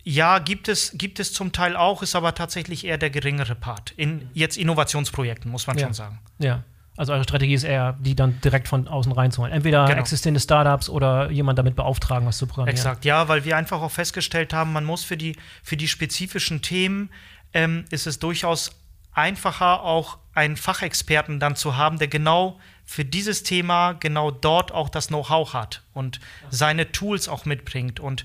ja, 0.05 0.38
gibt 0.38 0.69
es, 0.69 0.93
gibt 0.97 1.21
es 1.21 1.33
zum 1.33 1.53
Teil 1.53 1.77
auch, 1.77 2.03
ist 2.03 2.15
aber 2.17 2.35
tatsächlich 2.35 2.85
eher 2.85 2.99
der 2.99 3.11
geringere 3.11 3.55
Part. 3.55 3.93
In 3.97 4.29
jetzt 4.35 4.57
Innovationsprojekten, 4.57 5.51
muss 5.51 5.67
man 5.67 5.79
Ja. 5.79 5.87
schon 5.87 5.95
sagen. 5.95 6.19
Ja. 6.38 6.62
Also 6.97 7.15
eure 7.15 7.25
Strategie 7.25 7.55
ist 7.55 7.65
eher, 7.65 7.95
die 8.01 8.15
dann 8.15 8.38
direkt 8.43 8.69
von 8.69 8.87
außen 8.87 9.12
reinzuholen. 9.12 9.53
Entweder 9.53 9.87
Genau. 9.87 9.99
existierende 9.99 10.41
Startups 10.41 10.91
oder 10.91 11.31
jemand 11.31 11.59
damit 11.59 11.75
beauftragen, 11.75 12.27
was 12.27 12.37
zu 12.37 12.47
programmieren. 12.47 12.77
Exakt, 12.77 13.05
ja, 13.07 13.29
weil 13.29 13.45
wir 13.47 13.57
einfach 13.57 13.81
auch 13.81 13.91
festgestellt 13.91 14.53
haben, 14.53 14.73
man 14.75 14.85
muss 14.85 15.03
für 15.03 15.17
die, 15.17 15.37
für 15.62 15.77
die 15.79 15.88
spezifischen 15.88 16.61
Themen, 16.61 17.11
ähm, 17.55 17.87
ist 17.91 18.07
es 18.07 18.19
durchaus 18.19 18.73
einfacher, 19.12 19.83
auch 19.83 20.19
einen 20.35 20.57
Fachexperten 20.57 21.41
dann 21.41 21.57
zu 21.57 21.77
haben, 21.77 21.99
der 21.99 22.09
genau 22.09 22.59
für 22.85 23.05
dieses 23.05 23.42
Thema 23.42 23.92
genau 23.92 24.31
dort 24.31 24.73
auch 24.73 24.88
das 24.88 25.09
Know-how 25.09 25.55
hat 25.55 25.83
und 25.95 26.21
seine 26.51 26.92
Tools 26.92 27.29
auch 27.29 27.45
mitbringt. 27.45 28.01
Und 28.01 28.25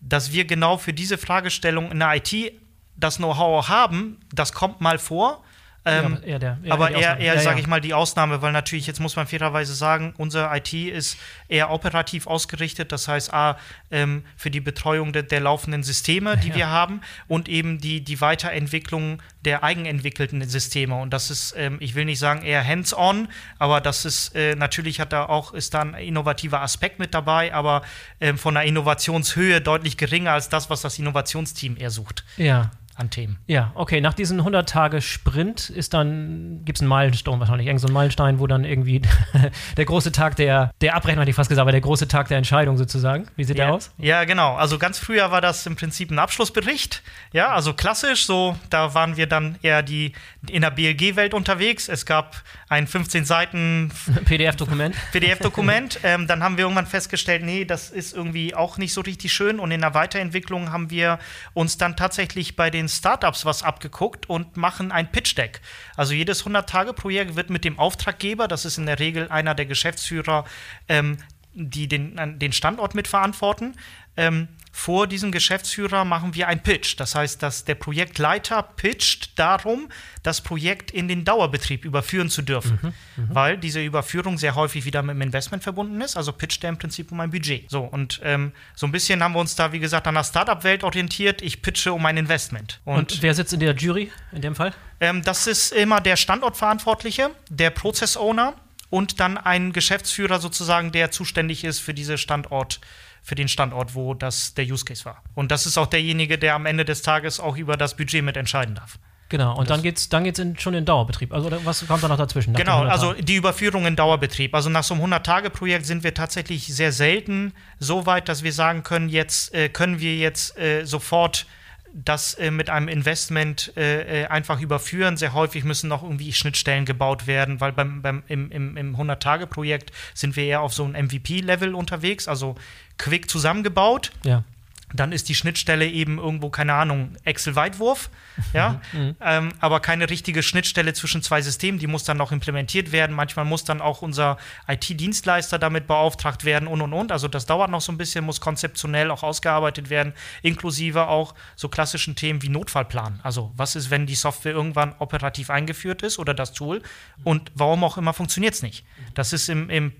dass 0.00 0.32
wir 0.32 0.44
genau 0.44 0.78
für 0.78 0.92
diese 0.92 1.18
Fragestellung 1.18 1.92
in 1.92 2.00
der 2.00 2.16
IT 2.16 2.52
das 2.96 3.16
Know-how 3.16 3.68
haben, 3.68 4.18
das 4.32 4.52
kommt 4.52 4.80
mal 4.80 4.98
vor. 4.98 5.44
Ja, 5.86 6.00
Ähm, 6.00 6.16
aber 6.16 6.24
eher 6.26 6.38
der- 6.38 6.58
eher 6.62 6.72
aber 6.74 6.90
eher, 6.90 7.16
eher 7.18 7.34
Ja, 7.36 7.40
sage 7.40 7.56
ja. 7.56 7.62
ich 7.62 7.66
mal, 7.66 7.80
die 7.80 7.94
Ausnahme, 7.94 8.42
weil 8.42 8.52
natürlich, 8.52 8.86
jetzt 8.86 9.00
muss 9.00 9.16
man 9.16 9.26
fairerweise 9.26 9.74
sagen, 9.74 10.12
unser 10.18 10.54
IT 10.54 10.74
ist 10.90 11.16
eher 11.48 11.70
operativ 11.70 12.26
ausgerichtet. 12.26 12.92
Das 12.92 13.08
heißt, 13.08 13.32
A, 13.32 13.56
ähm, 13.90 14.22
für 14.36 14.50
die 14.50 14.60
Betreuung 14.60 15.14
der, 15.14 15.22
der 15.22 15.40
laufenden 15.40 15.82
Systeme, 15.82 16.36
die 16.36 16.48
Ja. 16.50 16.54
wir 16.56 16.66
haben, 16.68 17.00
und 17.28 17.48
eben 17.48 17.78
die, 17.78 18.02
die 18.04 18.20
Weiterentwicklung 18.20 19.22
der 19.46 19.64
eigenentwickelten 19.64 20.46
Systeme. 20.46 20.96
Und 20.96 21.14
das 21.14 21.30
ist, 21.30 21.54
ähm, 21.56 21.78
ich 21.80 21.94
will 21.94 22.04
nicht 22.04 22.18
sagen 22.18 22.42
eher 22.42 22.62
hands-on, 22.62 23.28
aber 23.58 23.80
das 23.80 24.04
ist, 24.04 24.34
äh, 24.36 24.54
natürlich 24.56 25.00
hat 25.00 25.14
da 25.14 25.24
auch, 25.24 25.54
ist 25.54 25.72
da 25.72 25.80
ein 25.80 25.94
innovativer 25.94 26.60
Aspekt 26.60 26.98
mit 26.98 27.14
dabei, 27.14 27.54
aber 27.54 27.80
ähm, 28.20 28.36
von 28.36 28.52
der 28.52 28.64
Innovationshöhe 28.64 29.62
deutlich 29.62 29.96
geringer 29.96 30.32
als 30.32 30.50
das, 30.50 30.68
was 30.68 30.82
das 30.82 30.98
Innovationsteam 30.98 31.78
eher 31.78 31.90
sucht. 31.90 32.22
Ja. 32.36 32.70
An 33.00 33.10
Themen. 33.10 33.38
Ja, 33.46 33.72
okay. 33.74 34.00
Nach 34.00 34.14
diesem 34.14 34.40
100-Tage-Sprint 34.40 35.70
ist 35.70 35.94
dann, 35.94 36.60
gibt 36.64 36.78
es 36.78 36.82
einen 36.82 36.88
Meilenstein 36.88 37.40
wahrscheinlich, 37.40 37.66
irgend 37.66 37.80
so 37.80 37.86
einen 37.86 37.94
Meilenstein, 37.94 38.38
wo 38.38 38.46
dann 38.46 38.64
irgendwie 38.64 39.02
der 39.76 39.84
große 39.84 40.12
Tag 40.12 40.36
der, 40.36 40.70
der 40.80 40.94
Abrechnung, 40.94 41.22
hätte 41.22 41.30
ich 41.30 41.36
fast 41.36 41.48
gesagt, 41.48 41.62
aber 41.62 41.72
der 41.72 41.80
große 41.80 42.08
Tag 42.08 42.28
der 42.28 42.38
Entscheidung 42.38 42.76
sozusagen. 42.76 43.26
Wie 43.36 43.44
sieht 43.44 43.58
ja. 43.58 43.66
der 43.66 43.74
aus? 43.74 43.90
Ja, 43.98 44.24
genau. 44.24 44.54
Also 44.54 44.78
ganz 44.78 44.98
früher 44.98 45.30
war 45.30 45.40
das 45.40 45.66
im 45.66 45.76
Prinzip 45.76 46.10
ein 46.10 46.18
Abschlussbericht. 46.18 47.02
Ja, 47.32 47.48
also 47.48 47.72
klassisch, 47.72 48.26
so, 48.26 48.56
da 48.68 48.94
waren 48.94 49.16
wir 49.16 49.26
dann 49.26 49.56
eher 49.62 49.82
die 49.82 50.12
in 50.48 50.62
der 50.62 50.70
BLG-Welt 50.70 51.34
unterwegs. 51.34 51.88
Es 51.88 52.06
gab 52.06 52.42
ein 52.70 52.86
15 52.86 53.24
Seiten 53.24 53.90
PDF-Dokument. 54.24 54.96
PDF-Dokument. 55.10 55.98
ähm, 56.04 56.28
dann 56.28 56.42
haben 56.42 56.56
wir 56.56 56.62
irgendwann 56.64 56.86
festgestellt, 56.86 57.42
nee, 57.42 57.64
das 57.64 57.90
ist 57.90 58.14
irgendwie 58.14 58.54
auch 58.54 58.78
nicht 58.78 58.94
so 58.94 59.00
richtig 59.00 59.32
schön. 59.32 59.58
Und 59.58 59.72
in 59.72 59.80
der 59.80 59.92
Weiterentwicklung 59.92 60.70
haben 60.70 60.88
wir 60.88 61.18
uns 61.52 61.78
dann 61.78 61.96
tatsächlich 61.96 62.54
bei 62.54 62.70
den 62.70 62.88
Startups 62.88 63.44
was 63.44 63.64
abgeguckt 63.64 64.30
und 64.30 64.56
machen 64.56 64.92
ein 64.92 65.10
Pitch-Deck. 65.10 65.60
Also 65.96 66.14
jedes 66.14 66.46
100-Tage-Projekt 66.46 67.34
wird 67.34 67.50
mit 67.50 67.64
dem 67.64 67.76
Auftraggeber, 67.76 68.46
das 68.46 68.64
ist 68.64 68.78
in 68.78 68.86
der 68.86 69.00
Regel 69.00 69.28
einer 69.30 69.56
der 69.56 69.66
Geschäftsführer, 69.66 70.44
ähm, 70.88 71.18
die 71.52 71.88
den, 71.88 72.38
den 72.38 72.52
Standort 72.52 72.94
mitverantworten, 72.94 73.74
ähm, 74.16 74.46
vor 74.72 75.06
diesem 75.06 75.32
Geschäftsführer 75.32 76.04
machen 76.04 76.34
wir 76.34 76.48
ein 76.48 76.62
Pitch. 76.62 76.98
Das 76.98 77.14
heißt, 77.14 77.42
dass 77.42 77.64
der 77.64 77.74
Projektleiter 77.74 78.62
pitcht 78.62 79.38
darum, 79.38 79.88
das 80.22 80.40
Projekt 80.40 80.90
in 80.90 81.08
den 81.08 81.24
Dauerbetrieb 81.24 81.84
überführen 81.84 82.30
zu 82.30 82.42
dürfen, 82.42 82.78
mhm, 82.80 83.24
mhm. 83.24 83.34
weil 83.34 83.58
diese 83.58 83.82
Überführung 83.82 84.38
sehr 84.38 84.54
häufig 84.54 84.84
wieder 84.84 85.02
mit 85.02 85.16
dem 85.16 85.22
Investment 85.22 85.62
verbunden 85.62 86.00
ist. 86.00 86.16
Also 86.16 86.32
pitcht 86.32 86.62
er 86.62 86.70
im 86.70 86.78
Prinzip 86.78 87.10
um 87.10 87.20
ein 87.20 87.30
Budget. 87.30 87.68
So, 87.70 87.80
und 87.80 88.20
ähm, 88.22 88.52
so 88.74 88.86
ein 88.86 88.92
bisschen 88.92 89.22
haben 89.22 89.32
wir 89.32 89.40
uns 89.40 89.56
da, 89.56 89.72
wie 89.72 89.80
gesagt, 89.80 90.06
an 90.06 90.14
der 90.14 90.24
Startup-Welt 90.24 90.84
orientiert. 90.84 91.42
Ich 91.42 91.62
pitche 91.62 91.92
um 91.92 92.06
ein 92.06 92.16
Investment. 92.16 92.80
Und, 92.84 93.12
und, 93.12 93.22
wer 93.22 93.34
sitzt 93.34 93.52
in 93.52 93.60
der 93.60 93.74
Jury 93.74 94.12
in 94.32 94.42
dem 94.42 94.54
Fall? 94.54 94.72
Ähm, 95.00 95.22
das 95.22 95.46
ist 95.46 95.72
immer 95.72 96.00
der 96.00 96.16
Standortverantwortliche, 96.16 97.30
der 97.48 97.70
Prozess-Owner 97.70 98.54
und 98.90 99.20
dann 99.20 99.38
ein 99.38 99.72
Geschäftsführer 99.72 100.40
sozusagen, 100.40 100.92
der 100.92 101.10
zuständig 101.10 101.64
ist 101.64 101.78
für 101.78 101.94
diese 101.94 102.18
Standort 102.18 102.80
für 103.22 103.34
den 103.34 103.48
Standort, 103.48 103.94
wo 103.94 104.14
das 104.14 104.54
der 104.54 104.64
Use 104.64 104.84
Case 104.84 105.04
war. 105.04 105.22
Und 105.34 105.50
das 105.50 105.66
ist 105.66 105.78
auch 105.78 105.86
derjenige, 105.86 106.38
der 106.38 106.54
am 106.54 106.66
Ende 106.66 106.84
des 106.84 107.02
Tages 107.02 107.40
auch 107.40 107.56
über 107.56 107.76
das 107.76 107.96
Budget 107.96 108.24
mitentscheiden 108.24 108.74
darf. 108.74 108.98
Genau, 109.30 109.52
und, 109.52 109.58
und 109.58 109.70
dann 109.70 109.80
geht 109.80 109.96
es 109.96 110.08
dann 110.08 110.24
geht's 110.24 110.40
in, 110.40 110.58
schon 110.58 110.74
in 110.74 110.84
Dauerbetrieb. 110.84 111.32
Also 111.32 111.50
was 111.64 111.86
kommt 111.86 112.02
da 112.02 112.08
noch 112.08 112.16
dazwischen? 112.16 112.52
Genau, 112.52 112.82
also 112.82 113.12
die 113.12 113.36
Überführung 113.36 113.86
in 113.86 113.94
Dauerbetrieb. 113.94 114.54
Also 114.56 114.70
nach 114.70 114.82
so 114.82 114.94
einem 114.94 115.04
100-Tage-Projekt 115.04 115.86
sind 115.86 116.02
wir 116.02 116.14
tatsächlich 116.14 116.66
sehr 116.66 116.90
selten 116.90 117.52
so 117.78 118.06
weit, 118.06 118.28
dass 118.28 118.42
wir 118.42 118.52
sagen 118.52 118.82
können, 118.82 119.08
jetzt 119.08 119.54
äh, 119.54 119.68
können 119.68 120.00
wir 120.00 120.16
jetzt 120.16 120.58
äh, 120.58 120.84
sofort 120.84 121.46
das 121.92 122.34
äh, 122.34 122.50
mit 122.50 122.70
einem 122.70 122.88
Investment 122.88 123.72
äh, 123.76 124.22
äh 124.22 124.26
einfach 124.26 124.60
überführen. 124.60 125.16
Sehr 125.16 125.32
häufig 125.32 125.64
müssen 125.64 125.88
noch 125.88 126.02
irgendwie 126.02 126.32
Schnittstellen 126.32 126.84
gebaut 126.84 127.26
werden, 127.26 127.60
weil 127.60 127.72
beim, 127.72 128.02
beim, 128.02 128.22
im, 128.28 128.50
im, 128.50 128.76
im 128.76 128.96
100-Tage-Projekt 128.96 129.92
sind 130.14 130.36
wir 130.36 130.44
eher 130.44 130.60
auf 130.62 130.72
so 130.72 130.84
einem 130.84 131.06
MVP-Level 131.06 131.74
unterwegs, 131.74 132.28
also 132.28 132.54
quick 132.98 133.30
zusammengebaut. 133.30 134.12
Ja 134.24 134.44
dann 134.92 135.12
ist 135.12 135.28
die 135.28 135.34
Schnittstelle 135.34 135.86
eben 135.86 136.18
irgendwo, 136.18 136.50
keine 136.50 136.74
Ahnung, 136.74 137.16
Excel-Weitwurf, 137.24 138.10
ja, 138.52 138.80
mhm. 138.92 139.16
ähm, 139.20 139.52
aber 139.60 139.80
keine 139.80 140.10
richtige 140.10 140.42
Schnittstelle 140.42 140.92
zwischen 140.92 141.22
zwei 141.22 141.42
Systemen, 141.42 141.78
die 141.78 141.86
muss 141.86 142.04
dann 142.04 142.16
noch 142.16 142.32
implementiert 142.32 142.92
werden. 142.92 143.14
Manchmal 143.14 143.44
muss 143.44 143.64
dann 143.64 143.80
auch 143.80 144.02
unser 144.02 144.38
IT-Dienstleister 144.68 145.58
damit 145.58 145.86
beauftragt 145.86 146.44
werden 146.44 146.66
und 146.66 146.80
und 146.80 146.92
und. 146.92 147.12
Also 147.12 147.28
das 147.28 147.46
dauert 147.46 147.70
noch 147.70 147.80
so 147.80 147.92
ein 147.92 147.98
bisschen, 147.98 148.24
muss 148.24 148.40
konzeptionell 148.40 149.10
auch 149.10 149.22
ausgearbeitet 149.22 149.90
werden, 149.90 150.12
inklusive 150.42 151.08
auch 151.08 151.34
so 151.56 151.68
klassischen 151.68 152.16
Themen 152.16 152.42
wie 152.42 152.48
Notfallplan. 152.48 153.20
Also 153.22 153.52
was 153.56 153.76
ist, 153.76 153.90
wenn 153.90 154.06
die 154.06 154.14
Software 154.14 154.52
irgendwann 154.52 154.94
operativ 154.98 155.50
eingeführt 155.50 156.02
ist 156.02 156.18
oder 156.18 156.34
das 156.34 156.52
Tool 156.52 156.82
und 157.24 157.52
warum 157.54 157.84
auch 157.84 157.96
immer 157.96 158.12
funktioniert 158.12 158.54
es 158.54 158.62
nicht. 158.62 158.84
Das 159.14 159.32
ist 159.32 159.48
im, 159.48 159.70
im 159.70 159.92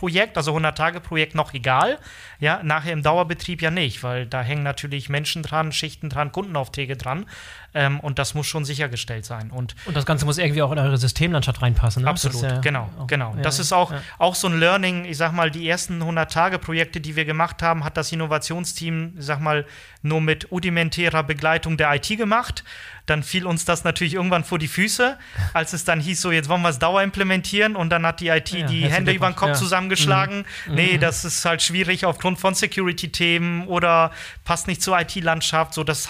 Pilotprojekt, 0.00 0.36
also 0.36 0.56
100-Tage-Projekt, 0.56 1.34
noch 1.34 1.54
egal. 1.54 1.98
Ja, 2.38 2.62
nachher 2.62 2.92
im 2.92 3.02
Dauerbetrieb 3.02 3.60
ja 3.60 3.70
nicht, 3.70 4.02
weil 4.02 4.26
da 4.26 4.42
hängen 4.42 4.62
natürlich 4.62 5.08
Menschen 5.08 5.42
dran, 5.42 5.72
Schichten 5.72 6.08
dran, 6.08 6.32
Kundenaufträge 6.32 6.96
dran. 6.96 7.26
Ähm, 7.72 8.00
und 8.00 8.18
das 8.18 8.34
muss 8.34 8.46
schon 8.46 8.64
sichergestellt 8.64 9.24
sein. 9.24 9.50
Und, 9.50 9.76
und 9.84 9.96
das 9.96 10.04
Ganze 10.04 10.24
muss 10.24 10.38
irgendwie 10.38 10.62
auch 10.62 10.72
in 10.72 10.78
eure 10.78 10.96
Systemlandschaft 10.96 11.62
reinpassen. 11.62 12.02
Ne? 12.02 12.08
Absolut, 12.08 12.42
ja 12.42 12.58
genau, 12.58 12.88
auch, 12.98 13.06
genau. 13.06 13.34
Ja, 13.36 13.42
das 13.42 13.58
ist 13.60 13.72
auch, 13.72 13.92
ja. 13.92 14.00
auch 14.18 14.34
so 14.34 14.48
ein 14.48 14.58
Learning. 14.58 15.04
Ich 15.04 15.18
sag 15.18 15.32
mal, 15.32 15.50
die 15.50 15.68
ersten 15.68 16.02
100-Tage-Projekte, 16.02 17.00
die 17.00 17.14
wir 17.14 17.24
gemacht 17.24 17.62
haben, 17.62 17.84
hat 17.84 17.96
das 17.96 18.10
Innovationsteam, 18.10 19.14
ich 19.18 19.24
sag 19.24 19.40
mal, 19.40 19.66
nur 20.02 20.20
mit 20.20 20.50
rudimentärer 20.50 21.22
Begleitung 21.22 21.76
der 21.76 21.94
IT 21.94 22.08
gemacht. 22.08 22.64
Dann 23.06 23.22
fiel 23.22 23.46
uns 23.46 23.64
das 23.64 23.84
natürlich 23.84 24.14
irgendwann 24.14 24.44
vor 24.44 24.58
die 24.58 24.68
Füße, 24.68 25.16
als 25.52 25.72
es 25.72 25.84
dann 25.84 26.00
hieß, 26.00 26.20
so 26.20 26.30
jetzt 26.30 26.48
wollen 26.48 26.62
wir 26.62 26.68
es 26.68 26.78
Dauer 26.78 27.02
implementieren 27.02 27.76
und 27.76 27.90
dann 27.90 28.06
hat 28.06 28.20
die 28.20 28.28
IT 28.28 28.52
die 28.52 28.88
Hände 28.88 29.12
über 29.12 29.28
den 29.28 29.36
Kopf 29.36 29.56
zusammengeschlagen. 29.80 30.44
Mhm. 30.66 30.74
Nee, 30.74 30.92
mhm. 30.94 31.00
das 31.00 31.24
ist 31.24 31.44
halt 31.44 31.62
schwierig 31.62 32.04
aufgrund 32.04 32.38
von 32.38 32.54
Security-Themen 32.54 33.66
oder 33.66 34.12
passt 34.44 34.66
nicht 34.66 34.82
zur 34.82 34.98
IT-Landschaft. 35.00 35.74
So, 35.74 35.84
das 35.84 36.08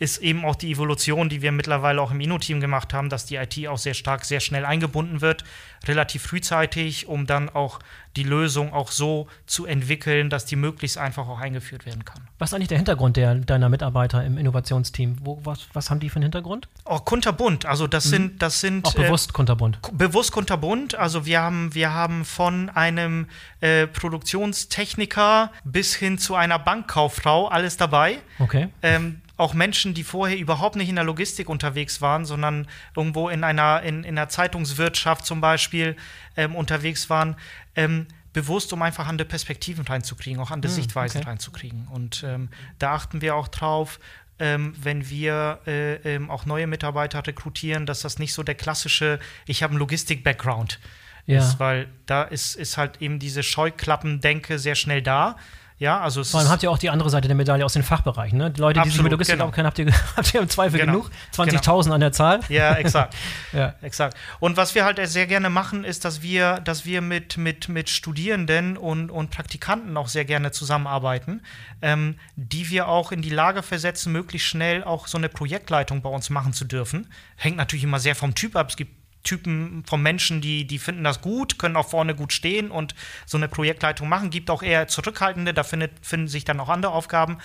ist 0.00 0.18
eben 0.18 0.46
auch 0.46 0.56
die 0.56 0.72
Evolution, 0.72 1.28
die 1.28 1.42
wir 1.42 1.52
mittlerweile 1.52 2.00
auch 2.00 2.10
im 2.10 2.20
Inno-Team 2.20 2.60
gemacht 2.60 2.94
haben, 2.94 3.10
dass 3.10 3.26
die 3.26 3.36
IT 3.36 3.68
auch 3.68 3.76
sehr 3.76 3.92
stark, 3.92 4.24
sehr 4.24 4.40
schnell 4.40 4.64
eingebunden 4.64 5.20
wird, 5.20 5.44
relativ 5.86 6.22
frühzeitig, 6.22 7.06
um 7.06 7.26
dann 7.26 7.50
auch 7.50 7.80
die 8.16 8.22
Lösung 8.22 8.72
auch 8.72 8.90
so 8.90 9.28
zu 9.46 9.66
entwickeln, 9.66 10.30
dass 10.30 10.46
die 10.46 10.56
möglichst 10.56 10.96
einfach 10.96 11.28
auch 11.28 11.38
eingeführt 11.38 11.84
werden 11.84 12.04
kann. 12.06 12.22
Was 12.38 12.50
ist 12.50 12.54
eigentlich 12.54 12.68
der 12.68 12.78
Hintergrund 12.78 13.18
der, 13.18 13.34
deiner 13.34 13.68
Mitarbeiter 13.68 14.24
im 14.24 14.38
Innovationsteam? 14.38 15.18
Wo, 15.20 15.38
was, 15.44 15.68
was 15.74 15.90
haben 15.90 16.00
die 16.00 16.08
für 16.08 16.16
einen 16.16 16.24
Hintergrund? 16.24 16.66
Oh, 16.86 16.98
kunterbunt. 16.98 17.66
Also 17.66 17.86
das 17.86 18.06
mhm. 18.06 18.10
sind, 18.10 18.42
das 18.42 18.60
sind 18.60 18.86
auch 18.86 18.94
bewusst 18.94 19.30
äh, 19.30 19.32
kunterbunt. 19.34 19.78
Bewusst 19.92 20.32
kunterbunt. 20.32 20.94
Also 20.94 21.26
wir 21.26 21.42
haben, 21.42 21.74
wir 21.74 21.92
haben 21.92 22.24
von 22.24 22.70
einem 22.70 23.26
äh, 23.60 23.86
Produktionstechniker 23.86 25.52
bis 25.64 25.94
hin 25.94 26.16
zu 26.16 26.34
einer 26.34 26.58
Bankkauffrau 26.58 27.48
alles 27.48 27.76
dabei. 27.76 28.18
Okay. 28.38 28.68
Ähm, 28.82 29.20
auch 29.40 29.54
Menschen, 29.54 29.94
die 29.94 30.04
vorher 30.04 30.38
überhaupt 30.38 30.76
nicht 30.76 30.88
in 30.88 30.96
der 30.96 31.04
Logistik 31.04 31.48
unterwegs 31.48 32.00
waren, 32.00 32.24
sondern 32.24 32.68
irgendwo 32.94 33.28
in 33.28 33.42
einer, 33.42 33.82
in, 33.82 34.04
in 34.04 34.18
einer 34.18 34.28
Zeitungswirtschaft 34.28 35.24
zum 35.24 35.40
Beispiel 35.40 35.96
ähm, 36.36 36.54
unterwegs 36.54 37.08
waren, 37.10 37.36
ähm, 37.74 38.06
bewusst, 38.32 38.72
um 38.72 38.82
einfach 38.82 39.08
andere 39.08 39.26
Perspektiven 39.26 39.86
reinzukriegen, 39.86 40.40
auch 40.40 40.50
andere 40.50 40.70
hm, 40.70 40.76
Sichtweisen 40.76 41.20
okay. 41.20 41.30
reinzukriegen. 41.30 41.88
Und 41.88 42.22
ähm, 42.24 42.50
da 42.78 42.92
achten 42.92 43.22
wir 43.22 43.34
auch 43.34 43.48
drauf, 43.48 43.98
ähm, 44.38 44.74
wenn 44.80 45.08
wir 45.08 45.60
äh, 45.66 45.94
ähm, 46.14 46.30
auch 46.30 46.46
neue 46.46 46.66
Mitarbeiter 46.66 47.26
rekrutieren, 47.26 47.86
dass 47.86 48.02
das 48.02 48.18
nicht 48.18 48.34
so 48.34 48.42
der 48.42 48.54
klassische, 48.54 49.18
ich 49.46 49.62
habe 49.62 49.72
einen 49.72 49.80
Logistik-Background 49.80 50.78
ja. 51.26 51.38
ist, 51.38 51.58
weil 51.58 51.88
da 52.06 52.22
ist, 52.22 52.56
ist 52.56 52.76
halt 52.76 53.00
eben 53.00 53.18
diese 53.18 53.42
Scheuklappendenke 53.42 54.58
sehr 54.58 54.74
schnell 54.74 55.02
da. 55.02 55.36
Ja, 55.80 55.98
also 55.98 56.22
Vor 56.22 56.40
allem 56.40 56.50
habt 56.50 56.62
ihr 56.62 56.70
auch 56.70 56.76
die 56.76 56.90
andere 56.90 57.08
Seite 57.08 57.26
der 57.26 57.34
Medaille 57.34 57.64
aus 57.64 57.72
den 57.72 57.82
Fachbereichen. 57.82 58.36
Ne? 58.36 58.50
Die 58.50 58.60
Leute, 58.60 58.82
die 58.82 58.90
sich 58.90 59.02
mit 59.02 59.10
Logistik 59.12 59.38
genau. 59.38 59.50
kennen, 59.50 59.66
habt 59.66 59.78
ihr, 59.78 59.90
habt 60.16 60.34
ihr 60.34 60.42
im 60.42 60.48
Zweifel 60.50 60.78
genau. 60.78 60.92
genug. 60.92 61.10
20.000 61.34 61.84
genau. 61.84 61.94
an 61.94 62.00
der 62.00 62.12
Zahl. 62.12 62.40
Ja, 62.50 62.74
exakt. 62.74 63.16
ja. 63.54 63.74
exakt. 63.80 64.14
Und 64.40 64.58
was 64.58 64.74
wir 64.74 64.84
halt 64.84 65.00
sehr 65.08 65.26
gerne 65.26 65.48
machen, 65.48 65.84
ist, 65.84 66.04
dass 66.04 66.20
wir, 66.20 66.60
dass 66.60 66.84
wir 66.84 67.00
mit, 67.00 67.38
mit, 67.38 67.70
mit 67.70 67.88
Studierenden 67.88 68.76
und, 68.76 69.10
und 69.10 69.30
Praktikanten 69.30 69.96
auch 69.96 70.08
sehr 70.08 70.26
gerne 70.26 70.50
zusammenarbeiten, 70.50 71.40
ähm, 71.80 72.16
die 72.36 72.68
wir 72.68 72.86
auch 72.86 73.10
in 73.10 73.22
die 73.22 73.30
Lage 73.30 73.62
versetzen, 73.62 74.12
möglichst 74.12 74.48
schnell 74.48 74.84
auch 74.84 75.06
so 75.06 75.16
eine 75.16 75.30
Projektleitung 75.30 76.02
bei 76.02 76.10
uns 76.10 76.28
machen 76.28 76.52
zu 76.52 76.66
dürfen. 76.66 77.06
Hängt 77.36 77.56
natürlich 77.56 77.84
immer 77.84 78.00
sehr 78.00 78.14
vom 78.14 78.34
Typ 78.34 78.54
ab. 78.54 78.68
Es 78.68 78.76
gibt 78.76 78.99
Typen 79.22 79.84
von 79.86 80.02
Menschen, 80.02 80.40
die, 80.40 80.66
die 80.66 80.78
finden 80.78 81.04
das 81.04 81.20
gut, 81.20 81.58
können 81.58 81.76
auch 81.76 81.88
vorne 81.88 82.14
gut 82.14 82.32
stehen 82.32 82.70
und 82.70 82.94
so 83.26 83.36
eine 83.36 83.48
Projektleitung 83.48 84.08
machen. 84.08 84.30
Gibt 84.30 84.50
auch 84.50 84.62
eher 84.62 84.88
Zurückhaltende, 84.88 85.54
da 85.54 85.62
findet, 85.62 85.92
finden 86.02 86.28
sich 86.28 86.44
dann 86.44 86.60
auch 86.60 86.68
andere 86.68 86.92
Aufgaben. 86.92 87.38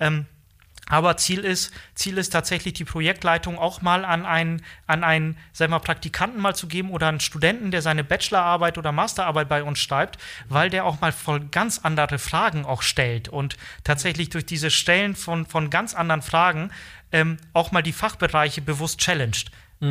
Ähm, 0.00 0.26
aber 0.88 1.16
Ziel 1.16 1.40
ist, 1.40 1.72
Ziel 1.94 2.18
ist 2.18 2.30
tatsächlich 2.30 2.74
die 2.74 2.84
Projektleitung 2.84 3.58
auch 3.58 3.82
mal 3.82 4.04
an 4.04 4.26
einen, 4.26 4.62
an 4.86 5.04
einen 5.04 5.38
sagen 5.52 5.72
wir, 5.72 5.78
Praktikanten 5.78 6.40
mal 6.40 6.54
zu 6.54 6.66
geben 6.66 6.90
oder 6.90 7.08
einen 7.08 7.20
Studenten, 7.20 7.70
der 7.70 7.82
seine 7.82 8.04
Bachelorarbeit 8.04 8.78
oder 8.78 8.92
Masterarbeit 8.92 9.48
bei 9.48 9.62
uns 9.62 9.78
schreibt, 9.78 10.18
weil 10.48 10.70
der 10.70 10.84
auch 10.84 11.00
mal 11.00 11.12
voll 11.12 11.40
ganz 11.40 11.78
andere 11.78 12.18
Fragen 12.18 12.66
auch 12.66 12.82
stellt 12.82 13.28
und 13.28 13.56
tatsächlich 13.84 14.30
durch 14.30 14.44
diese 14.44 14.70
Stellen 14.70 15.14
von, 15.14 15.46
von 15.46 15.70
ganz 15.70 15.94
anderen 15.94 16.20
Fragen 16.20 16.70
ähm, 17.12 17.38
auch 17.52 17.72
mal 17.72 17.82
die 17.82 17.92
Fachbereiche 17.92 18.60
bewusst 18.60 18.98
challenged 18.98 19.50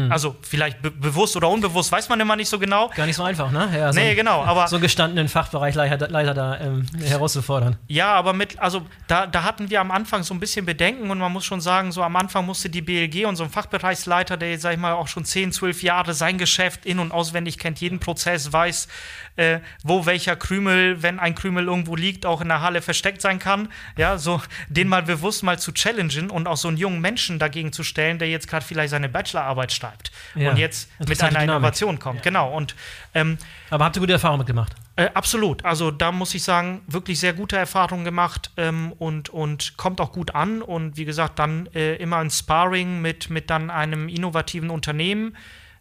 Also 0.09 0.35
vielleicht 0.41 0.81
be 0.81 0.89
bewusst 0.89 1.35
oder 1.35 1.49
unbewusst, 1.49 1.91
weiß 1.91 2.07
man 2.07 2.19
immer 2.21 2.35
nicht 2.37 2.47
so 2.47 2.57
genau. 2.57 2.89
Gar 2.95 3.05
nicht 3.07 3.15
so 3.17 3.23
einfach, 3.23 3.51
ne? 3.51 3.69
Ja, 3.77 3.91
so 3.91 3.99
Nee, 3.99 4.15
genau, 4.15 4.41
aber- 4.43 4.67
So 4.69 4.79
gestandenen 4.79 5.27
Fachbereichleiter 5.27 6.07
Leiter 6.07 6.33
da 6.33 6.59
ähm, 6.61 6.85
herauszufordern. 7.03 7.75
Ja, 7.87 8.13
aber 8.13 8.31
mit, 8.33 8.57
also 8.59 8.83
da, 9.07 9.27
da 9.27 9.43
hatten 9.43 9.69
wir 9.69 9.81
am 9.81 9.91
Anfang 9.91 10.23
so 10.23 10.33
ein 10.33 10.39
bisschen 10.39 10.65
Bedenken 10.65 11.11
und 11.11 11.17
man 11.19 11.31
muss 11.31 11.43
schon 11.43 11.59
sagen, 11.59 11.91
so 11.91 12.03
am 12.03 12.15
Anfang 12.15 12.45
musste 12.45 12.69
die 12.69 12.81
BLG 12.81 13.25
und 13.25 13.35
so 13.35 13.43
ein 13.43 13.49
Fachbereichsleiter, 13.49 14.37
der 14.37 14.51
jetzt, 14.51 14.61
sag 14.61 14.71
ich 14.73 14.79
mal, 14.79 14.93
auch 14.93 15.07
schon 15.09 15.25
10, 15.25 15.51
12 15.51 15.83
Jahre 15.83 16.13
sein 16.13 16.37
Geschäft 16.37 16.85
in- 16.85 16.99
und 16.99 17.11
auswendig 17.11 17.57
kennt, 17.57 17.79
jeden 17.81 17.99
Prozess, 17.99 18.53
weiß, 18.53 18.87
äh, 19.35 19.59
wo 19.83 20.05
welcher 20.05 20.35
Krümel, 20.35 21.03
wenn 21.03 21.19
ein 21.19 21.35
Krümel 21.35 21.65
irgendwo 21.65 21.95
liegt, 21.95 22.25
auch 22.25 22.41
in 22.41 22.47
der 22.47 22.61
Halle 22.61 22.81
versteckt 22.81 23.21
sein 23.21 23.39
kann. 23.39 23.69
Ja, 23.97 24.17
so 24.17 24.41
den 24.69 24.87
mal 24.87 25.03
bewusst 25.03 25.43
mal 25.43 25.59
zu 25.59 25.71
challengen 25.73 26.29
und 26.29 26.47
auch 26.47 26.57
so 26.57 26.67
einen 26.67 26.77
jungen 26.77 27.01
Menschen 27.01 27.39
dagegen 27.39 27.71
zu 27.73 27.83
stellen, 27.83 28.19
der 28.19 28.29
jetzt 28.29 28.47
gerade 28.47 28.65
vielleicht 28.65 28.91
seine 28.91 29.09
Bachelorarbeit 29.09 29.71
schreibt 29.81 30.11
Ja, 30.35 30.51
und 30.51 30.57
jetzt 30.57 30.89
mit 30.99 31.21
einer 31.21 31.29
Dynamik. 31.31 31.49
Innovation 31.49 31.99
kommt. 31.99 32.23
Genau. 32.23 32.55
Und 32.55 32.75
ähm, 33.13 33.37
Aber 33.69 33.85
habt 33.85 33.97
ihr 33.97 33.99
gute 33.99 34.13
Erfahrungen 34.13 34.39
mitgemacht? 34.39 34.75
äh, 34.95 35.09
absolut. 35.13 35.65
Also 35.65 35.91
da 35.91 36.11
muss 36.11 36.33
ich 36.35 36.43
sagen, 36.43 36.81
wirklich 36.87 37.19
sehr 37.19 37.33
gute 37.33 37.57
Erfahrungen 37.57 38.03
gemacht 38.05 38.51
ähm, 38.57 38.93
und, 38.99 39.29
und 39.29 39.77
kommt 39.77 39.99
auch 40.01 40.11
gut 40.11 40.35
an. 40.35 40.61
Und 40.61 40.97
wie 40.97 41.05
gesagt, 41.05 41.39
dann 41.39 41.67
äh, 41.73 41.95
immer 41.95 42.17
ein 42.17 42.29
Sparring 42.29 43.01
mit, 43.01 43.29
mit 43.29 43.49
dann 43.49 43.69
einem 43.69 44.07
innovativen 44.09 44.69
Unternehmen, 44.69 45.35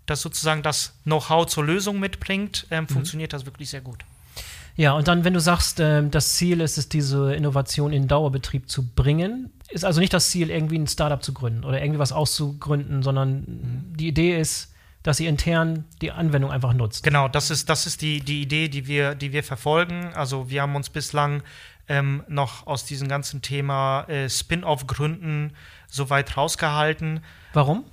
das 0.06 0.22
sozusagen 0.22 0.62
das 0.62 0.94
Know-how 1.04 1.46
zur 1.46 1.64
Lösung 1.64 2.00
mitbringt, 2.00 2.66
ähm, 2.70 2.88
funktioniert 2.88 3.32
das 3.32 3.44
wirklich 3.46 3.70
sehr 3.70 3.80
gut. 3.80 4.04
Ja, 4.76 4.92
und 4.92 5.08
dann, 5.08 5.24
wenn 5.24 5.34
du 5.34 5.40
sagst, 5.40 5.78
ähm, 5.80 6.10
das 6.10 6.34
Ziel 6.34 6.60
ist 6.60 6.78
es, 6.78 6.88
diese 6.88 7.34
Innovation 7.34 7.92
in 7.92 8.08
Dauerbetrieb 8.08 8.68
zu 8.68 8.86
bringen, 8.86 9.50
ist 9.70 9.84
also 9.84 10.00
nicht 10.00 10.12
das 10.12 10.30
Ziel, 10.30 10.50
irgendwie 10.50 10.78
ein 10.78 10.86
Startup 10.86 11.22
zu 11.22 11.32
gründen 11.32 11.64
oder 11.64 11.80
irgendwie 11.80 11.98
was 11.98 12.12
auszugründen, 12.12 13.02
sondern 13.02 13.44
die 13.96 14.08
Idee 14.08 14.38
ist, 14.38 14.74
dass 15.02 15.18
ihr 15.20 15.28
intern 15.28 15.84
die 16.02 16.12
Anwendung 16.12 16.50
einfach 16.50 16.74
nutzt. 16.74 17.04
Genau, 17.04 17.28
das 17.28 17.50
ist, 17.50 17.68
das 17.70 17.86
ist 17.86 18.02
die, 18.02 18.20
die 18.20 18.42
Idee, 18.42 18.68
die 18.68 18.86
wir, 18.86 19.14
die 19.14 19.32
wir 19.32 19.42
verfolgen. 19.42 20.12
Also 20.14 20.50
wir 20.50 20.62
haben 20.62 20.76
uns 20.76 20.90
bislang 20.90 21.42
ähm, 21.88 22.22
noch 22.28 22.66
aus 22.66 22.84
diesem 22.84 23.08
ganzen 23.08 23.42
Thema 23.42 24.02
äh, 24.08 24.28
Spin-off-Gründen 24.28 25.52
so 25.88 26.10
weit 26.10 26.36
rausgehalten. 26.36 27.20
Warum? 27.52 27.84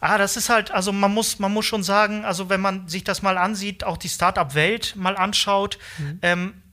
Ah, 0.00 0.16
das 0.16 0.38
ist 0.38 0.48
halt, 0.48 0.70
also 0.70 0.92
man 0.92 1.12
muss, 1.12 1.38
man 1.38 1.52
muss 1.52 1.66
schon 1.66 1.82
sagen, 1.82 2.24
also 2.24 2.48
wenn 2.48 2.60
man 2.60 2.88
sich 2.88 3.04
das 3.04 3.20
mal 3.20 3.36
ansieht, 3.36 3.84
auch 3.84 3.98
die 3.98 4.08
Startup-Welt 4.08 4.96
mal 4.96 5.16
anschaut, 5.16 5.78
ähm, 6.22 6.54
ah, 6.54 6.69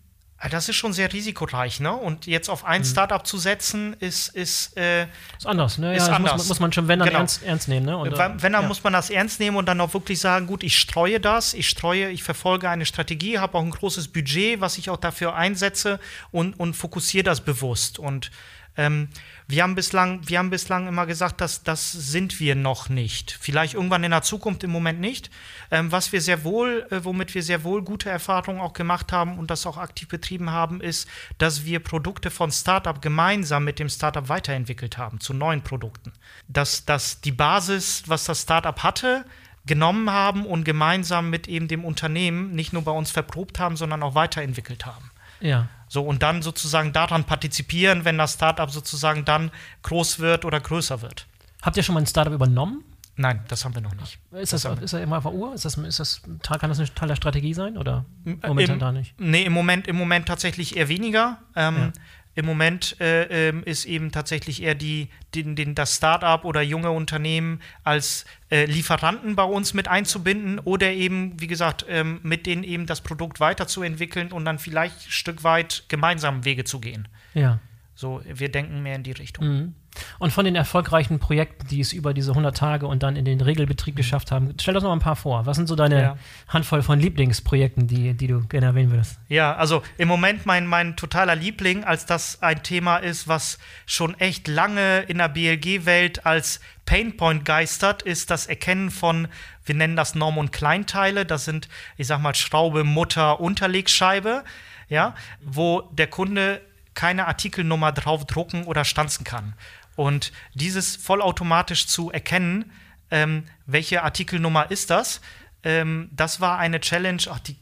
das 0.52 0.70
ist 0.70 0.76
schon 0.76 0.94
sehr 0.94 1.12
risikoreich, 1.12 1.80
ne? 1.80 1.92
Und 1.92 2.28
jetzt 2.28 2.48
auf 2.50 2.64
ein 2.64 2.86
Startup 2.86 3.26
zu 3.26 3.40
setzen, 3.40 3.96
ist, 4.00 4.30
ist 4.36 4.78
äh, 4.78 5.08
Ist 5.38 5.48
anders, 5.48 5.80
ne? 5.80 5.96
Ist 5.96 6.02
das 6.02 6.10
Muss, 6.10 6.16
anders. 6.18 6.38
man, 6.38 6.48
muss 6.48 6.60
man 6.60 6.74
schon, 6.74 6.88
wenn 6.88 7.00
dann 7.00 7.08
Genau. 7.08 7.20
ernst, 7.20 7.44
ernst 7.44 7.68
nehmen, 7.68 7.88
ne? 7.88 7.98
Und, 7.98 8.16
wenn, 8.16 8.44
wenn 8.44 8.54
dann 8.54 8.62
ja. 8.62 8.68
muss 8.68 8.84
man 8.84 8.94
das 8.94 9.10
ernst 9.10 9.40
nehmen 9.40 9.58
und 9.58 9.66
dann 9.66 9.82
auch 9.82 9.94
wirklich 9.96 10.20
sagen, 10.20 10.46
gut, 10.46 10.64
ich 10.64 10.78
streue 10.78 11.20
das, 11.20 11.56
ich 11.56 11.68
streue, 11.68 12.10
ich 12.10 12.24
verfolge 12.24 12.70
eine 12.70 12.86
Strategie, 12.86 13.40
habe 13.40 13.58
auch 13.58 13.64
ein 13.64 13.72
großes 13.72 14.10
Budget, 14.10 14.62
was 14.62 14.78
ich 14.78 14.92
auch 14.92 14.98
dafür 14.98 15.36
einsetze 15.36 16.00
und, 16.32 16.60
und 16.60 16.76
fokussiere 16.76 17.24
das 17.24 17.42
bewusst. 17.42 17.98
Und 17.98 18.30
ähm, 18.78 19.10
wir 19.50 19.64
haben 19.64 19.76
bislang, 19.76 20.28
wir 20.28 20.40
haben 20.40 20.50
bislang 20.50 20.88
immer 20.88 21.06
gesagt, 21.06 21.40
dass 21.40 21.64
das 21.64 21.92
sind 21.92 22.42
wir 22.42 22.56
noch 22.56 22.90
nicht. 22.90 23.38
Vielleicht 23.40 23.76
irgendwann 23.76 24.04
in 24.04 24.12
der 24.12 24.22
Zukunft, 24.22 24.64
im 24.64 24.72
Moment 24.72 25.00
nicht. 25.00 25.32
Ähm, 25.72 25.90
was 25.90 26.12
wir 26.12 26.20
sehr 26.20 26.44
wohl, 26.44 26.86
äh, 26.92 27.04
womit 27.04 27.34
wir 27.34 27.42
sehr 27.42 27.64
wohl 27.64 27.82
gute 27.82 28.10
Erfahrungen 28.10 28.60
auch 28.60 28.74
gemacht 28.74 29.14
haben 29.14 29.40
und 29.40 29.50
das 29.50 29.66
auch 29.66 29.78
aktiv 29.78 30.10
betrieben 30.10 30.52
haben, 30.52 30.82
ist, 30.82 31.08
dass 31.38 31.64
wir 31.64 31.80
Produkte 31.80 32.30
von 32.30 32.52
Startup 32.52 33.02
gemeinsam 33.02 33.64
mit 33.64 33.80
dem 33.80 33.88
Startup 33.88 34.28
weiterentwickelt 34.28 34.98
haben 34.98 35.22
zu 35.22 35.34
neuen 35.34 35.62
Produkten. 35.62 36.12
Dass, 36.50 36.84
dass 36.84 37.22
die 37.22 37.32
Basis, 37.32 38.04
was 38.08 38.26
das 38.26 38.42
Startup 38.42 38.84
hatte, 38.84 39.24
genommen 39.66 40.10
haben 40.10 40.46
und 40.46 40.66
gemeinsam 40.66 41.30
mit 41.30 41.48
eben 41.48 41.70
dem 41.70 41.86
Unternehmen 41.86 42.54
nicht 42.54 42.74
nur 42.74 42.82
bei 42.82 42.92
uns 42.92 43.12
verprobt 43.12 43.60
haben, 43.60 43.78
sondern 43.78 44.04
auch 44.04 44.16
weiterentwickelt 44.16 44.86
haben. 44.86 45.10
ja. 45.40 45.70
So, 45.88 46.02
und 46.04 46.22
dann 46.24 46.42
sozusagen 46.42 46.92
daran 46.94 47.24
partizipieren, 47.24 48.04
wenn 48.06 48.18
das 48.18 48.34
Startup 48.34 48.70
sozusagen 48.70 49.24
dann 49.26 49.52
groß 49.84 50.20
wird 50.20 50.44
oder 50.46 50.60
größer 50.60 51.02
wird. 51.02 51.28
Habt 51.62 51.78
ihr 51.78 51.84
schon 51.84 51.94
mal 51.96 52.02
ein 52.02 52.08
Startup 52.08 52.34
übernommen? 52.34 52.84
Nein, 53.20 53.44
das 53.48 53.66
haben 53.66 53.74
wir 53.74 53.82
noch 53.82 53.96
nicht. 53.96 54.20
Ist 54.32 54.54
das, 54.54 54.64
ist 54.66 54.94
das 54.94 55.02
immer 55.02 55.18
auf 55.18 55.24
der 55.24 55.34
Uhr? 55.34 55.54
Ist 55.56 55.66
das, 55.66 55.76
ist 55.76 56.00
das, 56.00 56.22
kann 56.44 56.70
das 56.70 56.80
ein 56.80 56.88
Teil 56.94 57.08
der 57.08 57.16
Strategie 57.16 57.54
sein? 57.56 57.76
Oder 57.78 58.06
Äh, 58.26 58.48
momentan 58.48 58.76
im, 58.76 58.80
da 58.80 58.92
nicht? 58.92 59.20
Nee, 59.20 59.44
im 59.44 59.54
Moment, 59.54 59.88
im 59.88 59.96
Moment 59.96 60.28
tatsächlich 60.28 60.78
eher 60.78 60.88
weniger. 60.88 61.40
Ähm, 61.56 61.76
Ja. 61.78 61.92
Im 62.38 62.46
Moment 62.46 63.02
äh, 63.02 63.50
ähm, 63.50 63.64
ist 63.64 63.86
eben 63.86 64.12
tatsächlich 64.12 64.62
eher 64.62 64.76
die, 64.76 65.10
den, 65.34 65.56
den, 65.56 65.74
das 65.74 65.96
Start-up 65.96 66.46
oder 66.46 66.62
junge 66.62 66.92
Unternehmen 66.92 67.62
als 67.84 68.26
äh, 68.52 68.66
Lieferanten 68.66 69.36
bei 69.36 69.44
uns 69.44 69.74
mit 69.74 69.88
einzubinden 69.88 70.60
oder 70.60 70.92
eben, 70.92 71.42
wie 71.42 71.48
gesagt, 71.48 71.88
ähm, 71.90 72.20
mit 72.22 72.46
denen 72.46 72.64
eben 72.64 72.86
das 72.86 73.02
Produkt 73.02 73.40
weiterzuentwickeln 73.40 74.32
und 74.32 74.46
dann 74.46 74.60
vielleicht 74.60 75.08
ein 75.08 75.12
Stück 75.12 75.44
weit 75.44 75.86
gemeinsam 75.88 76.46
Wege 76.46 76.64
zu 76.64 76.80
gehen. 76.80 77.08
Ja. 77.34 77.58
So, 77.96 78.22
wir 78.32 78.50
denken 78.50 78.84
mehr 78.84 78.98
in 78.98 79.04
die 79.04 79.14
Richtung. 79.14 79.48
Mhm. 79.48 79.76
Und 80.20 80.32
von 80.32 80.46
den 80.46 80.56
erfolgreichen 80.56 81.20
Projekten, 81.20 81.68
die 81.68 81.80
es 81.80 81.94
über 81.94 82.14
diese 82.14 82.32
100 82.32 82.56
Tage 82.56 82.88
und 82.88 83.04
dann 83.04 83.16
in 83.16 83.26
den 83.26 83.42
Regelbetrieb 83.42 83.96
geschafft 83.96 84.32
haben, 84.32 84.54
stell 84.60 84.76
uns 84.76 84.84
noch 84.84 84.92
ein 84.92 85.00
paar 85.00 85.16
vor. 85.16 85.46
Was 85.46 85.58
sind 85.58 85.68
so 85.68 85.76
deine 85.76 86.02
Ja. 86.02 86.18
Handvoll 86.48 86.82
von 86.82 87.00
Lieblingsprojekten, 87.00 87.88
die, 87.88 88.14
die 88.14 88.28
du 88.28 88.46
gerne 88.48 88.68
erwähnen 88.68 88.92
würdest? 88.92 89.18
Ja, 89.30 89.56
also 89.56 89.82
im 89.98 90.08
Moment 90.08 90.46
mein, 90.46 90.68
mein 90.68 90.96
totaler 90.96 91.36
Liebling, 91.36 91.84
als 91.84 92.06
das 92.06 92.42
ein 92.42 92.64
Thema 92.64 92.98
ist, 92.98 93.28
was 93.28 93.60
schon 93.86 94.20
echt 94.20 94.48
lange 94.48 95.02
in 95.02 95.18
der 95.18 95.30
BLG-Welt 95.30 96.26
als 96.26 96.60
Painpoint 96.86 97.46
geistert, 97.46 98.02
ist 98.02 98.32
das 98.32 98.48
Erkennen 98.48 98.92
von, 98.92 99.28
wir 99.66 99.76
nennen 99.76 99.96
das 99.96 100.16
Norm- 100.16 100.38
und 100.38 100.52
Kleinteile. 100.52 101.26
Das 101.26 101.46
sind, 101.46 101.68
ich 101.98 102.08
sag 102.08 102.20
mal, 102.22 102.34
Schraube, 102.34 102.84
Mutter, 102.84 103.40
Unterlegscheibe, 103.40 104.44
ja, 104.88 105.14
wo 105.42 105.82
der 105.92 106.08
Kunde 106.08 106.62
keine 106.94 107.28
Artikelnummer 107.28 107.92
drauf 107.92 108.26
drucken 108.26 108.64
oder 108.64 108.84
stanzen 108.84 109.24
kann. 109.24 109.54
Und 109.98 110.32
dieses 110.54 110.96
vollautomatisch 110.96 111.88
zu 111.88 112.10
erkennen, 112.12 112.72
ähm, 113.12 113.44
welche 113.66 114.04
Artikelnummer 114.04 114.72
ist 114.72 114.90
das, 114.90 115.20
ähm, 115.64 116.10
das 116.14 116.40
war 116.40 116.58
eine 116.60 116.80
Challenge, 116.80 117.22
ach, 117.30 117.40
die 117.40 117.58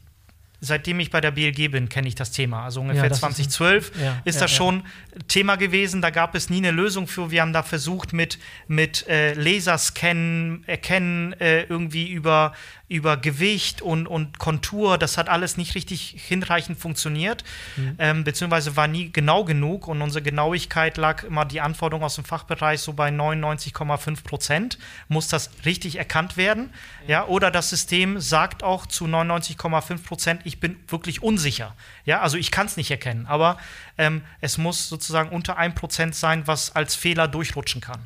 seitdem 0.61 0.99
ich 0.99 1.11
bei 1.11 1.21
der 1.21 1.31
BLG 1.31 1.67
bin, 1.69 1.89
kenne 1.89 2.07
ich 2.07 2.15
das 2.15 2.31
Thema. 2.31 2.63
Also 2.63 2.81
ungefähr 2.81 3.03
Ja, 3.03 3.09
das 3.09 3.19
ist 3.19 3.23
ein- 3.23 3.33
2012 3.33 3.89
ist, 3.91 4.01
ja, 4.01 4.21
das 4.25 4.35
ja, 4.35 4.41
ja. 4.41 4.47
schon 4.47 4.83
Thema 5.27 5.57
gewesen. 5.57 6.01
Da 6.01 6.09
gab 6.09 6.33
es 6.33 6.49
nie 6.49 6.57
eine 6.57 6.71
Lösung 6.71 7.07
für. 7.07 7.29
Wir 7.29 7.41
haben 7.41 7.53
da 7.53 7.61
versucht, 7.61 8.13
mit, 8.13 8.39
mit 8.67 9.07
äh, 9.07 9.33
Laserscannen, 9.33 10.63
Erkennen 10.67 11.33
äh, 11.33 11.63
irgendwie 11.63 12.09
über, 12.09 12.53
über 12.87 13.17
Gewicht 13.17 13.81
und, 13.81 14.05
und 14.07 14.37
Kontur. 14.37 14.97
Das 14.97 15.17
hat 15.17 15.27
alles 15.27 15.57
nicht 15.57 15.73
richtig 15.73 16.15
hinreichend 16.27 16.79
funktioniert, 16.79 17.43
Mhm. 17.77 17.95
ähm, 17.97 18.23
beziehungsweise 18.23 18.75
war 18.75 18.87
nie 18.87 19.11
genau 19.11 19.43
genug. 19.43 19.87
Und 19.87 20.01
unsere 20.01 20.21
Genauigkeit 20.21 20.97
lag 20.97 21.23
immer 21.23 21.45
die 21.45 21.61
Anforderung 21.61 22.03
aus 22.03 22.15
dem 22.15 22.25
Fachbereich 22.25 22.81
so 22.81 22.93
bei 22.93 23.09
99,5 23.09 24.23
Prozent. 24.23 24.77
Muss 25.07 25.27
das 25.27 25.49
richtig 25.65 25.97
erkannt 25.97 26.37
werden? 26.37 26.71
Ja, 27.07 27.25
oder 27.25 27.49
das 27.51 27.69
System 27.69 28.19
sagt 28.19 28.61
auch 28.63 28.85
zu 28.85 29.05
99,5 29.05 30.03
Prozent, 30.03 30.41
ich 30.43 30.59
bin 30.59 30.77
wirklich 30.87 31.23
unsicher. 31.23 31.75
Ja, 32.05 32.21
also 32.21 32.37
ich 32.37 32.51
kann 32.51 32.67
es 32.67 32.77
nicht 32.77 32.91
erkennen, 32.91 33.25
aber 33.25 33.57
ähm, 33.97 34.21
es 34.41 34.57
muss 34.59 34.89
sozusagen 34.89 35.29
unter 35.29 35.57
1 35.57 35.73
Prozent 35.75 36.13
sein, 36.15 36.45
was 36.45 36.75
als 36.75 36.95
Fehler 36.95 37.27
durchrutschen 37.27 37.81
kann. 37.81 38.05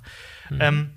Ähm, 0.60 0.90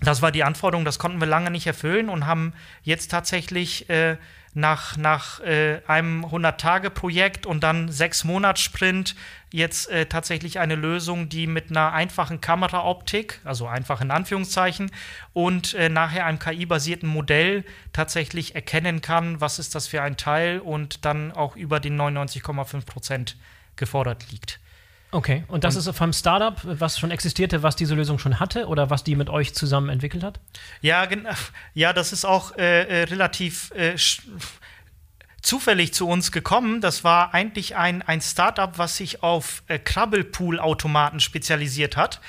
das 0.00 0.22
war 0.22 0.30
die 0.30 0.44
Anforderung, 0.44 0.84
das 0.84 0.98
konnten 0.98 1.20
wir 1.20 1.26
lange 1.26 1.50
nicht 1.50 1.66
erfüllen 1.66 2.08
und 2.08 2.26
haben 2.26 2.52
jetzt 2.82 3.10
tatsächlich 3.10 3.88
äh, 3.88 4.16
nach, 4.56 4.96
nach 4.96 5.40
äh, 5.40 5.80
einem 5.86 6.24
100-Tage-Projekt 6.24 7.44
und 7.44 7.62
dann 7.62 7.90
sechs 7.90 8.24
Monats-Sprint 8.24 9.14
jetzt 9.52 9.90
äh, 9.90 10.06
tatsächlich 10.06 10.58
eine 10.58 10.76
Lösung, 10.76 11.28
die 11.28 11.46
mit 11.46 11.70
einer 11.70 11.92
einfachen 11.92 12.40
Kameraoptik, 12.40 13.40
also 13.44 13.66
einfach 13.66 14.00
in 14.00 14.10
Anführungszeichen, 14.10 14.90
und 15.34 15.74
äh, 15.74 15.90
nachher 15.90 16.24
einem 16.24 16.38
KI-basierten 16.38 17.08
Modell 17.08 17.64
tatsächlich 17.92 18.54
erkennen 18.54 19.02
kann, 19.02 19.42
was 19.42 19.58
ist 19.58 19.74
das 19.74 19.88
für 19.88 20.00
ein 20.00 20.16
Teil 20.16 20.60
und 20.60 21.04
dann 21.04 21.32
auch 21.32 21.54
über 21.54 21.78
den 21.78 22.00
99,5 22.00 22.86
Prozent 22.86 23.36
gefordert 23.76 24.30
liegt. 24.30 24.58
Okay, 25.12 25.44
und 25.48 25.64
das 25.64 25.76
ist 25.76 25.88
vom 25.96 26.12
Startup, 26.12 26.60
was 26.64 26.98
schon 26.98 27.10
existierte, 27.10 27.62
was 27.62 27.76
diese 27.76 27.94
Lösung 27.94 28.18
schon 28.18 28.40
hatte 28.40 28.66
oder 28.66 28.90
was 28.90 29.04
die 29.04 29.14
mit 29.14 29.30
euch 29.30 29.54
zusammen 29.54 29.88
entwickelt 29.88 30.24
hat? 30.24 30.40
Ja, 30.80 31.06
ja, 31.74 31.92
das 31.92 32.12
ist 32.12 32.24
auch 32.24 32.56
äh, 32.56 32.82
äh, 32.82 33.04
relativ 33.04 33.70
äh, 33.70 33.96
zufällig 35.42 35.94
zu 35.94 36.08
uns 36.08 36.32
gekommen. 36.32 36.80
Das 36.80 37.04
war 37.04 37.32
eigentlich 37.34 37.76
ein, 37.76 38.02
ein 38.02 38.20
Startup, 38.20 38.78
was 38.78 38.96
sich 38.96 39.22
auf 39.22 39.62
äh, 39.68 39.78
Krabbelpool-Automaten 39.78 41.20
spezialisiert 41.20 41.96
hat. 41.96 42.20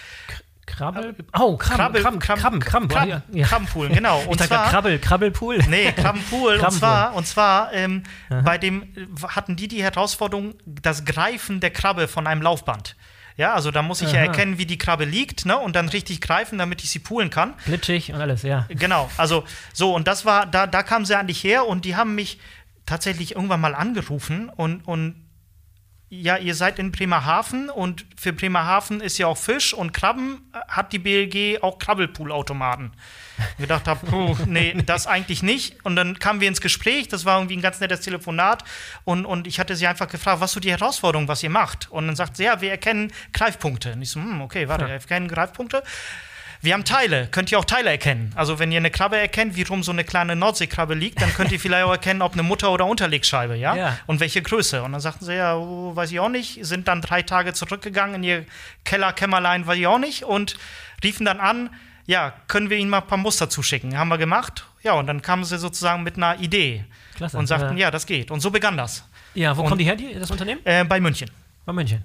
Krabbel? 0.68 1.15
Oh, 1.36 1.57
Krabben, 1.57 2.01
Krabben, 2.03 2.20
Krabben. 2.20 2.59
Krabben, 2.59 3.24
Ja. 3.32 3.47
Krabbenpool, 3.47 3.89
genau. 3.89 4.22
Ich 4.22 4.28
Und 4.28 4.39
dachte, 4.39 4.49
zwar, 4.49 4.70
Krabbel, 4.70 4.99
Krabbelpool. 4.99 5.57
Nee, 5.70 5.91
Krabbenpool. 5.93 6.57
und 6.57 6.72
zwar, 6.72 7.15
und 7.15 7.26
zwar 7.26 7.74
ähm, 7.74 8.03
bei 8.43 8.59
dem 8.59 8.88
hatten 9.28 9.55
die 9.55 9.68
die 9.68 9.82
Herausforderung, 9.82 10.53
das 10.65 11.05
Greifen 11.05 11.59
der 11.59 11.72
Krabbe 11.72 12.07
von 12.07 12.28
einem 12.28 12.41
Laufband. 12.43 12.95
Ja, 13.38 13.53
also 13.53 13.70
da 13.72 13.82
muss 13.84 14.01
ich 14.01 14.11
ja 14.11 14.20
erkennen, 14.20 14.57
wie 14.57 14.65
die 14.65 14.80
Krabbe 14.80 15.05
liegt, 15.05 15.45
ne? 15.45 15.57
Und 15.57 15.76
dann 15.76 15.89
richtig 15.89 16.22
greifen, 16.22 16.57
damit 16.57 16.84
ich 16.84 16.89
sie 16.89 16.97
poolen 16.99 17.30
kann. 17.30 17.53
Glitschig 17.65 18.11
und 18.11 18.20
alles, 18.20 18.41
ja. 18.41 18.65
Genau, 18.68 19.09
also 19.15 19.43
so, 19.74 19.93
und 19.93 20.07
das 20.07 20.26
war, 20.26 20.47
da, 20.47 20.65
da 20.65 20.82
kamen 20.82 21.05
sie 21.05 21.15
eigentlich 21.15 21.43
her 21.43 21.68
und 21.68 21.86
die 21.86 21.95
haben 21.95 22.15
mich 22.15 22.39
tatsächlich 22.88 23.36
irgendwann 23.36 23.61
mal 23.61 23.76
angerufen 23.76 24.49
und, 24.49 24.82
und 24.88 25.27
ja, 26.10 26.38
ihr 26.38 26.55
seid 26.55 26.80
in 26.80 26.93
Bremerhaven 26.93 27.70
und 27.70 28.05
für 28.16 28.32
Bremerhaven 28.32 29.01
ist 29.01 29.18
ja 29.18 29.28
auch 29.28 29.38
Fisch 29.38 29.74
und 29.74 29.91
Krabben 29.91 30.39
hat 30.68 30.93
die 30.93 30.99
BLG 30.99 31.62
auch 31.62 31.80
Krabbelpool-Automaten. 31.80 32.93
Ich 33.58 33.64
gedacht 33.64 33.88
habe, 33.88 34.08
oh, 34.14 34.38
nee, 34.45 34.74
das 34.86 35.05
eigentlich 35.05 35.43
nicht. 35.43 35.84
Und 35.84 35.97
dann 35.97 36.18
kamen 36.18 36.39
wir 36.39 36.47
ins 36.47 36.62
Gespräch, 36.62 37.10
das 37.10 37.26
war 37.26 37.38
irgendwie 37.38 37.58
ein 37.58 37.62
ganz 37.62 37.82
nettes 37.82 38.01
Telefonat 38.01 38.64
und, 39.03 39.26
und 39.26 39.47
ich 39.47 39.60
hatte 39.60 39.76
sie 39.76 39.86
einfach 39.86 40.08
gefragt, 40.08 40.39
was 40.39 40.53
so 40.53 40.62
die 40.62 40.72
Herausforderung, 40.72 41.28
was 41.28 41.43
ihr 41.43 41.49
macht. 41.49 41.91
Und 41.91 42.08
dann 42.08 42.16
sagt 42.16 42.38
sie, 42.38 42.45
ja, 42.45 42.62
wir 42.62 42.72
erkennen 42.72 43.12
Greifpunkte. 43.34 43.91
Und 43.91 44.01
ich 44.01 44.10
so, 44.10 44.22
hm, 44.22 44.41
okay, 44.41 44.70
warte, 44.70 44.86
wir 44.86 44.93
erkennen 44.93 45.28
Greifpunkte. 45.28 45.84
Wir 46.68 46.74
haben 46.74 46.84
Teile. 46.84 47.30
Könnt 47.32 47.49
ihr 47.49 47.59
auch 47.59 47.63
Teile 47.63 47.89
erkennen? 47.91 48.34
Also, 48.36 48.59
wenn 48.59 48.74
ihr 48.74 48.78
eine 48.80 48.91
Krabbe 48.91 49.15
erkennt, 49.18 49.55
wie 49.55 49.61
rum 49.61 49.84
so 49.84 49.93
eine 49.93 50.03
kleine 50.03 50.36
Nordseekrabbe 50.36 50.95
liegt, 50.95 51.22
dann 51.22 51.34
könnt 51.34 51.53
ihr 51.53 51.59
vielleicht 51.61 51.86
auch 51.86 51.91
erkennen, 51.91 52.22
ob 52.22 52.34
eine 52.34 52.43
Mutter- 52.43 52.72
oder 52.74 52.86
Unterlegscheibe, 52.86 53.55
ja? 53.55 53.74
Ja. 53.74 53.99
Und 54.05 54.20
welche 54.20 54.41
Größe. 54.41 54.84
Und 54.84 54.91
dann 54.91 54.99
sagten 54.99 55.24
sie, 55.24 55.34
ja, 55.34 55.55
oh, 55.55 55.95
weiß 55.95 56.11
ich 56.11 56.20
auch 56.20 56.28
nicht. 56.28 56.65
Sind 56.65 56.89
dann 56.89 57.01
drei 57.01 57.22
Tage 57.22 57.53
zurückgegangen 57.53 58.15
in 58.15 58.24
ihr 58.24 58.45
Kellerkämmerlein, 58.84 59.65
weiß 59.65 59.78
ich 59.78 59.88
auch 59.88 59.97
nicht. 59.97 60.24
Und 60.26 60.57
riefen 61.01 61.26
dann 61.26 61.39
an, 61.39 61.70
ja, 62.05 62.34
können 62.49 62.70
wir 62.70 62.76
ihnen 62.76 62.89
mal 62.89 62.99
ein 62.99 63.07
paar 63.07 63.18
Muster 63.18 63.49
zuschicken? 63.49 63.97
Haben 63.97 64.09
wir 64.09 64.18
gemacht. 64.18 64.65
Ja, 64.84 64.91
und 64.91 65.07
dann 65.07 65.22
kamen 65.22 65.45
sie 65.45 65.57
sozusagen 65.57 66.03
mit 66.03 66.18
einer 66.18 66.38
Idee 66.41 66.84
Klasse, 67.15 67.38
und 67.38 67.47
sagten, 67.47 67.78
ja. 67.78 67.86
ja, 67.86 67.91
das 67.91 68.05
geht. 68.05 68.30
Und 68.30 68.41
so 68.41 68.51
begann 68.51 68.76
das. 68.76 69.05
Ja, 69.36 69.55
wo 69.55 69.61
Und- 69.61 69.70
kommen 69.70 69.80
die 69.80 69.86
her, 69.86 69.95
die, 69.95 70.13
das 70.15 70.30
Unternehmen? 70.30 70.59
Äh, 70.65 70.84
bei 70.84 70.99
München. 70.99 71.32
Bei 71.65 71.72
München. 71.72 72.03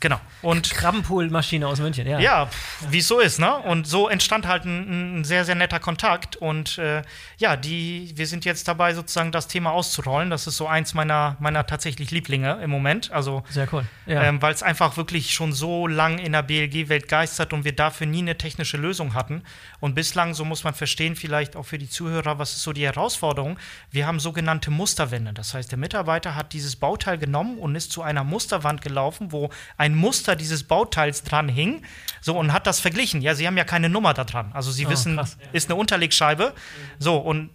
Genau. 0.00 0.20
Und 0.42 0.70
Krabbenpool-Maschine 0.70 1.66
aus 1.66 1.80
München, 1.80 2.06
ja. 2.06 2.18
Ja, 2.18 2.48
wie 2.90 2.98
es 2.98 3.08
so 3.08 3.20
ist, 3.20 3.38
ne? 3.38 3.54
Und 3.56 3.86
so 3.86 4.08
entstand 4.08 4.46
halt 4.46 4.64
ein, 4.64 5.20
ein 5.20 5.24
sehr, 5.24 5.44
sehr 5.44 5.54
netter 5.54 5.78
Kontakt. 5.78 6.36
Und 6.36 6.78
äh, 6.78 7.02
ja, 7.38 7.56
die, 7.56 8.12
wir 8.16 8.26
sind 8.26 8.44
jetzt 8.44 8.66
dabei, 8.66 8.94
sozusagen 8.94 9.30
das 9.30 9.46
Thema 9.48 9.70
auszurollen. 9.70 10.30
Das 10.30 10.46
ist 10.46 10.56
so 10.56 10.66
eins 10.66 10.94
meiner, 10.94 11.36
meiner 11.38 11.66
tatsächlich 11.66 12.10
Lieblinge 12.10 12.60
im 12.62 12.70
Moment. 12.70 13.12
Also, 13.12 13.44
Sehr 13.50 13.72
cool. 13.72 13.84
Ja. 14.06 14.24
ähm, 14.24 14.42
weil 14.42 14.52
es 14.52 14.62
einfach 14.62 14.96
wirklich 14.96 15.32
schon 15.32 15.52
so 15.52 15.86
lang 15.86 16.18
in 16.18 16.32
der 16.32 16.42
BLG-Welt 16.42 17.08
geistert 17.08 17.52
und 17.52 17.64
wir 17.64 17.74
dafür 17.74 18.06
nie 18.06 18.22
eine 18.22 18.36
technische 18.36 18.76
Lösung 18.76 19.14
hatten. 19.14 19.42
Und 19.78 19.94
bislang, 19.94 20.34
so 20.34 20.44
muss 20.44 20.64
man 20.64 20.74
verstehen, 20.74 21.14
vielleicht 21.14 21.54
auch 21.54 21.64
für 21.64 21.78
die 21.78 21.88
Zuhörer, 21.88 22.38
was 22.38 22.52
ist 22.52 22.62
so 22.62 22.72
die 22.72 22.84
Herausforderung? 22.84 23.58
Wir 23.90 24.06
haben 24.06 24.18
sogenannte 24.18 24.70
Musterwände. 24.70 25.32
Das 25.32 25.54
heißt, 25.54 25.70
der 25.70 25.78
Mitarbeiter 25.78 26.34
hat 26.34 26.52
dieses 26.52 26.74
Bauteil 26.74 27.18
genommen 27.18 27.58
und 27.58 27.76
ist 27.76 27.92
zu 27.92 28.02
einer 28.02 28.24
Musterwand 28.24 28.80
gelaufen, 28.80 29.30
wo 29.30 29.51
ein 29.76 29.94
Muster 29.94 30.36
dieses 30.36 30.62
Bauteils 30.64 31.22
dran 31.24 31.48
hing, 31.48 31.82
so 32.20 32.38
und 32.38 32.52
hat 32.52 32.66
das 32.66 32.80
verglichen. 32.80 33.20
Ja, 33.22 33.34
sie 33.34 33.46
haben 33.46 33.56
ja 33.56 33.64
keine 33.64 33.88
Nummer 33.88 34.14
da 34.14 34.24
dran. 34.24 34.50
Also 34.52 34.70
sie 34.70 34.86
Oh, 34.86 34.90
wissen, 34.90 35.16
krass. 35.16 35.36
ist 35.52 35.70
eine 35.70 35.78
Unterlegscheibe. 35.78 36.52
So, 36.98 37.16
und 37.16 37.50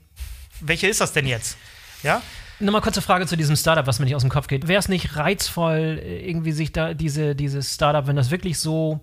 welche 0.61 0.87
ist 0.87 1.01
das 1.01 1.13
denn 1.13 1.27
jetzt? 1.27 1.57
Ja? 2.03 2.21
Nochmal 2.59 2.81
kurze 2.81 3.01
Frage 3.03 3.27
zu 3.27 3.35
diesem 3.35 3.55
Startup, 3.55 3.85
was 3.85 3.99
mir 3.99 4.05
nicht 4.05 4.15
aus 4.15 4.23
dem 4.23 4.31
Kopf 4.31 4.47
geht. 4.47 4.67
Wäre 4.67 4.79
es 4.79 4.89
nicht 4.89 5.15
reizvoll, 5.15 6.01
äh, 6.03 6.27
irgendwie 6.27 6.51
sich 6.51 6.71
da 6.71 6.93
diese, 6.95 7.35
dieses 7.35 7.75
Startup, 7.75 8.07
wenn 8.07 8.15
das 8.15 8.31
wirklich 8.31 8.57
so, 8.57 8.99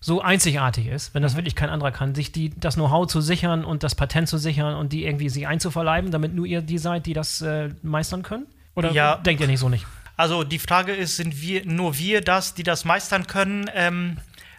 so 0.00 0.20
einzigartig 0.20 0.86
ist, 0.86 1.14
wenn 1.14 1.22
das 1.22 1.34
wirklich 1.34 1.54
kein 1.56 1.70
anderer 1.70 1.90
kann, 1.92 2.14
sich 2.14 2.30
die, 2.30 2.50
das 2.50 2.74
Know-how 2.74 3.06
zu 3.06 3.20
sichern 3.22 3.64
und 3.64 3.82
das 3.82 3.94
Patent 3.94 4.28
zu 4.28 4.36
sichern 4.38 4.74
und 4.76 4.92
die 4.92 5.04
irgendwie 5.06 5.28
sich 5.30 5.46
einzuverleiben, 5.46 6.10
damit 6.10 6.34
nur 6.34 6.44
ihr 6.46 6.60
die 6.62 6.78
seid, 6.78 7.06
die 7.06 7.14
das 7.14 7.40
äh, 7.40 7.70
meistern 7.82 8.22
können? 8.22 8.46
Oder 8.76 8.92
Ja. 8.92 9.16
denkt 9.16 9.40
ihr 9.40 9.48
nicht 9.48 9.58
so 9.60 9.68
nicht? 9.68 9.86
Also 10.18 10.42
die 10.42 10.58
Frage 10.58 10.92
ist, 10.92 11.16
sind 11.16 11.40
wir 11.40 11.64
nur 11.64 11.96
wir 11.96 12.20
das, 12.20 12.52
die 12.52 12.64
das 12.64 12.84
meistern 12.84 13.28
können? 13.28 13.70
Ähm, 13.72 14.16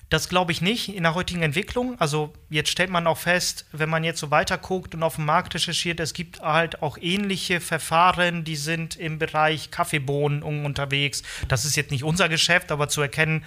das 0.10 0.30
glaube 0.30 0.53
ich 0.53 0.62
nicht 0.62 0.95
in 0.95 1.03
der 1.03 1.16
heutigen 1.16 1.43
Entwicklung. 1.43 1.99
Also 1.99 2.34
jetzt 2.49 2.70
stellt 2.70 2.89
man 2.89 3.05
auch 3.07 3.18
fest, 3.18 3.66
wenn 3.74 3.89
man 3.89 4.05
jetzt 4.05 4.22
so 4.22 4.32
weiter 4.32 4.57
guckt 4.57 4.95
und 4.95 5.03
auf 5.03 5.16
dem 5.16 5.26
Markt 5.26 5.53
recherchiert, 5.53 5.99
es 5.99 6.14
gibt 6.14 6.39
halt 6.39 6.82
auch 6.82 6.97
ähnliche 6.97 7.60
Verfahren, 7.60 8.45
die 8.45 8.55
sind 8.55 8.95
im 8.95 9.20
Bereich 9.20 9.70
Kaffeebohnen 9.70 10.43
unterwegs. 10.43 11.24
Das 11.49 11.66
ist 11.66 11.76
jetzt 11.76 11.91
nicht 11.91 12.05
unser 12.05 12.30
Geschäft, 12.30 12.72
aber 12.72 12.88
zu 12.88 13.01
erkennen, 13.01 13.43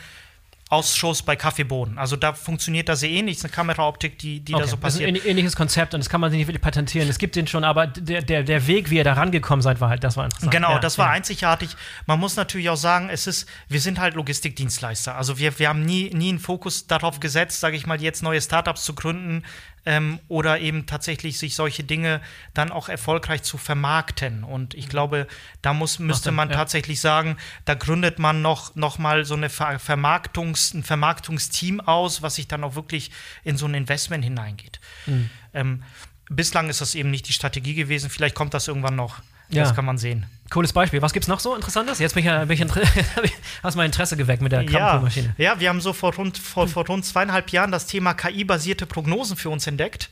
Ausschuss 0.73 1.23
bei 1.23 1.37
Kaffeebohnen. 1.37 1.99
Also 1.99 2.17
da 2.17 2.33
funktioniert 2.33 2.89
das 2.89 3.01
sehr 3.01 3.11
ähnlich. 3.11 3.35
Es 3.37 3.41
ist 3.41 3.45
eine 3.45 3.53
Kameraoptik, 3.55 4.19
die, 4.19 4.41
die 4.41 4.53
da 4.53 4.59
so 4.59 4.63
das 4.63 4.69
ist 4.71 4.75
ein 4.75 4.81
passiert. 4.81 5.11
ähn- 5.11 5.27
ähnliches 5.27 5.55
Konzept 5.55 5.93
und 5.93 6.01
das 6.01 6.09
kann 6.09 6.21
man 6.21 6.31
sich 6.31 6.39
nicht 6.39 6.47
wirklich 6.49 6.63
patentieren. 6.63 7.09
Es 7.09 7.19
gibt 7.19 7.37
den 7.37 7.47
schon, 7.47 7.63
aber 7.63 7.87
der, 7.87 8.23
der, 8.23 8.43
der 8.43 8.67
Weg, 8.67 8.89
wie 8.89 8.97
ihr 8.97 9.05
da 9.05 9.13
rangekommen 9.13 9.61
seid, 9.63 9.81
war 9.83 9.91
halt, 9.91 10.03
das 10.03 10.17
war 10.17 10.25
interessant. 10.25 10.51
Genau, 10.51 10.73
Ja, 10.73 10.79
das 10.79 10.97
war 10.97 11.09
ja. 11.09 11.13
einzigartig. 11.13 11.77
Man 12.07 12.19
muss 12.19 12.37
natürlich 12.37 12.71
auch 12.71 12.77
sagen, 12.77 13.11
es 13.11 13.27
ist, 13.27 13.47
wir 13.69 13.81
sind 13.81 14.01
halt 14.01 14.15
Logistikdienstleister. 14.15 15.15
Also 15.15 15.39
wir, 15.39 15.59
wir 15.59 15.69
haben 15.69 15.85
nie, 15.85 16.11
nie 16.15 16.31
einen 16.31 16.39
Fokus 16.39 16.87
darauf 16.87 17.21
gesetzt, 17.21 17.61
sage 17.61 17.77
ich 17.77 17.87
mal, 17.87 18.01
jetzt 18.01 18.23
neue 18.23 18.41
Startups 18.41 18.85
zu 18.85 18.95
gründen 18.95 19.43
ähm, 19.85 20.21
oder 20.29 20.61
eben 20.61 20.87
tatsächlich 20.87 21.39
sich 21.39 21.57
solche 21.57 21.83
Dinge 21.83 22.21
dann 22.55 22.71
auch 22.71 22.89
erfolgreich 22.89 23.43
zu 23.43 23.59
vermarkten. 23.59 24.45
Und 24.45 24.75
ich 24.75 24.89
glaube, 24.89 25.27
da 25.61 25.73
muss, 25.75 25.99
müsste 25.99 26.31
man 26.31 26.51
tatsächlich 26.51 27.01
sagen, 27.01 27.37
da 27.65 27.75
gründet 27.75 28.21
man 28.21 28.43
noch, 28.43 28.77
noch 28.77 28.99
mal 28.99 29.25
so 29.25 29.35
eine 29.35 29.51
Ver 29.51 29.81
Vermarktungs-, 29.81 30.62
ein 30.75 30.83
Vermarktungsteam 30.85 31.81
aus, 31.81 32.23
was 32.23 32.37
sich 32.37 32.49
dann 32.49 32.63
auch 32.65 32.75
wirklich 32.75 33.11
in 33.45 33.57
so 33.57 33.67
ein 33.67 33.75
Investment 33.75 34.25
hineingeht. 34.25 34.81
Mhm. 35.07 35.31
Ähm, 35.55 35.83
bislang 36.31 36.69
ist 36.71 36.81
das 36.81 36.95
eben 36.95 37.11
nicht 37.11 37.29
die 37.29 37.33
Strategie 37.33 37.75
gewesen. 37.75 38.09
Vielleicht 38.11 38.35
kommt 38.35 38.55
das 38.55 38.69
irgendwann 38.69 38.97
noch. 38.97 39.21
Ja. 39.49 39.65
Das 39.65 39.75
kann 39.75 39.85
man 39.85 39.99
sehen. 39.99 40.25
Cooles 40.49 40.73
Beispiel. 40.73 41.03
Was 41.03 41.13
gibt's 41.13 41.29
noch 41.29 41.41
so 41.41 41.55
Interessantes? 41.55 41.99
Jetzt 41.99 42.15
bin 42.15 42.21
ich, 42.23 42.27
ja- 42.27 42.45
bin 42.47 42.57
ich 42.59 42.65
hast 43.63 43.77
mein 43.77 43.87
Interesse 43.87 44.17
geweckt 44.17 44.41
mit 44.41 44.51
der 44.53 44.63
Ja, 44.63 44.71
Krabbenpoolmaschine. 44.71 45.35
ja, 45.37 45.61
wir 45.61 45.69
haben 45.69 45.81
so 45.83 45.93
vor 45.93 46.15
rund, 46.15 46.39
vor, 46.39 46.69
vor 46.69 46.87
rund 46.87 47.05
zweieinhalb 47.05 47.51
Jahren 47.51 47.71
das 47.71 47.87
Thema 47.87 48.15
KI-basierte 48.15 48.87
Prognosen 48.87 49.37
für 49.37 49.51
uns 49.51 49.67
entdeckt. 49.67 50.09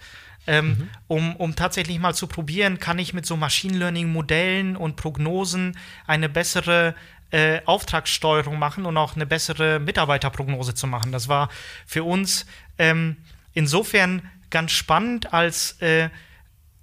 Ähm, 0.47 0.89
um, 1.07 1.37
um 1.37 1.55
tatsächlich 1.55 1.99
mal 1.99 2.15
zu 2.15 2.27
probieren, 2.27 2.79
kann 2.79 2.99
ich 2.99 3.13
mit 3.15 3.25
so 3.27 3.37
Machine 3.37 3.77
Learning-Modellen 3.79 4.75
und 4.77 4.97
Prognosen 4.97 5.77
eine 6.07 6.29
bessere 6.31 6.95
äh, 7.31 7.61
Auftragssteuerung 7.65 8.59
machen 8.59 8.87
und 8.87 8.97
auch 8.97 9.17
eine 9.17 9.27
bessere 9.27 9.79
Mitarbeiterprognose 9.79 10.75
zu 10.75 10.87
machen. 10.87 11.13
Das 11.13 11.29
war 11.29 11.49
für 11.87 12.05
uns 12.05 12.47
ähm, 12.79 13.17
insofern 13.55 14.29
ganz 14.51 14.73
spannend, 14.73 15.33
als 15.33 15.81
äh, 15.81 16.11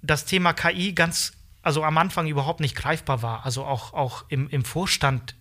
das 0.02 0.24
Thema 0.24 0.52
KI 0.52 0.92
ganz, 0.92 1.32
also 1.62 1.84
am 1.84 1.98
Anfang 1.98 2.26
überhaupt 2.26 2.60
nicht 2.60 2.76
greifbar 2.76 3.22
war. 3.22 3.44
Also 3.44 3.64
auch, 3.64 3.92
auch 3.92 4.24
im, 4.28 4.48
im 4.48 4.64
Vorstand 4.64 5.34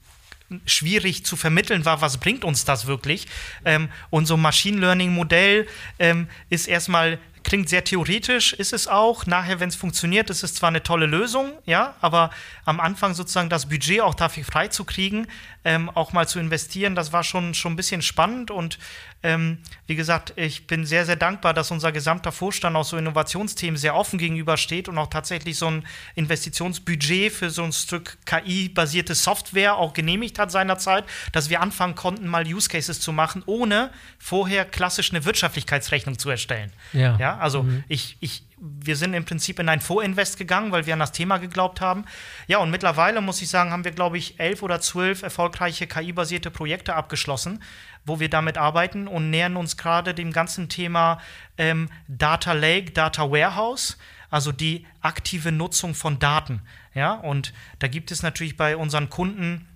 schwierig 0.66 1.26
zu 1.26 1.36
vermitteln 1.36 1.86
war, 1.86 2.02
was 2.02 2.18
bringt 2.18 2.44
uns 2.44 2.66
das 2.66 2.88
wirklich. 2.88 3.28
Ähm, 3.66 3.90
und 4.10 4.26
so 4.26 4.36
ein 4.36 4.42
Machine 4.42 4.80
Learning 4.80 5.14
Modell 5.14 5.68
ähm, 6.00 6.28
ist 6.50 6.68
erstmal 6.68 7.20
klingt 7.48 7.70
sehr 7.70 7.86
theoretisch, 7.86 8.52
ist 8.52 8.74
es 8.74 8.90
auch. 8.90 9.26
Nachher, 9.26 9.62
wenn 9.62 9.70
es 9.70 9.78
funktioniert, 9.78 10.30
ist 10.30 10.44
es 10.44 10.54
zwar 10.54 10.68
eine 10.68 10.84
tolle 10.84 11.06
Lösung, 11.06 11.54
ja, 11.66 11.96
aber 12.02 12.30
am 12.66 12.82
Anfang 12.82 13.14
sozusagen 13.14 13.50
das 13.50 13.70
Budget 13.70 14.02
auch 14.02 14.16
dafür 14.16 14.44
freizukriegen, 14.44 15.28
ähm, 15.64 15.90
auch 15.90 16.12
mal 16.12 16.28
zu 16.28 16.40
investieren, 16.40 16.94
das 16.94 17.14
war 17.14 17.24
schon, 17.24 17.54
schon 17.54 17.72
ein 17.72 17.76
bisschen 17.78 18.02
spannend. 18.02 18.52
Und 18.52 18.80
ähm, 19.24 19.58
wie 19.88 19.96
gesagt, 19.96 20.34
ich 20.36 20.68
bin 20.68 20.86
sehr, 20.86 21.06
sehr 21.06 21.16
dankbar, 21.16 21.54
dass 21.54 21.72
unser 21.72 21.92
gesamter 21.92 22.32
Vorstand 22.32 22.76
auch 22.76 22.84
so 22.84 22.98
Innovationsthemen 22.98 23.78
sehr 23.78 23.96
offen 23.96 24.20
gegenübersteht 24.20 24.88
und 24.88 24.98
auch 24.98 25.08
tatsächlich 25.08 25.58
so 25.58 25.68
ein 25.68 25.86
Investitionsbudget 26.16 27.32
für 27.34 27.50
so 27.50 27.64
ein 27.64 27.74
Stück 27.74 28.18
KI-basierte 28.26 29.16
Software 29.16 29.78
auch 29.78 29.94
genehmigt 29.94 30.38
hat 30.40 30.52
seinerzeit, 30.52 31.06
dass 31.32 31.50
wir 31.50 31.62
anfangen 31.62 31.96
konnten, 31.96 32.28
mal 32.28 32.46
Use 32.46 32.70
Cases 32.70 33.00
zu 33.00 33.12
machen, 33.12 33.44
ohne 33.46 33.92
vorher 34.20 34.66
klassisch 34.66 35.12
eine 35.12 35.26
Wirtschaftlichkeitsrechnung 35.26 36.20
zu 36.20 36.30
erstellen. 36.30 36.72
Ja. 36.94 37.18
Ja, 37.18 37.38
also 37.38 37.66
ich, 37.88 38.18
ich, 38.20 38.44
wir 38.60 38.96
sind 38.96 39.14
im 39.14 39.26
Prinzip 39.26 39.60
in 39.60 39.70
ein 39.70 39.82
Vorinvest 39.82 40.38
gegangen, 40.38 40.72
weil 40.72 40.86
wir 40.86 40.94
an 40.94 41.00
das 41.00 41.12
Thema 41.12 41.38
geglaubt 41.38 41.82
haben. 41.82 42.06
Ja, 42.48 42.58
und 42.60 42.72
mittlerweile 42.72 43.22
muss 43.22 43.42
ich 43.42 43.50
sagen, 43.50 43.72
haben 43.72 43.84
wir, 43.84 43.92
glaube 43.92 44.18
ich, 44.18 44.40
elf 44.40 44.64
oder 44.64 44.82
zwölf 44.82 45.22
erfolgreiche 45.22 45.88
KI-basierte 45.88 46.50
Projekte 46.52 46.96
abgeschlossen, 46.96 47.62
wo 48.08 48.20
wir 48.20 48.30
damit 48.30 48.58
arbeiten 48.58 49.08
und 49.08 49.30
nähern 49.30 49.58
uns 49.58 49.78
gerade 49.78 50.14
dem 50.14 50.32
ganzen 50.32 50.70
Thema 50.70 51.20
ähm, 51.58 51.90
Data 52.08 52.54
Lake, 52.54 52.92
Data 52.92 53.30
Warehouse, 53.30 53.98
also 54.30 54.52
die 54.52 54.86
aktive 55.02 55.52
Nutzung 55.52 55.94
von 55.94 56.20
Daten. 56.20 56.62
Ja, 56.94 57.14
und 57.14 57.54
da 57.80 57.88
gibt 57.88 58.12
es 58.12 58.24
natürlich 58.24 58.58
bei 58.58 58.76
unseren 58.76 59.10
Kunden 59.10 59.68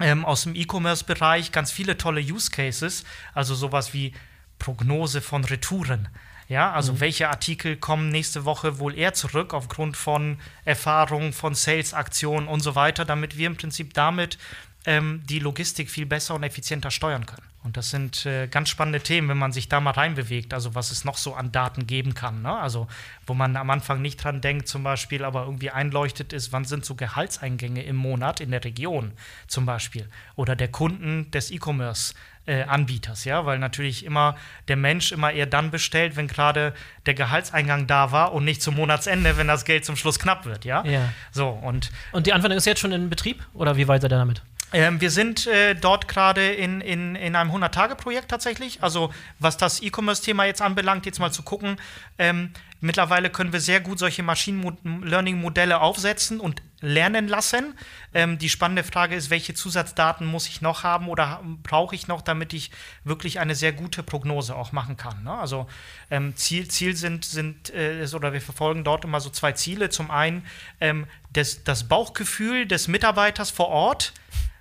ähm, 0.00 0.24
aus 0.24 0.44
dem 0.44 0.54
E-Commerce-Bereich 0.54 1.52
ganz 1.52 1.72
viele 1.72 1.96
tolle 1.96 2.20
Use 2.20 2.50
Cases, 2.50 3.04
also 3.34 3.54
sowas 3.54 3.92
wie 3.92 4.12
Prognose 4.58 5.20
von 5.20 5.44
Retouren. 5.44 6.08
Ja, 6.48 6.72
also 6.72 7.00
welche 7.00 7.30
Artikel 7.30 7.76
kommen 7.76 8.10
nächste 8.10 8.44
Woche 8.44 8.78
wohl 8.78 8.96
eher 8.96 9.14
zurück 9.14 9.54
aufgrund 9.54 9.96
von 9.96 10.38
Erfahrungen, 10.64 11.32
von 11.32 11.54
Sales-Aktionen 11.54 12.46
und 12.46 12.60
so 12.60 12.74
weiter, 12.74 13.04
damit 13.04 13.38
wir 13.38 13.46
im 13.46 13.56
Prinzip 13.56 13.94
damit 13.94 14.38
ähm, 14.86 15.22
die 15.28 15.38
Logistik 15.38 15.90
viel 15.90 16.06
besser 16.06 16.34
und 16.34 16.42
effizienter 16.42 16.90
steuern 16.90 17.26
können. 17.26 17.46
Und 17.64 17.76
das 17.76 17.90
sind 17.90 18.26
äh, 18.26 18.48
ganz 18.48 18.68
spannende 18.70 19.00
Themen, 19.00 19.28
wenn 19.28 19.38
man 19.38 19.52
sich 19.52 19.68
da 19.68 19.80
mal 19.80 19.92
reinbewegt, 19.92 20.52
also 20.52 20.74
was 20.74 20.90
es 20.90 21.04
noch 21.04 21.16
so 21.16 21.34
an 21.34 21.52
Daten 21.52 21.86
geben 21.86 22.14
kann. 22.14 22.42
Ne? 22.42 22.52
Also 22.52 22.88
wo 23.24 23.34
man 23.34 23.56
am 23.56 23.70
Anfang 23.70 24.02
nicht 24.02 24.22
dran 24.22 24.40
denkt, 24.40 24.66
zum 24.66 24.82
Beispiel, 24.82 25.24
aber 25.24 25.44
irgendwie 25.44 25.70
einleuchtet 25.70 26.32
ist, 26.32 26.52
wann 26.52 26.64
sind 26.64 26.84
so 26.84 26.96
Gehaltseingänge 26.96 27.82
im 27.84 27.96
Monat 27.96 28.40
in 28.40 28.50
der 28.50 28.64
Region 28.64 29.12
zum 29.46 29.64
Beispiel 29.64 30.08
oder 30.34 30.56
der 30.56 30.68
Kunden 30.68 31.30
des 31.30 31.50
E-Commerce. 31.50 32.14
Äh, 32.44 32.64
Anbieters, 32.64 33.24
ja, 33.24 33.46
weil 33.46 33.60
natürlich 33.60 34.04
immer 34.04 34.34
der 34.66 34.74
Mensch 34.74 35.12
immer 35.12 35.30
eher 35.30 35.46
dann 35.46 35.70
bestellt, 35.70 36.16
wenn 36.16 36.26
gerade 36.26 36.74
der 37.06 37.14
Gehaltseingang 37.14 37.86
da 37.86 38.10
war 38.10 38.32
und 38.32 38.44
nicht 38.44 38.60
zum 38.60 38.74
Monatsende, 38.74 39.36
wenn 39.36 39.46
das 39.46 39.64
Geld 39.64 39.84
zum 39.84 39.94
Schluss 39.94 40.18
knapp 40.18 40.44
wird, 40.44 40.64
ja. 40.64 40.84
Ja. 40.84 41.12
So 41.30 41.50
und 41.50 41.92
Und 42.10 42.26
die 42.26 42.32
Anwendung 42.32 42.58
ist 42.58 42.66
jetzt 42.66 42.80
schon 42.80 42.90
in 42.90 43.08
Betrieb 43.08 43.46
oder 43.54 43.76
wie 43.76 43.86
weit 43.86 44.02
seid 44.02 44.10
ihr 44.10 44.18
damit? 44.18 44.42
Ähm, 44.72 45.00
wir 45.00 45.10
sind 45.10 45.46
äh, 45.46 45.74
dort 45.74 46.08
gerade 46.08 46.52
in, 46.52 46.80
in, 46.80 47.14
in 47.14 47.36
einem 47.36 47.50
100-Tage-Projekt 47.50 48.30
tatsächlich. 48.30 48.82
Also 48.82 49.12
was 49.38 49.56
das 49.56 49.82
E-Commerce-Thema 49.82 50.44
jetzt 50.44 50.62
anbelangt, 50.62 51.06
jetzt 51.06 51.18
mal 51.18 51.32
zu 51.32 51.42
gucken. 51.42 51.76
Ähm, 52.18 52.52
mittlerweile 52.80 53.30
können 53.30 53.52
wir 53.52 53.60
sehr 53.60 53.80
gut 53.80 53.98
solche 53.98 54.22
Machine 54.22 54.76
Learning-Modelle 54.84 55.80
aufsetzen 55.80 56.40
und 56.40 56.62
lernen 56.80 57.28
lassen. 57.28 57.74
Ähm, 58.12 58.38
die 58.38 58.48
spannende 58.48 58.82
Frage 58.82 59.14
ist, 59.14 59.30
welche 59.30 59.54
Zusatzdaten 59.54 60.26
muss 60.26 60.48
ich 60.48 60.60
noch 60.60 60.82
haben 60.82 61.08
oder 61.08 61.40
brauche 61.62 61.94
ich 61.94 62.08
noch, 62.08 62.22
damit 62.22 62.52
ich 62.52 62.70
wirklich 63.04 63.38
eine 63.38 63.54
sehr 63.54 63.72
gute 63.72 64.02
Prognose 64.02 64.54
auch 64.54 64.72
machen 64.72 64.96
kann. 64.96 65.22
Ne? 65.22 65.32
Also 65.32 65.66
ähm, 66.10 66.34
Ziel, 66.36 66.68
Ziel 66.68 66.96
sind, 66.96 67.24
sind 67.24 67.70
äh, 67.70 68.04
oder 68.14 68.32
wir 68.32 68.40
verfolgen 68.40 68.84
dort 68.84 69.04
immer 69.04 69.20
so 69.20 69.30
zwei 69.30 69.52
Ziele. 69.52 69.90
Zum 69.90 70.10
einen 70.10 70.44
ähm, 70.80 71.06
das, 71.32 71.62
das 71.64 71.84
Bauchgefühl 71.84 72.66
des 72.66 72.88
Mitarbeiters 72.88 73.50
vor 73.50 73.68
Ort 73.68 74.12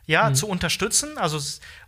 ja, 0.05 0.29
mhm. 0.29 0.35
zu 0.35 0.47
unterstützen. 0.47 1.17
Also 1.17 1.39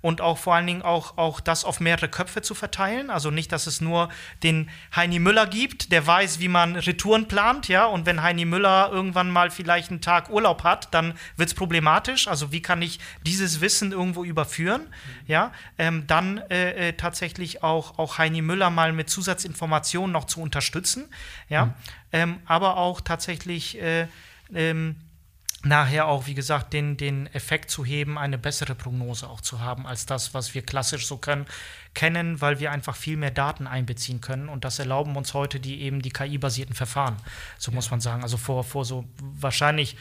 und 0.02 0.22
auch 0.22 0.38
vor 0.38 0.56
allen 0.56 0.68
Dingen 0.68 0.82
auch, 0.82 1.18
auch 1.18 1.40
das 1.40 1.64
auf 1.64 1.80
mehrere 1.80 2.10
Köpfe 2.10 2.42
zu 2.42 2.54
verteilen. 2.56 3.10
Also 3.10 3.32
nicht, 3.32 3.52
dass 3.52 3.68
es 3.68 3.82
nur 3.82 4.10
den 4.44 4.70
Heini 4.96 5.20
Müller 5.20 5.48
gibt, 5.48 5.92
der 5.92 6.06
weiß, 6.06 6.40
wie 6.40 6.50
man 6.50 6.76
Retouren 6.76 7.28
plant, 7.28 7.68
ja, 7.68 7.86
und 7.86 8.06
wenn 8.06 8.22
Heini 8.22 8.46
Müller 8.46 8.90
irgendwann 8.92 9.30
mal 9.30 9.50
vielleicht 9.50 9.92
einen 9.92 10.02
Tag 10.02 10.30
Urlaub 10.30 10.64
hat, 10.64 10.94
dann 10.94 11.14
wird 11.38 11.50
es 11.50 11.56
problematisch. 11.56 12.28
Also 12.28 12.52
wie 12.52 12.62
kann 12.62 12.82
ich 12.82 13.00
dieses 13.26 13.62
Wissen 13.62 13.92
irgendwo 13.92 14.24
überführen? 14.24 14.82
Mhm. 14.82 14.88
Ja, 15.28 15.52
ähm, 15.78 16.06
dann 16.08 16.38
äh, 16.50 16.90
äh, 16.90 16.94
tatsächlich 16.94 17.64
auch, 17.64 17.98
auch 17.98 18.18
Heini 18.18 18.42
Müller 18.42 18.70
mal 18.70 18.94
mit 18.94 19.10
Zusatzinformationen 19.10 20.12
noch 20.12 20.26
zu 20.26 20.42
unterstützen. 20.42 21.06
Ja, 21.50 21.68
mhm. 21.68 21.74
ähm, 22.12 22.40
aber 22.46 22.78
auch 22.78 23.02
tatsächlich 23.02 23.82
äh, 23.82 24.08
ähm, 24.54 24.98
nachher 25.66 26.08
auch, 26.08 26.28
wie 26.28 26.34
gesagt, 26.34 26.74
den, 26.74 26.98
den 26.98 27.28
Effekt 27.28 27.72
zu 27.72 27.86
heben, 27.86 28.18
eine 28.18 28.38
bessere 28.38 28.76
Prognose 28.76 29.28
auch 29.30 29.42
zu 29.42 29.62
haben, 29.62 29.88
als 29.88 30.06
das, 30.06 30.34
was 30.34 30.54
wir 30.54 30.62
klassisch 30.62 31.08
so 31.08 31.18
können, 31.18 31.46
kennen, 31.94 32.42
weil 32.42 32.60
wir 32.60 32.72
einfach 32.72 32.96
viel 32.96 33.18
mehr 33.18 33.32
Daten 33.32 33.66
einbeziehen 33.66 34.20
können. 34.20 34.50
Und 34.50 34.66
das 34.66 34.80
erlauben 34.80 35.16
uns 35.16 35.34
heute 35.34 35.60
die 35.60 35.82
eben 35.82 36.02
die 36.02 36.12
KI-basierten 36.12 36.76
Verfahren, 36.76 37.16
so 37.58 37.72
ja. 37.72 37.76
muss 37.76 37.92
man 37.92 38.02
sagen. 38.02 38.24
Also 38.24 38.38
vor, 38.38 38.64
vor 38.64 38.84
so 38.84 39.06
wahrscheinlich 39.22 39.96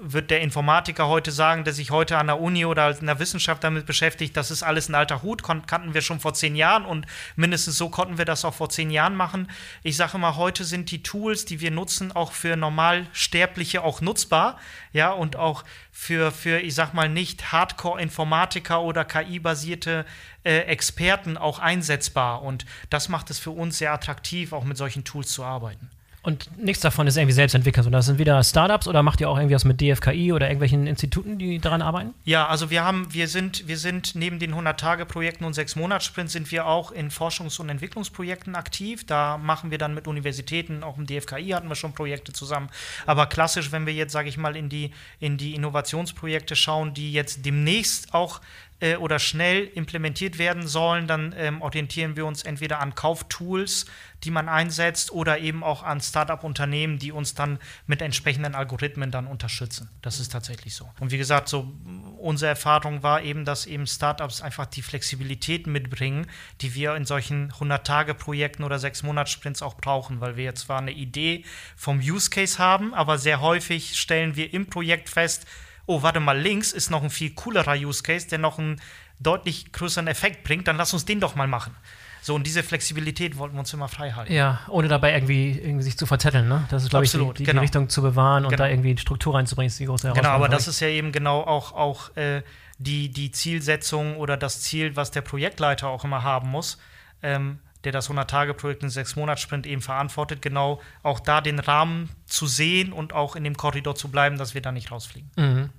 wird 0.00 0.30
der 0.30 0.40
Informatiker 0.40 1.08
heute 1.08 1.30
sagen, 1.30 1.64
der 1.64 1.72
sich 1.72 1.90
heute 1.90 2.16
an 2.18 2.26
der 2.26 2.40
Uni 2.40 2.64
oder 2.64 2.98
in 2.98 3.06
der 3.06 3.18
Wissenschaft 3.18 3.62
damit 3.62 3.86
beschäftigt, 3.86 4.36
das 4.36 4.50
ist 4.50 4.62
alles 4.62 4.88
ein 4.88 4.94
alter 4.94 5.22
Hut, 5.22 5.42
kannten 5.42 5.94
wir 5.94 6.00
schon 6.00 6.20
vor 6.20 6.34
zehn 6.34 6.56
Jahren 6.56 6.84
und 6.84 7.06
mindestens 7.36 7.76
so 7.76 7.90
konnten 7.90 8.18
wir 8.18 8.24
das 8.24 8.44
auch 8.44 8.54
vor 8.54 8.70
zehn 8.70 8.90
Jahren 8.90 9.14
machen. 9.14 9.50
Ich 9.82 9.96
sage 9.96 10.16
immer, 10.16 10.36
heute 10.36 10.64
sind 10.64 10.90
die 10.90 11.02
Tools, 11.02 11.44
die 11.44 11.60
wir 11.60 11.70
nutzen, 11.70 12.12
auch 12.12 12.32
für 12.32 12.56
Normalsterbliche 12.56 13.82
auch 13.82 14.00
nutzbar, 14.00 14.58
ja, 14.92 15.10
und 15.10 15.36
auch 15.36 15.64
für, 15.92 16.32
für 16.32 16.60
ich 16.60 16.74
sag 16.74 16.94
mal, 16.94 17.08
nicht 17.08 17.52
Hardcore-Informatiker 17.52 18.80
oder 18.80 19.04
KI-basierte 19.04 20.06
äh, 20.44 20.60
Experten 20.60 21.36
auch 21.36 21.58
einsetzbar. 21.58 22.42
Und 22.42 22.64
das 22.88 23.08
macht 23.08 23.30
es 23.30 23.38
für 23.38 23.50
uns 23.50 23.78
sehr 23.78 23.92
attraktiv, 23.92 24.52
auch 24.52 24.64
mit 24.64 24.76
solchen 24.76 25.04
Tools 25.04 25.30
zu 25.32 25.44
arbeiten. 25.44 25.90
Und 26.22 26.50
nichts 26.58 26.82
davon 26.82 27.06
ist 27.06 27.16
irgendwie 27.16 27.32
selbst 27.32 27.54
entwickelt, 27.54 27.84
sondern 27.84 28.00
das 28.00 28.06
sind 28.06 28.18
wieder 28.18 28.42
Startups 28.44 28.86
oder 28.86 29.02
macht 29.02 29.20
ihr 29.22 29.30
auch 29.30 29.38
irgendwie 29.38 29.54
was 29.54 29.64
mit 29.64 29.80
DFKI 29.80 30.32
oder 30.32 30.48
irgendwelchen 30.48 30.86
Instituten, 30.86 31.38
die 31.38 31.58
daran 31.58 31.80
arbeiten? 31.80 32.12
Ja, 32.24 32.46
also 32.46 32.68
wir 32.68 32.84
haben, 32.84 33.12
wir 33.14 33.26
sind, 33.26 33.66
wir 33.66 33.78
sind 33.78 34.14
neben 34.14 34.38
den 34.38 34.54
100-Tage-Projekten 34.54 35.44
und 35.44 35.56
6-Monats-Sprints 35.56 36.32
sind 36.32 36.50
wir 36.52 36.66
auch 36.66 36.92
in 36.92 37.10
Forschungs- 37.10 37.58
und 37.58 37.70
Entwicklungsprojekten 37.70 38.54
aktiv. 38.54 39.06
Da 39.06 39.38
machen 39.38 39.70
wir 39.70 39.78
dann 39.78 39.94
mit 39.94 40.06
Universitäten, 40.06 40.82
auch 40.82 40.98
im 40.98 41.06
DFKI 41.06 41.50
hatten 41.50 41.68
wir 41.68 41.74
schon 41.74 41.94
Projekte 41.94 42.34
zusammen. 42.34 42.68
Aber 43.06 43.26
klassisch, 43.26 43.72
wenn 43.72 43.86
wir 43.86 43.94
jetzt, 43.94 44.12
sage 44.12 44.28
ich 44.28 44.36
mal, 44.36 44.56
in 44.56 44.68
die, 44.68 44.90
in 45.20 45.38
die 45.38 45.54
Innovationsprojekte 45.54 46.54
schauen, 46.54 46.92
die 46.92 47.12
jetzt 47.14 47.46
demnächst 47.46 48.12
auch 48.12 48.42
äh, 48.80 48.96
oder 48.96 49.18
schnell 49.18 49.64
implementiert 49.74 50.38
werden 50.38 50.66
sollen, 50.66 51.06
dann 51.06 51.34
ähm, 51.36 51.62
orientieren 51.62 52.16
wir 52.16 52.26
uns 52.26 52.42
entweder 52.42 52.80
an 52.80 52.94
Kauftools, 52.94 53.86
die 54.24 54.30
man 54.30 54.48
einsetzt, 54.48 55.12
oder 55.12 55.38
eben 55.38 55.62
auch 55.62 55.82
an 55.82 56.00
Startup-Unternehmen, 56.00 56.98
die 56.98 57.12
uns 57.12 57.34
dann 57.34 57.58
mit 57.86 58.02
entsprechenden 58.02 58.54
Algorithmen 58.54 59.10
dann 59.10 59.26
unterstützen. 59.26 59.88
Das 60.02 60.20
ist 60.20 60.32
tatsächlich 60.32 60.74
so. 60.74 60.90
Und 60.98 61.10
wie 61.10 61.18
gesagt, 61.18 61.48
so 61.48 61.72
unsere 62.18 62.50
Erfahrung 62.50 63.02
war 63.02 63.22
eben, 63.22 63.44
dass 63.44 63.66
eben 63.66 63.86
Startups 63.86 64.42
einfach 64.42 64.66
die 64.66 64.82
Flexibilität 64.82 65.66
mitbringen, 65.66 66.26
die 66.60 66.74
wir 66.74 66.94
in 66.96 67.04
solchen 67.04 67.52
100-Tage-Projekten 67.52 68.64
oder 68.64 68.76
6-Monats-Sprints 68.76 69.62
auch 69.62 69.76
brauchen, 69.76 70.20
weil 70.20 70.36
wir 70.36 70.44
jetzt 70.44 70.62
zwar 70.62 70.78
eine 70.78 70.92
Idee 70.92 71.44
vom 71.76 71.98
Use 72.00 72.30
Case 72.30 72.58
haben, 72.58 72.94
aber 72.94 73.18
sehr 73.18 73.40
häufig 73.40 73.98
stellen 73.98 74.36
wir 74.36 74.52
im 74.52 74.66
Projekt 74.66 75.08
fest, 75.08 75.46
oh, 75.86 76.02
warte 76.02 76.20
mal, 76.20 76.38
links 76.38 76.72
ist 76.72 76.90
noch 76.90 77.02
ein 77.02 77.10
viel 77.10 77.30
coolerer 77.30 77.74
Use 77.74 78.02
Case, 78.02 78.28
der 78.28 78.38
noch 78.38 78.58
einen 78.58 78.80
deutlich 79.18 79.72
größeren 79.72 80.06
Effekt 80.06 80.44
bringt, 80.44 80.66
dann 80.68 80.76
lass 80.76 80.92
uns 80.92 81.04
den 81.04 81.20
doch 81.20 81.34
mal 81.34 81.46
machen. 81.46 81.74
So, 82.22 82.34
und 82.34 82.46
diese 82.46 82.62
Flexibilität 82.62 83.38
wollten 83.38 83.54
wir 83.54 83.60
uns 83.60 83.72
immer 83.72 83.88
frei 83.88 84.12
halten. 84.12 84.32
Ja, 84.32 84.60
ohne 84.68 84.88
dabei 84.88 85.14
irgendwie, 85.14 85.58
irgendwie 85.58 85.82
sich 85.82 85.96
zu 85.96 86.04
verzetteln, 86.04 86.48
ne? 86.48 86.64
Das 86.68 86.82
ist, 86.82 86.90
glaube 86.90 87.06
ich, 87.06 87.12
die, 87.12 87.18
die, 87.18 87.44
genau. 87.44 87.60
die, 87.60 87.64
Richtung 87.64 87.88
zu 87.88 88.02
bewahren 88.02 88.44
und 88.44 88.50
genau. 88.50 88.64
da 88.64 88.68
irgendwie 88.68 88.96
Struktur 88.98 89.34
reinzubringen, 89.34 89.68
ist 89.68 89.78
die 89.78 89.86
große 89.86 90.08
Herausforderung. 90.08 90.38
Genau, 90.38 90.44
aber 90.44 90.54
das 90.54 90.68
ist 90.68 90.80
ja 90.80 90.88
eben 90.88 91.12
genau 91.12 91.40
auch, 91.40 91.72
auch 91.72 92.14
äh, 92.16 92.42
die, 92.78 93.08
die 93.08 93.30
Zielsetzung 93.30 94.16
oder 94.16 94.36
das 94.36 94.60
Ziel, 94.60 94.96
was 94.96 95.10
der 95.10 95.22
Projektleiter 95.22 95.88
auch 95.88 96.04
immer 96.04 96.22
haben 96.22 96.50
muss. 96.50 96.78
Ähm, 97.22 97.58
der 97.84 97.92
das 97.92 98.10
100-Tage-Projekt 98.10 98.82
in 98.82 98.90
sechs 98.90 99.16
Monats-Sprint 99.16 99.66
eben 99.66 99.80
verantwortet, 99.80 100.42
genau 100.42 100.80
auch 101.02 101.20
da 101.20 101.40
den 101.40 101.58
Rahmen 101.58 102.10
zu 102.26 102.46
sehen 102.46 102.92
und 102.92 103.12
auch 103.14 103.36
in 103.36 103.44
dem 103.44 103.56
Korridor 103.56 103.94
zu 103.94 104.08
bleiben, 104.08 104.36
dass 104.36 104.54
wir 104.54 104.60
da 104.60 104.70
nicht 104.70 104.90
rausfliegen. 104.90 105.30
Mhm. 105.36 105.70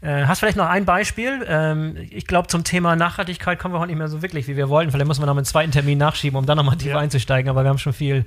Äh, 0.00 0.26
hast 0.26 0.40
vielleicht 0.40 0.56
noch 0.56 0.68
ein 0.68 0.84
Beispiel? 0.84 1.44
Ähm, 1.48 1.96
ich 2.10 2.26
glaube, 2.26 2.48
zum 2.48 2.64
Thema 2.64 2.96
Nachhaltigkeit 2.96 3.58
kommen 3.58 3.74
wir 3.74 3.80
heute 3.80 3.88
nicht 3.88 3.98
mehr 3.98 4.08
so 4.08 4.20
wirklich, 4.20 4.46
wie 4.46 4.56
wir 4.56 4.68
wollten. 4.68 4.90
Vielleicht 4.90 5.08
müssen 5.08 5.22
wir 5.22 5.26
noch 5.26 5.36
einen 5.36 5.46
zweiten 5.46 5.72
Termin 5.72 5.98
nachschieben, 5.98 6.38
um 6.38 6.44
dann 6.44 6.56
nochmal 6.56 6.76
tiefer 6.76 6.96
ja. 6.96 6.98
einzusteigen, 6.98 7.48
aber 7.48 7.64
wir 7.64 7.70
haben 7.70 7.78
schon 7.78 7.94
viel 7.94 8.26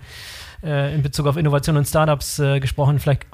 äh, 0.63 0.93
in 0.93 1.01
Bezug 1.01 1.27
auf 1.27 1.37
Innovation 1.37 1.77
und 1.77 1.85
Startups 1.85 2.39
äh, 2.39 2.59
gesprochen. 2.59 2.99
Vielleicht 2.99 3.25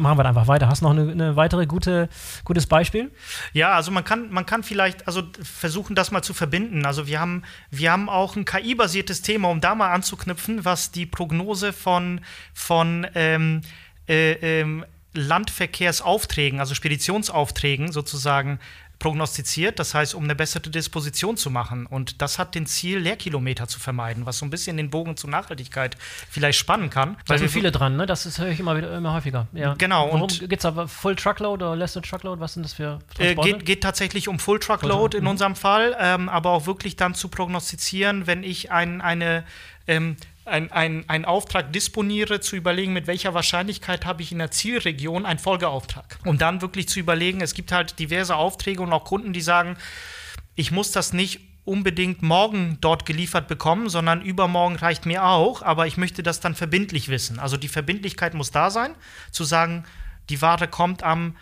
machen 0.00 0.18
wir 0.18 0.22
da 0.22 0.28
einfach 0.28 0.48
weiter. 0.48 0.68
Hast 0.68 0.82
du 0.82 0.86
noch 0.86 0.92
eine, 0.92 1.10
eine, 1.10 1.36
weitere 1.36 1.66
gute, 1.66 2.08
gutes 2.44 2.66
Beispiel? 2.66 3.10
Ja, 3.52 3.72
also 3.72 3.90
man 3.90 4.04
kann, 4.04 4.30
man 4.30 4.46
kann 4.46 4.62
vielleicht 4.62 5.06
also 5.06 5.22
versuchen, 5.42 5.94
das 5.94 6.10
mal 6.10 6.22
zu 6.22 6.34
verbinden. 6.34 6.86
Also 6.86 7.06
wir 7.06 7.20
haben, 7.20 7.42
wir 7.70 7.92
haben 7.92 8.08
auch 8.08 8.36
ein 8.36 8.44
KI-basiertes 8.44 9.22
Thema, 9.22 9.48
um 9.48 9.60
da 9.60 9.74
mal 9.74 9.92
anzuknüpfen, 9.92 10.64
was 10.64 10.90
die 10.90 11.06
Prognose 11.06 11.72
von, 11.72 12.20
von 12.54 13.06
ähm, 13.14 13.62
äh, 14.08 14.60
ähm, 14.60 14.84
Landverkehrsaufträgen, 15.14 16.58
also 16.58 16.74
Speditionsaufträgen 16.74 17.92
sozusagen 17.92 18.58
prognostiziert, 19.02 19.80
das 19.80 19.94
heißt, 19.94 20.14
um 20.14 20.22
eine 20.22 20.36
bessere 20.36 20.70
Disposition 20.70 21.36
zu 21.36 21.50
machen. 21.50 21.86
Und 21.86 22.22
das 22.22 22.38
hat 22.38 22.54
den 22.54 22.66
Ziel, 22.66 23.00
Leerkilometer 23.00 23.66
zu 23.66 23.80
vermeiden, 23.80 24.26
was 24.26 24.38
so 24.38 24.46
ein 24.46 24.50
bisschen 24.50 24.76
den 24.76 24.90
Bogen 24.90 25.16
zur 25.16 25.28
Nachhaltigkeit 25.28 25.96
vielleicht 26.30 26.56
spannen 26.56 26.88
kann. 26.88 27.16
Da 27.26 27.36
sind 27.36 27.50
viele 27.50 27.72
dran, 27.72 27.96
ne? 27.96 28.06
Das 28.06 28.38
höre 28.38 28.50
ich 28.50 28.60
immer 28.60 28.76
wieder 28.76 28.96
immer 28.96 29.12
häufiger. 29.12 29.48
Ja. 29.54 29.74
Genau. 29.74 30.12
Warum 30.12 30.28
geht 30.28 30.60
es 30.60 30.64
aber 30.64 30.86
Full 30.86 31.16
Truckload 31.16 31.64
oder 31.64 31.74
Less 31.74 31.94
Truckload? 31.94 32.40
Was 32.40 32.54
sind 32.54 32.62
das 32.62 32.74
für 32.74 33.00
äh, 33.18 33.34
geht, 33.34 33.66
geht, 33.66 33.82
tatsächlich 33.82 34.28
um 34.28 34.38
Full 34.38 34.60
Truckload 34.60 35.16
in 35.16 35.24
mhm. 35.24 35.30
unserem 35.30 35.56
Fall, 35.56 35.96
ähm, 35.98 36.28
aber 36.28 36.50
auch 36.50 36.66
wirklich 36.66 36.94
dann 36.94 37.14
zu 37.14 37.26
prognostizieren, 37.26 38.28
wenn 38.28 38.44
ich 38.44 38.70
ein, 38.70 39.00
eine 39.00 39.42
ähm, 39.88 40.16
ein, 40.44 40.72
ein, 40.72 41.08
einen 41.08 41.24
Auftrag 41.24 41.72
disponiere, 41.72 42.40
zu 42.40 42.56
überlegen, 42.56 42.92
mit 42.92 43.06
welcher 43.06 43.34
Wahrscheinlichkeit 43.34 44.04
habe 44.04 44.22
ich 44.22 44.32
in 44.32 44.38
der 44.38 44.50
Zielregion 44.50 45.24
einen 45.24 45.38
Folgeauftrag. 45.38 46.18
Um 46.24 46.38
dann 46.38 46.62
wirklich 46.62 46.88
zu 46.88 46.98
überlegen, 46.98 47.40
es 47.40 47.54
gibt 47.54 47.72
halt 47.72 47.98
diverse 47.98 48.36
Aufträge 48.36 48.82
und 48.82 48.92
auch 48.92 49.04
Kunden, 49.04 49.32
die 49.32 49.40
sagen, 49.40 49.76
ich 50.54 50.70
muss 50.70 50.90
das 50.90 51.12
nicht 51.12 51.40
unbedingt 51.64 52.22
morgen 52.22 52.78
dort 52.80 53.06
geliefert 53.06 53.46
bekommen, 53.46 53.88
sondern 53.88 54.20
übermorgen 54.20 54.76
reicht 54.76 55.06
mir 55.06 55.24
auch, 55.24 55.62
aber 55.62 55.86
ich 55.86 55.96
möchte 55.96 56.24
das 56.24 56.40
dann 56.40 56.56
verbindlich 56.56 57.08
wissen. 57.08 57.38
Also 57.38 57.56
die 57.56 57.68
Verbindlichkeit 57.68 58.34
muss 58.34 58.50
da 58.50 58.70
sein, 58.70 58.94
zu 59.30 59.44
sagen, 59.44 59.84
die 60.28 60.42
Ware 60.42 60.66
kommt 60.66 61.04
am 61.04 61.36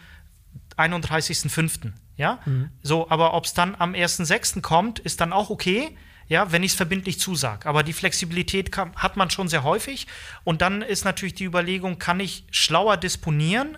31.05. 0.77 1.93
Ja? 2.17 2.39
Mhm. 2.45 2.71
So, 2.83 3.09
aber 3.11 3.33
ob 3.33 3.47
es 3.47 3.55
dann 3.55 3.75
am 3.79 3.95
1.06. 3.95 4.61
kommt, 4.61 4.99
ist 4.99 5.23
dann 5.23 5.33
auch 5.33 5.49
okay 5.49 5.97
ja, 6.31 6.53
wenn 6.53 6.63
ich 6.63 6.71
es 6.71 6.77
verbindlich 6.77 7.19
zusage. 7.19 7.69
Aber 7.69 7.83
die 7.83 7.93
Flexibilität 7.93 8.71
kann, 8.71 8.95
hat 8.95 9.17
man 9.17 9.31
schon 9.31 9.49
sehr 9.49 9.65
häufig. 9.65 10.07
Und 10.45 10.63
dann 10.63 10.81
ist 10.81 11.05
natürlich 11.05 11.35
die 11.35 11.45
Überlegung, 11.45 11.99
kann 11.99 12.21
ich 12.21 12.45
schlauer 12.53 12.97
disponieren, 12.97 13.77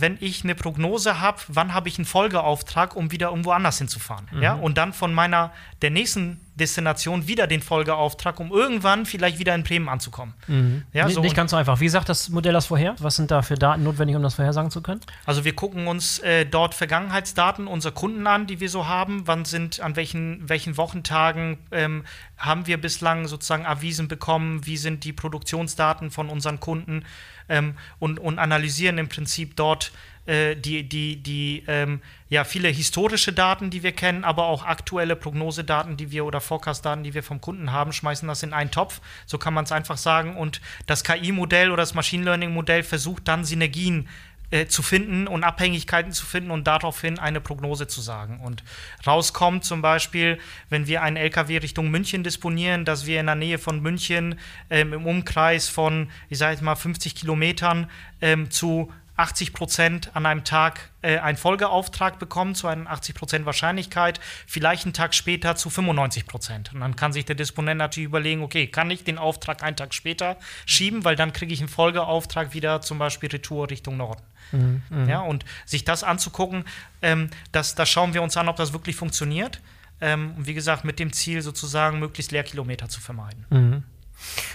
wenn 0.00 0.18
ich 0.20 0.44
eine 0.44 0.54
Prognose 0.54 1.20
habe, 1.20 1.38
wann 1.48 1.74
habe 1.74 1.88
ich 1.88 1.98
einen 1.98 2.04
Folgeauftrag, 2.04 2.96
um 2.96 3.10
wieder 3.10 3.28
irgendwo 3.30 3.52
anders 3.52 3.78
hinzufahren. 3.78 4.28
Mhm. 4.32 4.42
Ja? 4.42 4.54
Und 4.54 4.78
dann 4.78 4.92
von 4.92 5.12
meiner, 5.12 5.52
der 5.82 5.90
nächsten 5.90 6.40
Destination 6.60 7.26
wieder 7.26 7.46
den 7.46 7.62
Folgeauftrag, 7.62 8.38
um 8.38 8.52
irgendwann 8.52 9.06
vielleicht 9.06 9.38
wieder 9.38 9.54
in 9.54 9.64
Bremen 9.64 9.88
anzukommen. 9.88 10.34
Mhm. 10.46 10.82
Ja, 10.92 11.08
so 11.08 11.20
nicht 11.20 11.34
ganz 11.34 11.50
so 11.50 11.56
einfach. 11.56 11.80
Wie 11.80 11.88
sagt 11.88 12.08
das 12.08 12.28
Modell 12.28 12.52
das 12.52 12.66
vorher? 12.66 12.94
Was 12.98 13.16
sind 13.16 13.30
da 13.30 13.42
für 13.42 13.54
Daten 13.54 13.82
notwendig, 13.82 14.14
um 14.14 14.22
das 14.22 14.34
vorhersagen 14.34 14.70
zu 14.70 14.82
können? 14.82 15.00
Also 15.24 15.44
wir 15.44 15.54
gucken 15.54 15.88
uns 15.88 16.18
äh, 16.20 16.44
dort 16.44 16.74
Vergangenheitsdaten 16.74 17.66
unserer 17.66 17.92
Kunden 17.92 18.26
an, 18.26 18.46
die 18.46 18.60
wir 18.60 18.68
so 18.68 18.86
haben. 18.86 19.22
Wann 19.26 19.44
sind, 19.44 19.80
an 19.80 19.96
welchen, 19.96 20.48
welchen 20.48 20.76
Wochentagen 20.76 21.58
ähm, 21.72 22.04
haben 22.36 22.66
wir 22.66 22.80
bislang 22.80 23.26
sozusagen 23.26 23.66
Avisen 23.66 24.08
bekommen? 24.08 24.66
Wie 24.66 24.76
sind 24.76 25.04
die 25.04 25.12
Produktionsdaten 25.12 26.10
von 26.10 26.28
unseren 26.28 26.60
Kunden? 26.60 27.04
Ähm, 27.50 27.74
und, 27.98 28.18
und 28.18 28.38
analysieren 28.38 28.96
im 28.96 29.08
Prinzip 29.08 29.56
dort 29.56 29.92
äh, 30.26 30.54
die, 30.54 30.88
die, 30.88 31.16
die 31.16 31.64
ähm, 31.66 32.00
ja, 32.28 32.44
viele 32.44 32.68
historische 32.68 33.32
Daten, 33.32 33.70
die 33.70 33.82
wir 33.82 33.90
kennen, 33.92 34.22
aber 34.22 34.44
auch 34.44 34.64
aktuelle 34.64 35.16
Prognosedaten, 35.16 35.96
die 35.96 36.12
wir 36.12 36.24
oder 36.24 36.40
Forecast-Daten, 36.40 37.02
die 37.02 37.14
wir 37.14 37.24
vom 37.24 37.40
Kunden 37.40 37.72
haben, 37.72 37.92
schmeißen 37.92 38.28
das 38.28 38.44
in 38.44 38.52
einen 38.52 38.70
Topf. 38.70 39.00
So 39.26 39.38
kann 39.38 39.52
man 39.52 39.64
es 39.64 39.72
einfach 39.72 39.96
sagen. 39.96 40.36
Und 40.36 40.60
das 40.86 41.02
KI-Modell 41.02 41.72
oder 41.72 41.82
das 41.82 41.94
Machine 41.94 42.24
Learning-Modell 42.24 42.84
versucht 42.84 43.26
dann 43.26 43.44
Synergien 43.44 44.08
äh, 44.50 44.66
zu 44.66 44.82
finden 44.82 45.26
und 45.26 45.44
Abhängigkeiten 45.44 46.12
zu 46.12 46.26
finden 46.26 46.50
und 46.50 46.66
daraufhin 46.66 47.18
eine 47.18 47.40
Prognose 47.40 47.86
zu 47.86 48.00
sagen. 48.00 48.40
Und 48.40 48.62
rauskommt 49.06 49.64
zum 49.64 49.82
Beispiel, 49.82 50.38
wenn 50.68 50.86
wir 50.86 51.02
einen 51.02 51.16
LKW 51.16 51.58
Richtung 51.58 51.90
München 51.90 52.24
disponieren, 52.24 52.84
dass 52.84 53.06
wir 53.06 53.20
in 53.20 53.26
der 53.26 53.34
Nähe 53.36 53.58
von 53.58 53.80
München 53.80 54.38
ähm, 54.68 54.92
im 54.92 55.06
Umkreis 55.06 55.68
von, 55.68 56.10
ich 56.28 56.38
sage 56.38 56.52
jetzt 56.52 56.62
mal, 56.62 56.74
50 56.74 57.14
Kilometern 57.14 57.88
ähm, 58.20 58.50
zu 58.50 58.92
80 59.20 59.52
Prozent 59.52 60.10
an 60.14 60.24
einem 60.24 60.44
Tag 60.44 60.90
äh, 61.02 61.18
einen 61.18 61.36
Folgeauftrag 61.36 62.18
bekommen, 62.18 62.54
zu 62.54 62.66
einer 62.66 62.90
80 62.90 63.14
Prozent 63.14 63.46
Wahrscheinlichkeit, 63.46 64.18
vielleicht 64.46 64.84
einen 64.84 64.94
Tag 64.94 65.14
später 65.14 65.56
zu 65.56 65.68
95 65.68 66.26
Prozent. 66.26 66.72
Und 66.72 66.80
dann 66.80 66.96
kann 66.96 67.12
sich 67.12 67.26
der 67.26 67.36
Disponent 67.36 67.78
natürlich 67.78 68.06
überlegen, 68.06 68.42
okay, 68.42 68.66
kann 68.66 68.90
ich 68.90 69.04
den 69.04 69.18
Auftrag 69.18 69.62
einen 69.62 69.76
Tag 69.76 69.92
später 69.92 70.38
schieben, 70.64 71.04
weil 71.04 71.16
dann 71.16 71.34
kriege 71.34 71.52
ich 71.52 71.60
einen 71.60 71.68
Folgeauftrag 71.68 72.54
wieder 72.54 72.80
zum 72.80 72.98
Beispiel 72.98 73.28
Retour 73.28 73.70
Richtung 73.70 73.98
Norden. 73.98 74.22
Mhm, 74.52 74.82
mhm. 74.88 75.08
ja, 75.08 75.20
und 75.20 75.44
sich 75.66 75.84
das 75.84 76.02
anzugucken, 76.02 76.64
ähm, 77.02 77.28
das, 77.52 77.74
das 77.74 77.88
schauen 77.90 78.14
wir 78.14 78.22
uns 78.22 78.36
an, 78.38 78.48
ob 78.48 78.56
das 78.56 78.72
wirklich 78.72 78.96
funktioniert. 78.96 79.60
Ähm, 80.00 80.32
wie 80.38 80.54
gesagt, 80.54 80.84
mit 80.84 80.98
dem 80.98 81.12
Ziel 81.12 81.42
sozusagen, 81.42 81.98
möglichst 81.98 82.32
Leerkilometer 82.32 82.88
zu 82.88 83.02
vermeiden. 83.02 83.44
Mhm. 83.50 83.82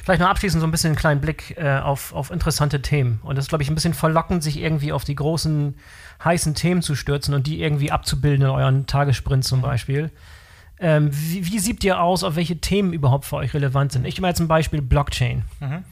Vielleicht 0.03 0.21
noch 0.21 0.29
abschließend 0.29 0.61
so 0.61 0.67
ein 0.67 0.71
bisschen 0.71 0.89
einen 0.89 0.97
kleinen 0.97 1.21
Blick 1.21 1.55
äh, 1.57 1.79
auf, 1.79 2.13
auf 2.13 2.31
interessante 2.31 2.81
Themen. 2.81 3.19
Und 3.23 3.37
das 3.37 3.45
ist, 3.45 3.49
glaube 3.49 3.63
ich, 3.63 3.69
ein 3.69 3.75
bisschen 3.75 3.93
verlockend, 3.93 4.43
sich 4.43 4.57
irgendwie 4.57 4.91
auf 4.91 5.03
die 5.03 5.15
großen, 5.15 5.75
heißen 6.23 6.55
Themen 6.55 6.81
zu 6.81 6.95
stürzen 6.95 7.33
und 7.33 7.47
die 7.47 7.61
irgendwie 7.61 7.91
abzubilden 7.91 8.45
in 8.45 8.51
euren 8.51 8.87
Tagessprint 8.87 9.43
zum 9.43 9.61
Beispiel. 9.61 10.11
Ähm, 10.79 11.09
wie, 11.11 11.45
wie 11.45 11.59
sieht 11.59 11.83
ihr 11.83 12.01
aus, 12.01 12.23
auf 12.23 12.35
welche 12.35 12.57
Themen 12.57 12.93
überhaupt 12.93 13.25
für 13.25 13.37
euch 13.37 13.53
relevant 13.53 13.93
sind? 13.93 14.05
Ich 14.05 14.15
nehme 14.17 14.27
jetzt 14.27 14.37
zum 14.37 14.47
Beispiel 14.47 14.81
Blockchain. 14.81 15.43
Mhm. 15.59 15.83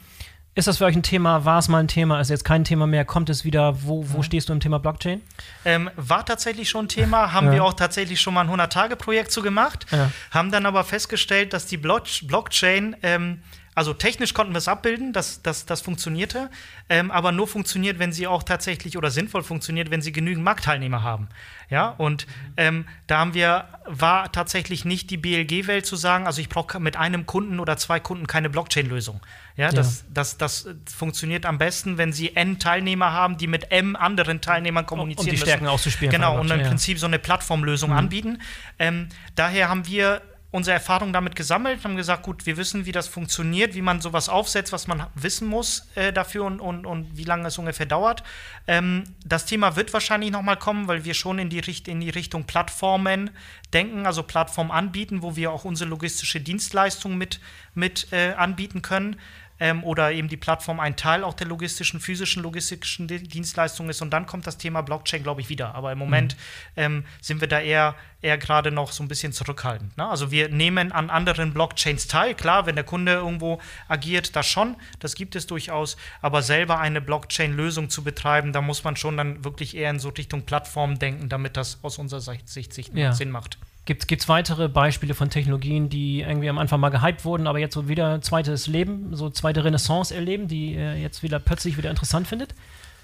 Ist 0.56 0.68
das 0.68 0.78
für 0.78 0.84
euch 0.84 0.94
ein 0.94 1.02
Thema? 1.02 1.44
War 1.44 1.58
es 1.58 1.68
mal 1.68 1.78
ein 1.78 1.88
Thema? 1.88 2.20
Ist 2.20 2.30
jetzt 2.30 2.44
kein 2.44 2.62
Thema 2.62 2.86
mehr? 2.86 3.04
Kommt 3.04 3.28
es 3.28 3.44
wieder? 3.44 3.82
Wo, 3.82 4.04
wo 4.12 4.18
mhm. 4.18 4.22
stehst 4.22 4.48
du 4.48 4.52
im 4.52 4.60
Thema 4.60 4.78
Blockchain? 4.78 5.20
Ähm, 5.64 5.90
war 5.96 6.24
tatsächlich 6.24 6.68
schon 6.68 6.84
ein 6.84 6.88
Thema. 6.88 7.32
Haben 7.32 7.48
ja. 7.48 7.54
wir 7.54 7.64
auch 7.64 7.72
tatsächlich 7.72 8.20
schon 8.20 8.34
mal 8.34 8.48
ein 8.48 8.60
100-Tage-Projekt 8.60 9.32
zu 9.32 9.42
gemacht. 9.42 9.86
Ja. 9.90 10.12
Haben 10.30 10.52
dann 10.52 10.64
aber 10.64 10.84
festgestellt, 10.84 11.52
dass 11.52 11.66
die 11.66 11.76
Blockchain 11.76 12.94
ähm, 13.02 13.42
also 13.74 13.92
technisch 13.92 14.34
konnten 14.34 14.52
wir 14.52 14.58
es 14.58 14.68
abbilden, 14.68 15.12
das, 15.12 15.42
das, 15.42 15.66
das 15.66 15.80
funktionierte, 15.80 16.50
ähm, 16.88 17.10
aber 17.10 17.32
nur 17.32 17.48
funktioniert, 17.48 17.98
wenn 17.98 18.12
sie 18.12 18.26
auch 18.26 18.42
tatsächlich 18.42 18.96
oder 18.96 19.10
sinnvoll 19.10 19.42
funktioniert, 19.42 19.90
wenn 19.90 20.02
sie 20.02 20.12
genügend 20.12 20.44
Marktteilnehmer 20.44 21.02
haben. 21.02 21.28
Ja, 21.70 21.88
und 21.88 22.26
ähm, 22.56 22.84
da 23.06 23.18
haben 23.18 23.34
wir, 23.34 23.68
war 23.86 24.30
tatsächlich 24.30 24.84
nicht 24.84 25.10
die 25.10 25.16
BLG-Welt 25.16 25.86
zu 25.86 25.96
sagen, 25.96 26.26
also 26.26 26.40
ich 26.40 26.48
brauche 26.48 26.78
mit 26.78 26.96
einem 26.96 27.26
Kunden 27.26 27.58
oder 27.58 27.76
zwei 27.76 27.98
Kunden 28.00 28.26
keine 28.26 28.50
Blockchain-Lösung. 28.50 29.20
Ja, 29.56 29.70
das, 29.70 30.00
ja. 30.00 30.06
Das, 30.14 30.36
das, 30.36 30.64
das 30.64 30.92
funktioniert 30.92 31.46
am 31.46 31.58
besten, 31.58 31.98
wenn 31.98 32.12
sie 32.12 32.36
N 32.36 32.58
Teilnehmer 32.58 33.12
haben, 33.12 33.38
die 33.38 33.46
mit 33.46 33.72
M 33.72 33.96
anderen 33.96 34.40
Teilnehmern 34.40 34.86
kommunizieren 34.86 35.28
um 35.28 35.34
die 35.34 35.40
Stärken 35.40 35.64
müssen. 35.64 35.74
auszuspielen. 35.74 36.12
Genau, 36.12 36.38
und 36.38 36.50
im 36.50 36.60
ja. 36.60 36.68
Prinzip 36.68 36.98
so 36.98 37.06
eine 37.06 37.18
Plattformlösung 37.18 37.90
mhm. 37.90 37.96
anbieten. 37.96 38.42
Ähm, 38.78 39.08
daher 39.34 39.68
haben 39.68 39.86
wir 39.86 40.22
unsere 40.54 40.74
Erfahrung 40.74 41.12
damit 41.12 41.34
gesammelt, 41.34 41.82
haben 41.82 41.96
gesagt, 41.96 42.22
gut, 42.22 42.46
wir 42.46 42.56
wissen, 42.56 42.86
wie 42.86 42.92
das 42.92 43.08
funktioniert, 43.08 43.74
wie 43.74 43.82
man 43.82 44.00
sowas 44.00 44.28
aufsetzt, 44.28 44.72
was 44.72 44.86
man 44.86 45.04
wissen 45.16 45.48
muss 45.48 45.88
äh, 45.96 46.12
dafür 46.12 46.44
und, 46.44 46.60
und, 46.60 46.86
und 46.86 47.16
wie 47.16 47.24
lange 47.24 47.48
es 47.48 47.58
ungefähr 47.58 47.86
dauert. 47.86 48.22
Ähm, 48.68 49.02
das 49.26 49.46
Thema 49.46 49.74
wird 49.74 49.92
wahrscheinlich 49.92 50.30
nochmal 50.30 50.56
kommen, 50.56 50.86
weil 50.86 51.04
wir 51.04 51.14
schon 51.14 51.40
in 51.40 51.50
die, 51.50 51.58
Richt 51.58 51.88
in 51.88 52.00
die 52.00 52.10
Richtung 52.10 52.44
Plattformen 52.44 53.30
denken, 53.72 54.06
also 54.06 54.22
Plattformen 54.22 54.70
anbieten, 54.70 55.22
wo 55.22 55.34
wir 55.34 55.50
auch 55.50 55.64
unsere 55.64 55.90
logistische 55.90 56.40
Dienstleistung 56.40 57.18
mit, 57.18 57.40
mit 57.74 58.06
äh, 58.12 58.34
anbieten 58.34 58.80
können 58.80 59.16
ähm, 59.64 59.82
oder 59.82 60.12
eben 60.12 60.28
die 60.28 60.36
Plattform 60.36 60.78
ein 60.78 60.94
Teil 60.94 61.24
auch 61.24 61.32
der 61.32 61.46
logistischen, 61.46 61.98
physischen 61.98 62.42
logistischen 62.42 63.08
Dienstleistung 63.08 63.88
ist. 63.88 64.02
Und 64.02 64.10
dann 64.10 64.26
kommt 64.26 64.46
das 64.46 64.58
Thema 64.58 64.82
Blockchain, 64.82 65.22
glaube 65.22 65.40
ich, 65.40 65.48
wieder. 65.48 65.74
Aber 65.74 65.90
im 65.90 65.96
Moment 65.96 66.36
mhm. 66.76 66.82
ähm, 66.82 67.04
sind 67.22 67.40
wir 67.40 67.48
da 67.48 67.60
eher, 67.60 67.94
eher 68.20 68.36
gerade 68.36 68.70
noch 68.70 68.92
so 68.92 69.02
ein 69.02 69.08
bisschen 69.08 69.32
zurückhaltend. 69.32 69.96
Ne? 69.96 70.06
Also 70.06 70.30
wir 70.30 70.50
nehmen 70.50 70.92
an 70.92 71.08
anderen 71.08 71.54
Blockchains 71.54 72.08
teil. 72.08 72.34
Klar, 72.34 72.66
wenn 72.66 72.74
der 72.74 72.84
Kunde 72.84 73.12
irgendwo 73.12 73.58
agiert, 73.88 74.36
das 74.36 74.46
schon, 74.46 74.76
das 74.98 75.14
gibt 75.14 75.34
es 75.34 75.46
durchaus. 75.46 75.96
Aber 76.20 76.42
selber 76.42 76.78
eine 76.78 77.00
Blockchain-Lösung 77.00 77.88
zu 77.88 78.04
betreiben, 78.04 78.52
da 78.52 78.60
muss 78.60 78.84
man 78.84 78.96
schon 78.96 79.16
dann 79.16 79.44
wirklich 79.44 79.74
eher 79.74 79.88
in 79.88 79.98
so 79.98 80.10
Richtung 80.10 80.42
Plattform 80.42 80.98
denken, 80.98 81.30
damit 81.30 81.56
das 81.56 81.78
aus 81.80 81.96
unserer 81.96 82.20
Sicht, 82.20 82.50
Sicht 82.50 82.94
ja. 82.94 83.14
Sinn 83.14 83.30
macht. 83.30 83.56
Gibt 83.86 84.10
es 84.10 84.28
weitere 84.28 84.68
Beispiele 84.68 85.12
von 85.12 85.28
Technologien, 85.28 85.90
die 85.90 86.22
irgendwie 86.22 86.48
am 86.48 86.56
Anfang 86.58 86.80
mal 86.80 86.88
gehypt 86.88 87.24
wurden, 87.26 87.46
aber 87.46 87.58
jetzt 87.58 87.74
so 87.74 87.86
wieder 87.86 88.22
zweites 88.22 88.66
Leben, 88.66 89.14
so 89.14 89.28
zweite 89.28 89.62
Renaissance 89.62 90.14
erleben, 90.14 90.48
die 90.48 90.74
ihr 90.74 90.98
jetzt 90.98 91.22
wieder 91.22 91.38
plötzlich 91.38 91.76
wieder 91.76 91.90
interessant 91.90 92.26
findet? 92.26 92.54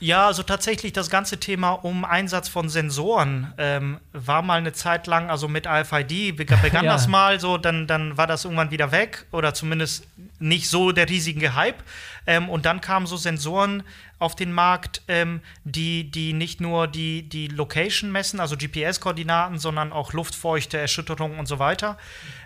Ja, 0.01 0.27
also 0.27 0.43
tatsächlich 0.43 0.95
das 0.95 1.11
ganze 1.11 1.39
Thema 1.39 1.73
um 1.73 2.07
Einsatz 2.07 2.49
von 2.49 2.71
Sensoren 2.71 3.53
ähm, 3.59 3.99
war 4.13 4.41
mal 4.41 4.59
eine 4.59 4.73
Zeit 4.73 5.07
lang, 5.07 5.29
also 5.29 5.47
mit 5.47 5.67
RFID 5.67 6.37
begann 6.63 6.85
ja. 6.85 6.93
das 6.93 7.07
mal 7.07 7.39
so, 7.39 7.59
dann, 7.59 7.87
dann 7.87 8.17
war 8.17 8.27
das 8.27 8.45
irgendwann 8.45 8.71
wieder 8.71 8.93
weg 8.93 9.27
oder 9.31 9.53
zumindest 9.53 10.07
nicht 10.39 10.69
so 10.69 10.93
der 10.93 11.09
riesige 11.09 11.55
Hype. 11.55 11.83
Ähm, 12.27 12.49
und 12.49 12.65
dann 12.65 12.81
kamen 12.81 13.07
so 13.07 13.19
Sensoren 13.19 13.83
auf 14.19 14.37
den 14.37 14.53
Markt, 14.53 15.03
ähm, 15.07 15.41
die, 15.65 16.11
die 16.11 16.33
nicht 16.33 16.61
nur 16.61 16.87
die, 16.89 17.23
die 17.23 17.49
Location 17.49 18.11
messen, 18.11 18.41
also 18.41 18.57
GPS-Koordinaten, 18.57 19.59
sondern 19.59 19.93
auch 19.93 20.13
Luftfeuchte, 20.15 20.79
Erschütterungen 20.79 21.39
und 21.39 21.47
so 21.47 21.59
weiter. 21.59 21.99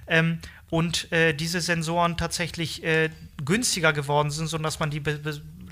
Ähm, 0.09 0.41
und 0.71 1.13
äh, 1.13 1.35
diese 1.35 1.61
Sensoren 1.61 2.17
tatsächlich 2.17 2.83
äh, 2.83 3.11
günstiger 3.45 3.93
geworden 3.93 4.31
sind, 4.31 4.49
sodass 4.49 4.81
man 4.81 4.91
die 4.91 5.01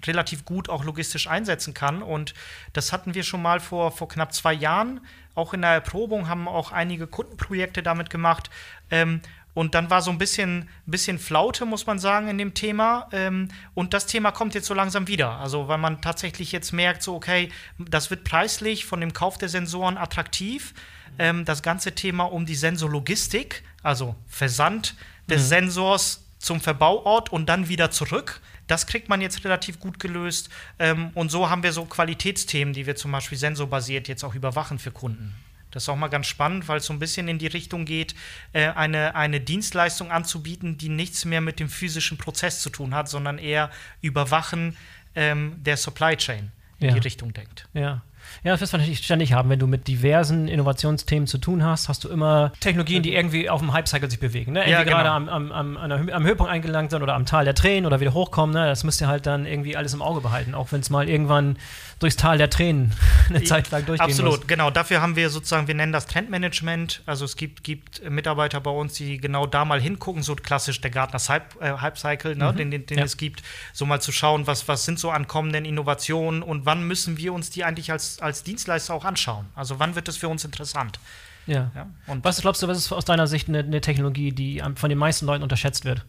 relativ 0.07 0.45
gut 0.45 0.69
auch 0.69 0.85
logistisch 0.85 1.27
einsetzen 1.27 1.75
kann. 1.75 2.03
Und 2.03 2.35
das 2.73 2.93
hatten 2.93 3.15
wir 3.15 3.23
schon 3.23 3.43
mal 3.43 3.61
vor, 3.61 3.93
vor 3.93 4.09
knapp 4.09 4.33
zwei 4.33 4.53
Jahren. 4.53 5.01
Auch 5.35 5.55
in 5.55 5.63
der 5.63 5.71
Erprobung 5.71 6.29
haben 6.29 6.49
auch 6.49 6.73
einige 6.73 7.07
Kundenprojekte 7.07 7.83
damit 7.83 8.11
gemacht. 8.11 8.51
Ähm, 8.91 9.21
und 9.55 9.75
dann 9.75 9.91
war 9.91 10.01
so 10.01 10.11
ein 10.11 10.19
bisschen, 10.19 10.69
bisschen 10.87 11.19
Flaute, 11.19 11.67
muss 11.67 11.87
man 11.87 11.99
sagen, 11.99 12.29
in 12.29 12.39
dem 12.39 12.55
Thema. 12.55 13.09
Ähm, 13.13 13.49
und 13.75 13.93
das 13.93 14.07
Thema 14.07 14.31
kommt 14.31 14.55
jetzt 14.55 14.67
so 14.67 14.75
langsam 14.75 15.09
wieder. 15.09 15.39
Also, 15.39 15.69
weil 15.69 15.79
man 15.79 16.01
tatsächlich 16.01 16.53
jetzt 16.53 16.73
merkt, 16.73 17.03
so, 17.03 17.15
okay, 17.15 17.51
das 17.79 18.11
wird 18.11 18.25
preislich 18.25 18.87
von 18.87 19.01
dem 19.01 19.13
Kauf 19.13 19.37
der 19.37 19.51
Sensoren 19.51 19.99
attraktiv. 19.99 20.73
Ähm, 21.19 21.45
das 21.45 21.63
ganze 21.63 21.95
Thema 21.95 22.25
um 22.25 22.47
die 22.47 22.55
Sensorlogistik, 22.55 23.63
also 23.83 24.15
Versand 24.27 24.95
des 25.29 25.43
mhm. 25.43 25.47
Sensors 25.47 26.25
zum 26.39 26.61
Verbauort 26.61 27.31
und 27.31 27.47
dann 27.47 27.69
wieder 27.69 27.91
zurück. 27.91 28.41
Das 28.73 28.87
kriegt 28.87 29.11
man 29.11 29.21
jetzt 29.21 29.45
relativ 29.45 29.79
gut 29.79 30.01
gelöst. 30.01 30.49
Ähm, 30.79 31.11
und 31.13 31.31
so 31.31 31.51
haben 31.51 31.63
wir 31.63 31.75
so 31.75 31.85
Qualitätsthemen, 31.85 32.73
die 32.73 32.87
wir 32.87 32.97
zum 32.97 33.13
Beispiel 33.13 33.37
sensorbasiert 33.37 34.09
jetzt 34.09 34.25
auch 34.25 34.35
überwachen 34.35 34.79
für 34.79 34.91
Kunden. 34.91 35.35
Das 35.71 35.83
ist 35.83 35.91
auch 35.91 35.97
mal 35.97 36.09
ganz 36.09 36.27
spannend, 36.27 36.69
weil 36.69 36.79
es 36.79 36.87
so 36.87 36.95
ein 36.95 36.99
bisschen 36.99 37.29
in 37.29 37.39
die 37.39 37.49
Richtung 37.49 37.85
geht, 37.85 38.15
äh, 38.55 38.69
eine, 38.69 39.15
eine 39.15 39.43
Dienstleistung 39.43 40.11
anzubieten, 40.11 40.79
die 40.79 40.89
nichts 40.89 41.27
mehr 41.27 41.43
mit 41.43 41.61
dem 41.61 41.69
physischen 41.69 42.17
Prozess 42.17 42.61
zu 42.61 42.71
tun 42.71 42.95
hat, 42.95 43.11
sondern 43.11 43.37
eher 43.37 43.71
Überwachen 44.01 44.75
ähm, 45.15 45.57
der 45.59 45.77
Supply 45.77 46.17
Chain 46.17 46.51
in 46.79 46.89
ja. 46.89 46.95
die 46.95 47.01
Richtung 47.01 47.35
denkt. 47.35 47.69
Ja. 47.75 48.01
Ja, 48.45 48.53
das 48.53 48.61
wirst 48.61 48.73
du 48.73 48.79
natürlich 48.79 49.05
ständig 49.05 49.33
haben. 49.33 49.49
Wenn 49.51 49.59
du 49.59 49.67
mit 49.67 49.89
diversen 49.89 50.49
Innovationsthemen 50.49 51.27
zu 51.27 51.39
tun 51.39 51.65
hast, 51.65 51.89
hast 51.89 52.05
du 52.05 52.09
immer 52.09 52.53
Technologien, 52.61 53.03
die 53.03 53.15
irgendwie 53.15 53.49
auf 53.49 53.61
dem 53.61 53.73
Hype-Cycle 53.73 54.11
sich 54.11 54.21
bewegen. 54.21 54.53
Ne? 54.53 54.61
Irgendwie 54.61 54.73
ja, 54.73 54.83
genau. 54.85 54.97
gerade 54.97 55.11
am, 55.11 55.29
am, 55.29 55.53
am, 55.53 55.77
am, 55.77 56.25
Höhepunkt 56.25 56.51
eingelangt 56.51 56.91
sind 56.91 57.03
oder 57.03 57.15
am 57.15 57.27
Tal 57.27 57.45
der 57.45 57.55
Tränen 57.55 57.87
oder 57.87 58.01
wieder 58.01 58.15
hochkommen. 58.15 58.55
Ne? 58.55 58.67
Das 58.67 58.85
müsst 58.85 59.01
ihr 59.01 59.09
halt 59.09 59.27
dann 59.27 59.47
irgendwie 59.47 59.77
alles 59.77 59.95
im 59.95 60.03
Auge 60.03 60.21
behalten, 60.21 60.55
auch 60.55 60.73
wenn 60.73 60.81
es 60.81 60.91
mal 60.91 61.09
irgendwann 61.09 61.57
durchs 62.03 62.17
Tal 62.17 62.39
der 62.39 62.51
Tränen 62.51 62.93
eine 63.29 63.43
Zeit 63.45 63.71
lang 63.71 63.85
durchgehen 63.87 64.09
Absolut, 64.09 64.41
muss. 64.41 64.47
genau. 64.47 64.71
Dafür 64.71 65.01
haben 65.01 65.17
wir 65.17 65.31
sozusagen, 65.31 65.67
wir 65.67 65.75
nennen 65.75 65.93
das 65.93 66.07
Trendmanagement. 66.07 67.03
Also 67.07 67.25
es 67.25 67.37
gibt, 67.37 67.65
gibt 67.65 68.09
Mitarbeiter 68.09 68.61
bei 68.61 68.71
uns, 68.71 68.95
die 68.95 69.19
genau 69.19 69.47
da 69.47 69.65
mal 69.65 69.81
hingucken, 69.81 70.23
so 70.23 70.35
klassisch 70.37 70.81
der 70.81 70.91
Gartners 70.91 71.29
Hype, 71.29 71.61
äh, 71.61 71.79
Hype 71.81 71.99
Cycle, 71.99 72.37
ne, 72.37 72.53
mhm. 72.53 72.57
den, 72.57 72.71
den, 72.71 72.87
den 72.87 72.99
ja. 72.99 73.05
es 73.05 73.17
gibt, 73.17 73.43
so 73.73 73.87
mal 73.87 74.01
zu 74.01 74.13
schauen, 74.13 74.47
was, 74.47 74.69
was 74.69 74.85
sind 74.85 74.99
so 74.99 75.11
ankommenden 75.11 75.65
Innovationen 75.65 76.43
und 76.43 76.67
wann 76.67 76.87
müssen 76.87 77.17
wir 77.17 77.33
uns 77.33 77.51
die 77.51 77.65
eigentlich 77.65 77.91
als 77.91 78.13
als, 78.21 78.43
Dienstleister 78.43 78.95
auch 78.95 79.05
anschauen? 79.05 79.47
Also 79.55 79.79
wann 79.79 79.95
wird 79.95 80.09
das 80.09 80.17
für 80.17 80.29
uns 80.29 80.45
interessant? 80.45 80.99
Ja. 81.47 81.71
ja 81.75 81.91
und 82.07 82.25
was 82.25 82.41
glaubst 82.41 82.63
du, 82.63 82.69
was 82.69 82.79
ist 82.79 82.93
aus 82.93 83.05
deiner 83.05 83.27
Sicht 83.27 83.49
eine, 83.49 83.61
eine 83.61 83.81
Technologie, 83.81 84.33
die 84.33 84.63
von 84.77 84.89
den 84.89 84.99
meisten 84.99 85.27
Leuten 85.27 85.43
unterschätzt 85.43 85.85
wird? 85.85 86.05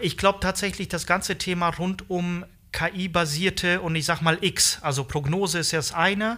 Ich 0.00 0.16
glaube 0.16 0.38
tatsächlich 0.40 0.88
das 0.88 1.06
ganze 1.06 1.36
Thema 1.36 1.68
rund 1.70 2.08
um 2.10 2.44
KI-basierte 2.72 3.80
und 3.80 3.94
ich 3.96 4.04
sag 4.04 4.20
mal 4.20 4.38
X, 4.40 4.78
also 4.82 5.04
Prognose 5.04 5.58
ist 5.58 5.72
ja 5.72 5.78
das 5.78 5.92
eine. 5.92 6.34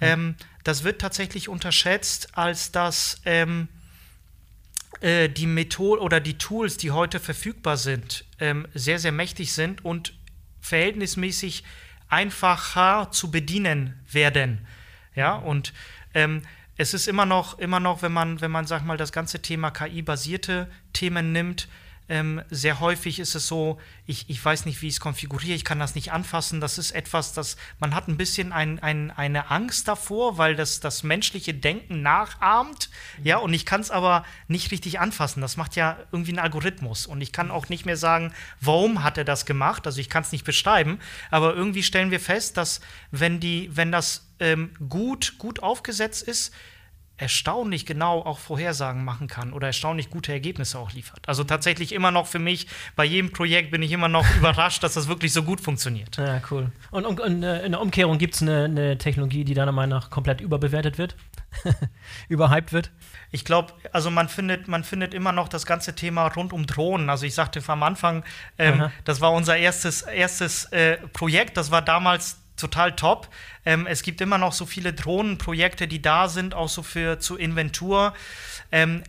Mhm. 0.00 0.06
Ähm, 0.06 0.34
das 0.64 0.84
wird 0.84 1.00
tatsächlich 1.00 1.48
unterschätzt, 1.48 2.36
als 2.36 2.72
dass 2.72 3.20
ähm, 3.24 3.68
äh, 5.00 5.28
die 5.28 5.46
Methoden 5.46 6.02
oder 6.02 6.20
die 6.20 6.36
Tools, 6.36 6.76
die 6.76 6.90
heute 6.90 7.20
verfügbar 7.20 7.76
sind, 7.76 8.24
ähm, 8.38 8.66
sehr, 8.74 8.98
sehr 8.98 9.12
mächtig 9.12 9.52
sind 9.52 9.84
und 9.84 10.14
verhältnismäßig 10.60 11.64
einfacher 12.08 13.10
zu 13.10 13.30
bedienen 13.30 13.98
werden. 14.10 14.66
Ja, 15.14 15.34
und 15.34 15.72
ähm, 16.14 16.42
es 16.76 16.94
ist 16.94 17.08
immer 17.08 17.26
noch, 17.26 17.58
immer 17.58 17.80
noch, 17.80 18.02
wenn 18.02 18.12
man, 18.12 18.40
wenn 18.40 18.50
man, 18.50 18.66
sag 18.66 18.84
mal, 18.84 18.96
das 18.96 19.12
ganze 19.12 19.40
Thema 19.40 19.70
KI-basierte 19.70 20.70
Themen 20.92 21.32
nimmt, 21.32 21.68
ähm, 22.10 22.42
sehr 22.50 22.80
häufig 22.80 23.20
ist 23.20 23.36
es 23.36 23.46
so, 23.46 23.78
ich, 24.04 24.28
ich 24.28 24.44
weiß 24.44 24.66
nicht, 24.66 24.82
wie 24.82 24.88
ich 24.88 24.94
es 24.94 25.00
konfiguriere, 25.00 25.54
ich 25.54 25.64
kann 25.64 25.78
das 25.78 25.94
nicht 25.94 26.10
anfassen. 26.10 26.60
Das 26.60 26.76
ist 26.76 26.90
etwas, 26.90 27.32
das 27.34 27.56
man 27.78 27.94
hat 27.94 28.08
ein 28.08 28.16
bisschen 28.16 28.52
ein, 28.52 28.80
ein, 28.80 29.12
eine 29.12 29.48
Angst 29.52 29.86
davor, 29.86 30.36
weil 30.36 30.56
das 30.56 30.80
das 30.80 31.04
menschliche 31.04 31.54
Denken 31.54 32.02
nachahmt. 32.02 32.90
Mhm. 33.18 33.26
Ja, 33.26 33.38
und 33.38 33.54
ich 33.54 33.64
kann 33.64 33.80
es 33.80 33.92
aber 33.92 34.24
nicht 34.48 34.72
richtig 34.72 34.98
anfassen. 34.98 35.40
Das 35.40 35.56
macht 35.56 35.76
ja 35.76 35.98
irgendwie 36.10 36.32
ein 36.32 36.40
Algorithmus. 36.40 37.06
Und 37.06 37.20
ich 37.20 37.30
kann 37.30 37.52
auch 37.52 37.68
nicht 37.68 37.86
mehr 37.86 37.96
sagen, 37.96 38.34
warum 38.60 39.04
hat 39.04 39.16
er 39.16 39.24
das 39.24 39.46
gemacht. 39.46 39.86
Also 39.86 40.00
ich 40.00 40.10
kann 40.10 40.24
es 40.24 40.32
nicht 40.32 40.44
beschreiben. 40.44 40.98
Aber 41.30 41.54
irgendwie 41.54 41.84
stellen 41.84 42.10
wir 42.10 42.20
fest, 42.20 42.56
dass 42.56 42.80
wenn 43.12 43.38
die, 43.38 43.70
wenn 43.72 43.92
das 43.92 44.26
ähm, 44.40 44.72
gut, 44.88 45.38
gut 45.38 45.62
aufgesetzt 45.62 46.24
ist, 46.24 46.52
erstaunlich 47.20 47.84
genau 47.84 48.20
auch 48.22 48.38
Vorhersagen 48.38 49.04
machen 49.04 49.28
kann 49.28 49.52
oder 49.52 49.66
erstaunlich 49.66 50.08
gute 50.08 50.32
Ergebnisse 50.32 50.78
auch 50.78 50.92
liefert. 50.92 51.28
Also 51.28 51.44
tatsächlich 51.44 51.92
immer 51.92 52.10
noch 52.10 52.26
für 52.26 52.38
mich, 52.38 52.66
bei 52.96 53.04
jedem 53.04 53.30
Projekt 53.30 53.70
bin 53.70 53.82
ich 53.82 53.92
immer 53.92 54.08
noch 54.08 54.24
überrascht, 54.36 54.82
dass 54.82 54.94
das 54.94 55.06
wirklich 55.06 55.32
so 55.32 55.42
gut 55.42 55.60
funktioniert. 55.60 56.16
Ja, 56.16 56.40
cool. 56.50 56.72
Und, 56.90 57.04
und, 57.04 57.20
und 57.20 57.42
äh, 57.42 57.64
in 57.64 57.72
der 57.72 57.80
Umkehrung 57.80 58.16
gibt 58.16 58.34
es 58.34 58.42
eine, 58.42 58.64
eine, 58.64 58.98
Technologie, 58.98 59.44
die 59.44 59.54
deiner 59.54 59.72
Meinung 59.72 59.98
nach 59.98 60.08
komplett 60.10 60.40
überbewertet 60.40 60.96
wird? 60.96 61.14
Überhyped 62.28 62.72
wird? 62.72 62.90
Ich 63.32 63.44
glaube, 63.44 63.74
also 63.92 64.10
man 64.10 64.28
findet, 64.28 64.66
man 64.66 64.82
findet 64.82 65.12
immer 65.12 65.32
noch 65.32 65.48
das 65.48 65.66
ganze 65.66 65.94
Thema 65.94 66.26
rund 66.28 66.52
um 66.52 66.66
Drohnen. 66.66 67.10
Also 67.10 67.26
ich 67.26 67.34
sagte 67.34 67.62
am 67.66 67.82
Anfang, 67.82 68.24
ähm, 68.58 68.90
das 69.04 69.20
war 69.20 69.32
unser 69.32 69.56
erstes, 69.56 70.02
erstes 70.02 70.64
äh, 70.66 70.96
Projekt, 71.12 71.56
das 71.56 71.70
war 71.70 71.82
damals 71.82 72.40
total 72.60 72.94
top. 72.94 73.28
Ähm, 73.64 73.86
es 73.86 74.02
gibt 74.02 74.20
immer 74.20 74.38
noch 74.38 74.52
so 74.52 74.66
viele 74.66 74.92
Drohnenprojekte, 74.92 75.88
die 75.88 76.02
da 76.02 76.28
sind, 76.28 76.54
auch 76.54 76.68
so 76.68 76.82
für 76.82 77.18
zur 77.18 77.40
Inventur. 77.40 78.14
Ähm, 78.70 79.02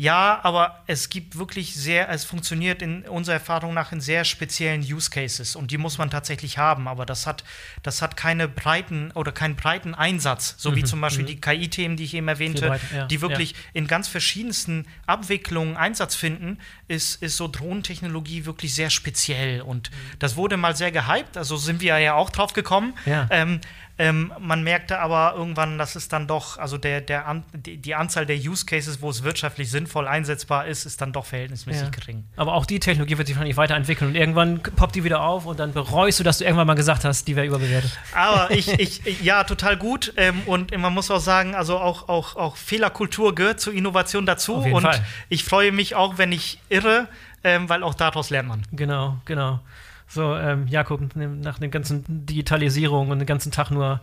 ja, 0.00 0.38
aber 0.44 0.84
es 0.86 1.08
gibt 1.08 1.38
wirklich 1.38 1.74
sehr, 1.74 2.08
es 2.08 2.22
funktioniert 2.22 2.82
in 2.82 3.02
unserer 3.02 3.34
Erfahrung 3.34 3.74
nach 3.74 3.90
in 3.90 4.00
sehr 4.00 4.24
speziellen 4.24 4.80
Use 4.80 5.10
Cases 5.10 5.56
und 5.56 5.72
die 5.72 5.76
muss 5.76 5.98
man 5.98 6.08
tatsächlich 6.08 6.56
haben. 6.56 6.86
Aber 6.86 7.04
das 7.04 7.26
hat, 7.26 7.42
das 7.82 8.00
hat 8.00 8.16
keine 8.16 8.46
breiten 8.46 9.10
oder 9.16 9.32
keinen 9.32 9.56
breiten 9.56 9.96
Einsatz, 9.96 10.54
so 10.56 10.70
mhm. 10.70 10.76
wie 10.76 10.84
zum 10.84 11.00
Beispiel 11.00 11.24
mhm. 11.24 11.26
die 11.26 11.40
KI-Themen, 11.40 11.96
die 11.96 12.04
ich 12.04 12.14
eben 12.14 12.28
erwähnte, 12.28 12.68
breit, 12.68 12.80
ja. 12.94 13.06
die 13.06 13.20
wirklich 13.20 13.50
ja. 13.50 13.58
in 13.72 13.88
ganz 13.88 14.06
verschiedensten 14.06 14.86
Abwicklungen 15.06 15.76
Einsatz 15.76 16.14
finden, 16.14 16.58
ist, 16.86 17.20
ist 17.20 17.36
so 17.36 17.48
Drohnentechnologie 17.48 18.44
wirklich 18.44 18.76
sehr 18.76 18.90
speziell. 18.90 19.62
Und 19.62 19.90
mhm. 19.90 19.94
das 20.20 20.36
wurde 20.36 20.56
mal 20.56 20.76
sehr 20.76 20.92
gehypt, 20.92 21.36
also 21.36 21.56
sind 21.56 21.80
wir 21.80 21.98
ja 21.98 22.14
auch 22.14 22.30
drauf 22.30 22.52
gekommen. 22.52 22.94
Ja. 23.04 23.26
Ähm, 23.30 23.60
ähm, 24.00 24.32
man 24.38 24.62
merkte 24.62 25.00
aber 25.00 25.34
irgendwann, 25.36 25.76
dass 25.76 25.96
es 25.96 26.08
dann 26.08 26.28
doch, 26.28 26.56
also 26.56 26.78
der, 26.78 27.00
der 27.00 27.26
An 27.26 27.42
die, 27.52 27.94
Anzahl 27.96 28.26
der 28.26 28.36
Use 28.36 28.64
Cases, 28.64 29.02
wo 29.02 29.10
es 29.10 29.24
wirtschaftlich 29.24 29.70
sinnvoll 29.70 30.06
einsetzbar 30.06 30.66
ist, 30.66 30.86
ist 30.86 31.00
dann 31.00 31.12
doch 31.12 31.26
verhältnismäßig 31.26 31.82
ja. 31.82 31.88
gering. 31.88 32.24
Aber 32.36 32.54
auch 32.54 32.64
die 32.64 32.78
Technologie 32.78 33.18
wird 33.18 33.26
sich 33.26 33.36
wahrscheinlich 33.36 33.56
weiterentwickeln 33.56 34.10
und 34.10 34.16
irgendwann 34.16 34.62
poppt 34.62 34.94
die 34.94 35.02
wieder 35.02 35.22
auf 35.22 35.46
und 35.46 35.58
dann 35.58 35.72
bereust 35.72 36.20
du, 36.20 36.24
dass 36.24 36.38
du 36.38 36.44
irgendwann 36.44 36.68
mal 36.68 36.74
gesagt 36.74 37.04
hast, 37.04 37.26
die 37.26 37.34
wäre 37.34 37.46
überbewertet. 37.46 37.98
Aber 38.14 38.50
ich, 38.52 38.68
ich, 38.78 39.20
ja, 39.20 39.42
total 39.42 39.76
gut. 39.76 40.12
Ähm, 40.16 40.42
und 40.46 40.76
man 40.76 40.94
muss 40.94 41.10
auch 41.10 41.20
sagen, 41.20 41.56
also 41.56 41.78
auch, 41.78 42.08
auch, 42.08 42.36
auch 42.36 42.56
Fehlerkultur 42.56 43.34
gehört 43.34 43.60
zur 43.60 43.72
Innovation 43.72 44.26
dazu. 44.26 44.54
und 44.54 44.82
Fall. 44.82 45.04
ich 45.28 45.42
freue 45.42 45.72
mich 45.72 45.96
auch, 45.96 46.18
wenn 46.18 46.30
ich 46.30 46.60
irre, 46.68 47.08
ähm, 47.42 47.68
weil 47.68 47.82
auch 47.82 47.94
daraus 47.94 48.30
lernt 48.30 48.48
man. 48.48 48.62
Genau, 48.70 49.16
genau. 49.24 49.60
So, 50.08 50.34
ähm, 50.34 50.66
Jakob, 50.68 51.00
nach 51.14 51.58
der 51.58 51.68
ganzen 51.68 52.04
Digitalisierung 52.26 53.10
und 53.10 53.18
den 53.18 53.26
ganzen 53.26 53.52
Tag 53.52 53.70
nur 53.70 54.00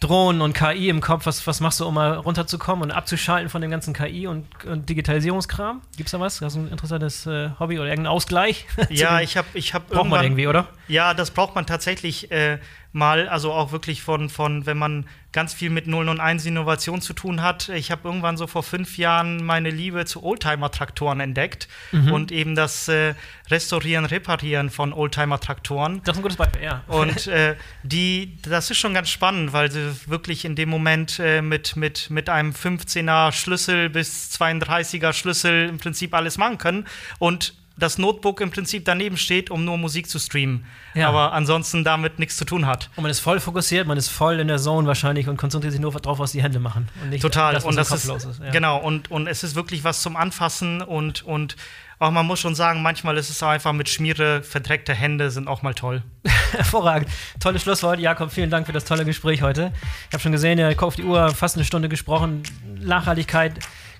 Drohnen 0.00 0.40
und 0.40 0.54
KI 0.54 0.88
im 0.88 1.02
Kopf, 1.02 1.26
was, 1.26 1.46
was 1.46 1.60
machst 1.60 1.78
du, 1.80 1.86
um 1.86 1.94
mal 1.94 2.14
runterzukommen 2.14 2.84
und 2.84 2.90
abzuschalten 2.90 3.50
von 3.50 3.60
dem 3.60 3.70
ganzen 3.70 3.92
KI 3.92 4.26
und, 4.26 4.46
und 4.64 4.88
Digitalisierungskram? 4.88 5.82
Gibt's 5.96 6.12
da 6.12 6.20
was? 6.20 6.40
Hast 6.40 6.56
du 6.56 6.60
ein 6.60 6.68
interessantes 6.68 7.26
äh, 7.26 7.50
Hobby 7.58 7.78
oder 7.78 7.88
irgendeinen 7.88 8.14
Ausgleich? 8.14 8.66
ja, 8.88 9.20
ich 9.22 9.36
habe 9.36 9.48
ich 9.52 9.74
hab 9.74 9.88
Braucht 9.88 10.08
man 10.08 10.24
irgendwie, 10.24 10.46
oder? 10.46 10.68
Ja, 10.88 11.12
das 11.12 11.30
braucht 11.30 11.54
man 11.54 11.66
tatsächlich 11.66 12.30
äh, 12.30 12.58
mal, 12.92 13.28
also 13.28 13.52
auch 13.52 13.72
wirklich 13.72 14.02
von, 14.02 14.28
von, 14.28 14.66
wenn 14.66 14.78
man 14.78 15.06
ganz 15.32 15.54
viel 15.54 15.70
mit 15.70 15.86
0 15.86 16.08
und 16.08 16.18
1 16.18 16.44
Innovation 16.44 17.00
zu 17.00 17.12
tun 17.12 17.40
hat. 17.40 17.68
Ich 17.68 17.92
habe 17.92 18.08
irgendwann 18.08 18.36
so 18.36 18.48
vor 18.48 18.64
fünf 18.64 18.98
Jahren 18.98 19.44
meine 19.44 19.70
Liebe 19.70 20.04
zu 20.04 20.24
Oldtimer-Traktoren 20.24 21.20
entdeckt 21.20 21.68
mhm. 21.92 22.12
und 22.12 22.32
eben 22.32 22.56
das 22.56 22.88
äh, 22.88 23.14
Restaurieren, 23.48 24.06
Reparieren 24.06 24.70
von 24.70 24.92
Oldtimer-Traktoren. 24.92 26.00
Das 26.04 26.16
ist 26.16 26.18
ein 26.18 26.22
gutes 26.22 26.36
Beispiel, 26.36 26.62
ja. 26.62 26.82
Und 26.88 27.28
äh, 27.28 27.54
die, 27.84 28.38
das 28.42 28.70
ist 28.70 28.78
schon 28.78 28.92
ganz 28.92 29.08
spannend, 29.08 29.52
weil 29.52 29.70
sie 29.70 29.94
wirklich 30.06 30.44
in 30.44 30.56
dem 30.56 30.68
Moment 30.68 31.20
äh, 31.20 31.42
mit, 31.42 31.76
mit, 31.76 32.10
mit 32.10 32.28
einem 32.28 32.50
15er 32.50 33.30
Schlüssel 33.30 33.88
bis 33.88 34.32
32er 34.32 35.12
Schlüssel 35.12 35.68
im 35.68 35.78
Prinzip 35.78 36.12
alles 36.12 36.38
machen 36.38 36.58
können. 36.58 36.86
Und 37.20 37.54
das 37.80 37.98
Notebook 37.98 38.40
im 38.40 38.50
Prinzip 38.50 38.84
daneben 38.84 39.16
steht, 39.16 39.50
um 39.50 39.64
nur 39.64 39.78
Musik 39.78 40.08
zu 40.08 40.18
streamen. 40.18 40.64
Ja. 40.94 41.08
Aber 41.08 41.32
ansonsten 41.32 41.84
damit 41.84 42.18
nichts 42.18 42.36
zu 42.36 42.44
tun 42.44 42.66
hat. 42.66 42.90
Und 42.96 43.02
man 43.02 43.10
ist 43.10 43.20
voll 43.20 43.40
fokussiert, 43.40 43.86
man 43.86 43.98
ist 43.98 44.08
voll 44.08 44.38
in 44.38 44.48
der 44.48 44.58
Zone 44.58 44.86
wahrscheinlich 44.86 45.28
und 45.28 45.36
konzentriert 45.36 45.72
sich 45.72 45.80
nur 45.80 45.92
darauf, 45.92 46.18
was 46.18 46.32
die 46.32 46.42
Hände 46.42 46.60
machen. 46.60 46.88
Und 47.02 47.10
nicht 47.10 47.22
Total. 47.22 47.54
Das, 47.54 47.64
und 47.64 47.76
das 47.76 47.90
ist, 47.90 48.04
ist. 48.04 48.40
Ja. 48.40 48.50
Genau, 48.50 48.78
und, 48.78 49.10
und 49.10 49.26
es 49.26 49.42
ist 49.42 49.54
wirklich 49.54 49.84
was 49.84 50.02
zum 50.02 50.16
Anfassen 50.16 50.82
und, 50.82 51.22
und 51.22 51.56
auch 51.98 52.10
man 52.10 52.26
muss 52.26 52.40
schon 52.40 52.54
sagen, 52.54 52.80
manchmal 52.82 53.18
ist 53.18 53.28
es 53.28 53.42
einfach 53.42 53.74
mit 53.74 53.88
Schmiere 53.90 54.42
verdreckte 54.42 54.94
Hände 54.94 55.30
sind 55.30 55.48
auch 55.48 55.60
mal 55.60 55.74
toll. 55.74 56.02
Hervorragend. 56.52 57.10
Tolles 57.40 57.62
Schlusswort. 57.62 58.00
Jakob, 58.00 58.32
vielen 58.32 58.48
Dank 58.48 58.66
für 58.66 58.72
das 58.72 58.86
tolle 58.86 59.04
Gespräch 59.04 59.42
heute. 59.42 59.72
Ich 60.08 60.14
habe 60.14 60.22
schon 60.22 60.32
gesehen, 60.32 60.58
ihr 60.58 60.74
auf 60.82 60.96
die 60.96 61.04
Uhr 61.04 61.28
fast 61.34 61.56
eine 61.56 61.64
Stunde 61.64 61.90
gesprochen. 61.90 62.42
Nachhaltigkeit 62.80 63.52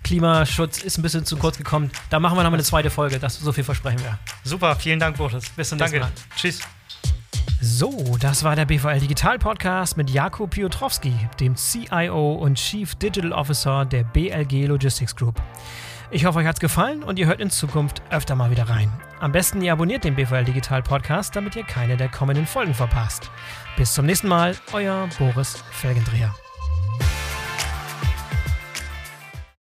Klimaschutz 0.03 0.82
ist 0.82 0.98
ein 0.98 1.03
bisschen 1.03 1.24
zu 1.24 1.36
kurz 1.36 1.59
gekommen. 1.59 1.90
Da 2.09 2.20
machen 2.20 2.36
wir 2.36 2.42
nochmal 2.42 2.59
eine 2.59 2.64
zweite 2.64 2.90
Folge. 2.90 3.18
Das, 3.18 3.38
so 3.38 3.53
viel 3.53 3.64
versprechen 3.64 4.01
wir. 4.01 4.18
Super, 4.44 4.74
vielen 4.76 4.98
Dank, 4.98 5.16
Boris. 5.16 5.48
Bis 5.51 5.68
zum 5.68 5.78
nächsten 5.78 6.01
Mal. 6.01 6.11
Tschüss. 6.36 6.61
So, 7.62 8.16
das 8.18 8.42
war 8.42 8.57
der 8.57 8.64
BVL 8.64 9.01
Digital 9.01 9.38
Podcast 9.38 9.98
mit 9.98 10.09
Jakub 10.09 10.51
Piotrowski, 10.51 11.12
dem 11.38 11.57
CIO 11.57 12.32
und 12.32 12.55
Chief 12.55 12.94
Digital 12.94 13.32
Officer 13.32 13.84
der 13.84 14.05
BLG 14.05 14.66
Logistics 14.66 15.14
Group. 15.14 15.40
Ich 16.11 16.24
hoffe, 16.24 16.38
euch 16.38 16.46
hat 16.46 16.57
es 16.57 16.61
gefallen 16.61 17.03
und 17.03 17.18
ihr 17.18 17.26
hört 17.26 17.40
in 17.40 17.51
Zukunft 17.51 18.03
öfter 18.11 18.34
mal 18.34 18.51
wieder 18.51 18.68
rein. 18.68 18.90
Am 19.20 19.30
besten 19.30 19.61
ihr 19.61 19.72
abonniert 19.72 20.05
den 20.05 20.16
BVL 20.16 20.44
Digital 20.44 20.82
Podcast, 20.82 21.36
damit 21.36 21.55
ihr 21.55 21.64
keine 21.64 21.96
der 21.98 22.09
kommenden 22.09 22.46
Folgen 22.46 22.74
verpasst. 22.74 23.30
Bis 23.76 23.92
zum 23.92 24.07
nächsten 24.07 24.28
Mal, 24.28 24.57
euer 24.72 25.09
Boris 25.18 25.62
Felgendreher. 25.70 26.34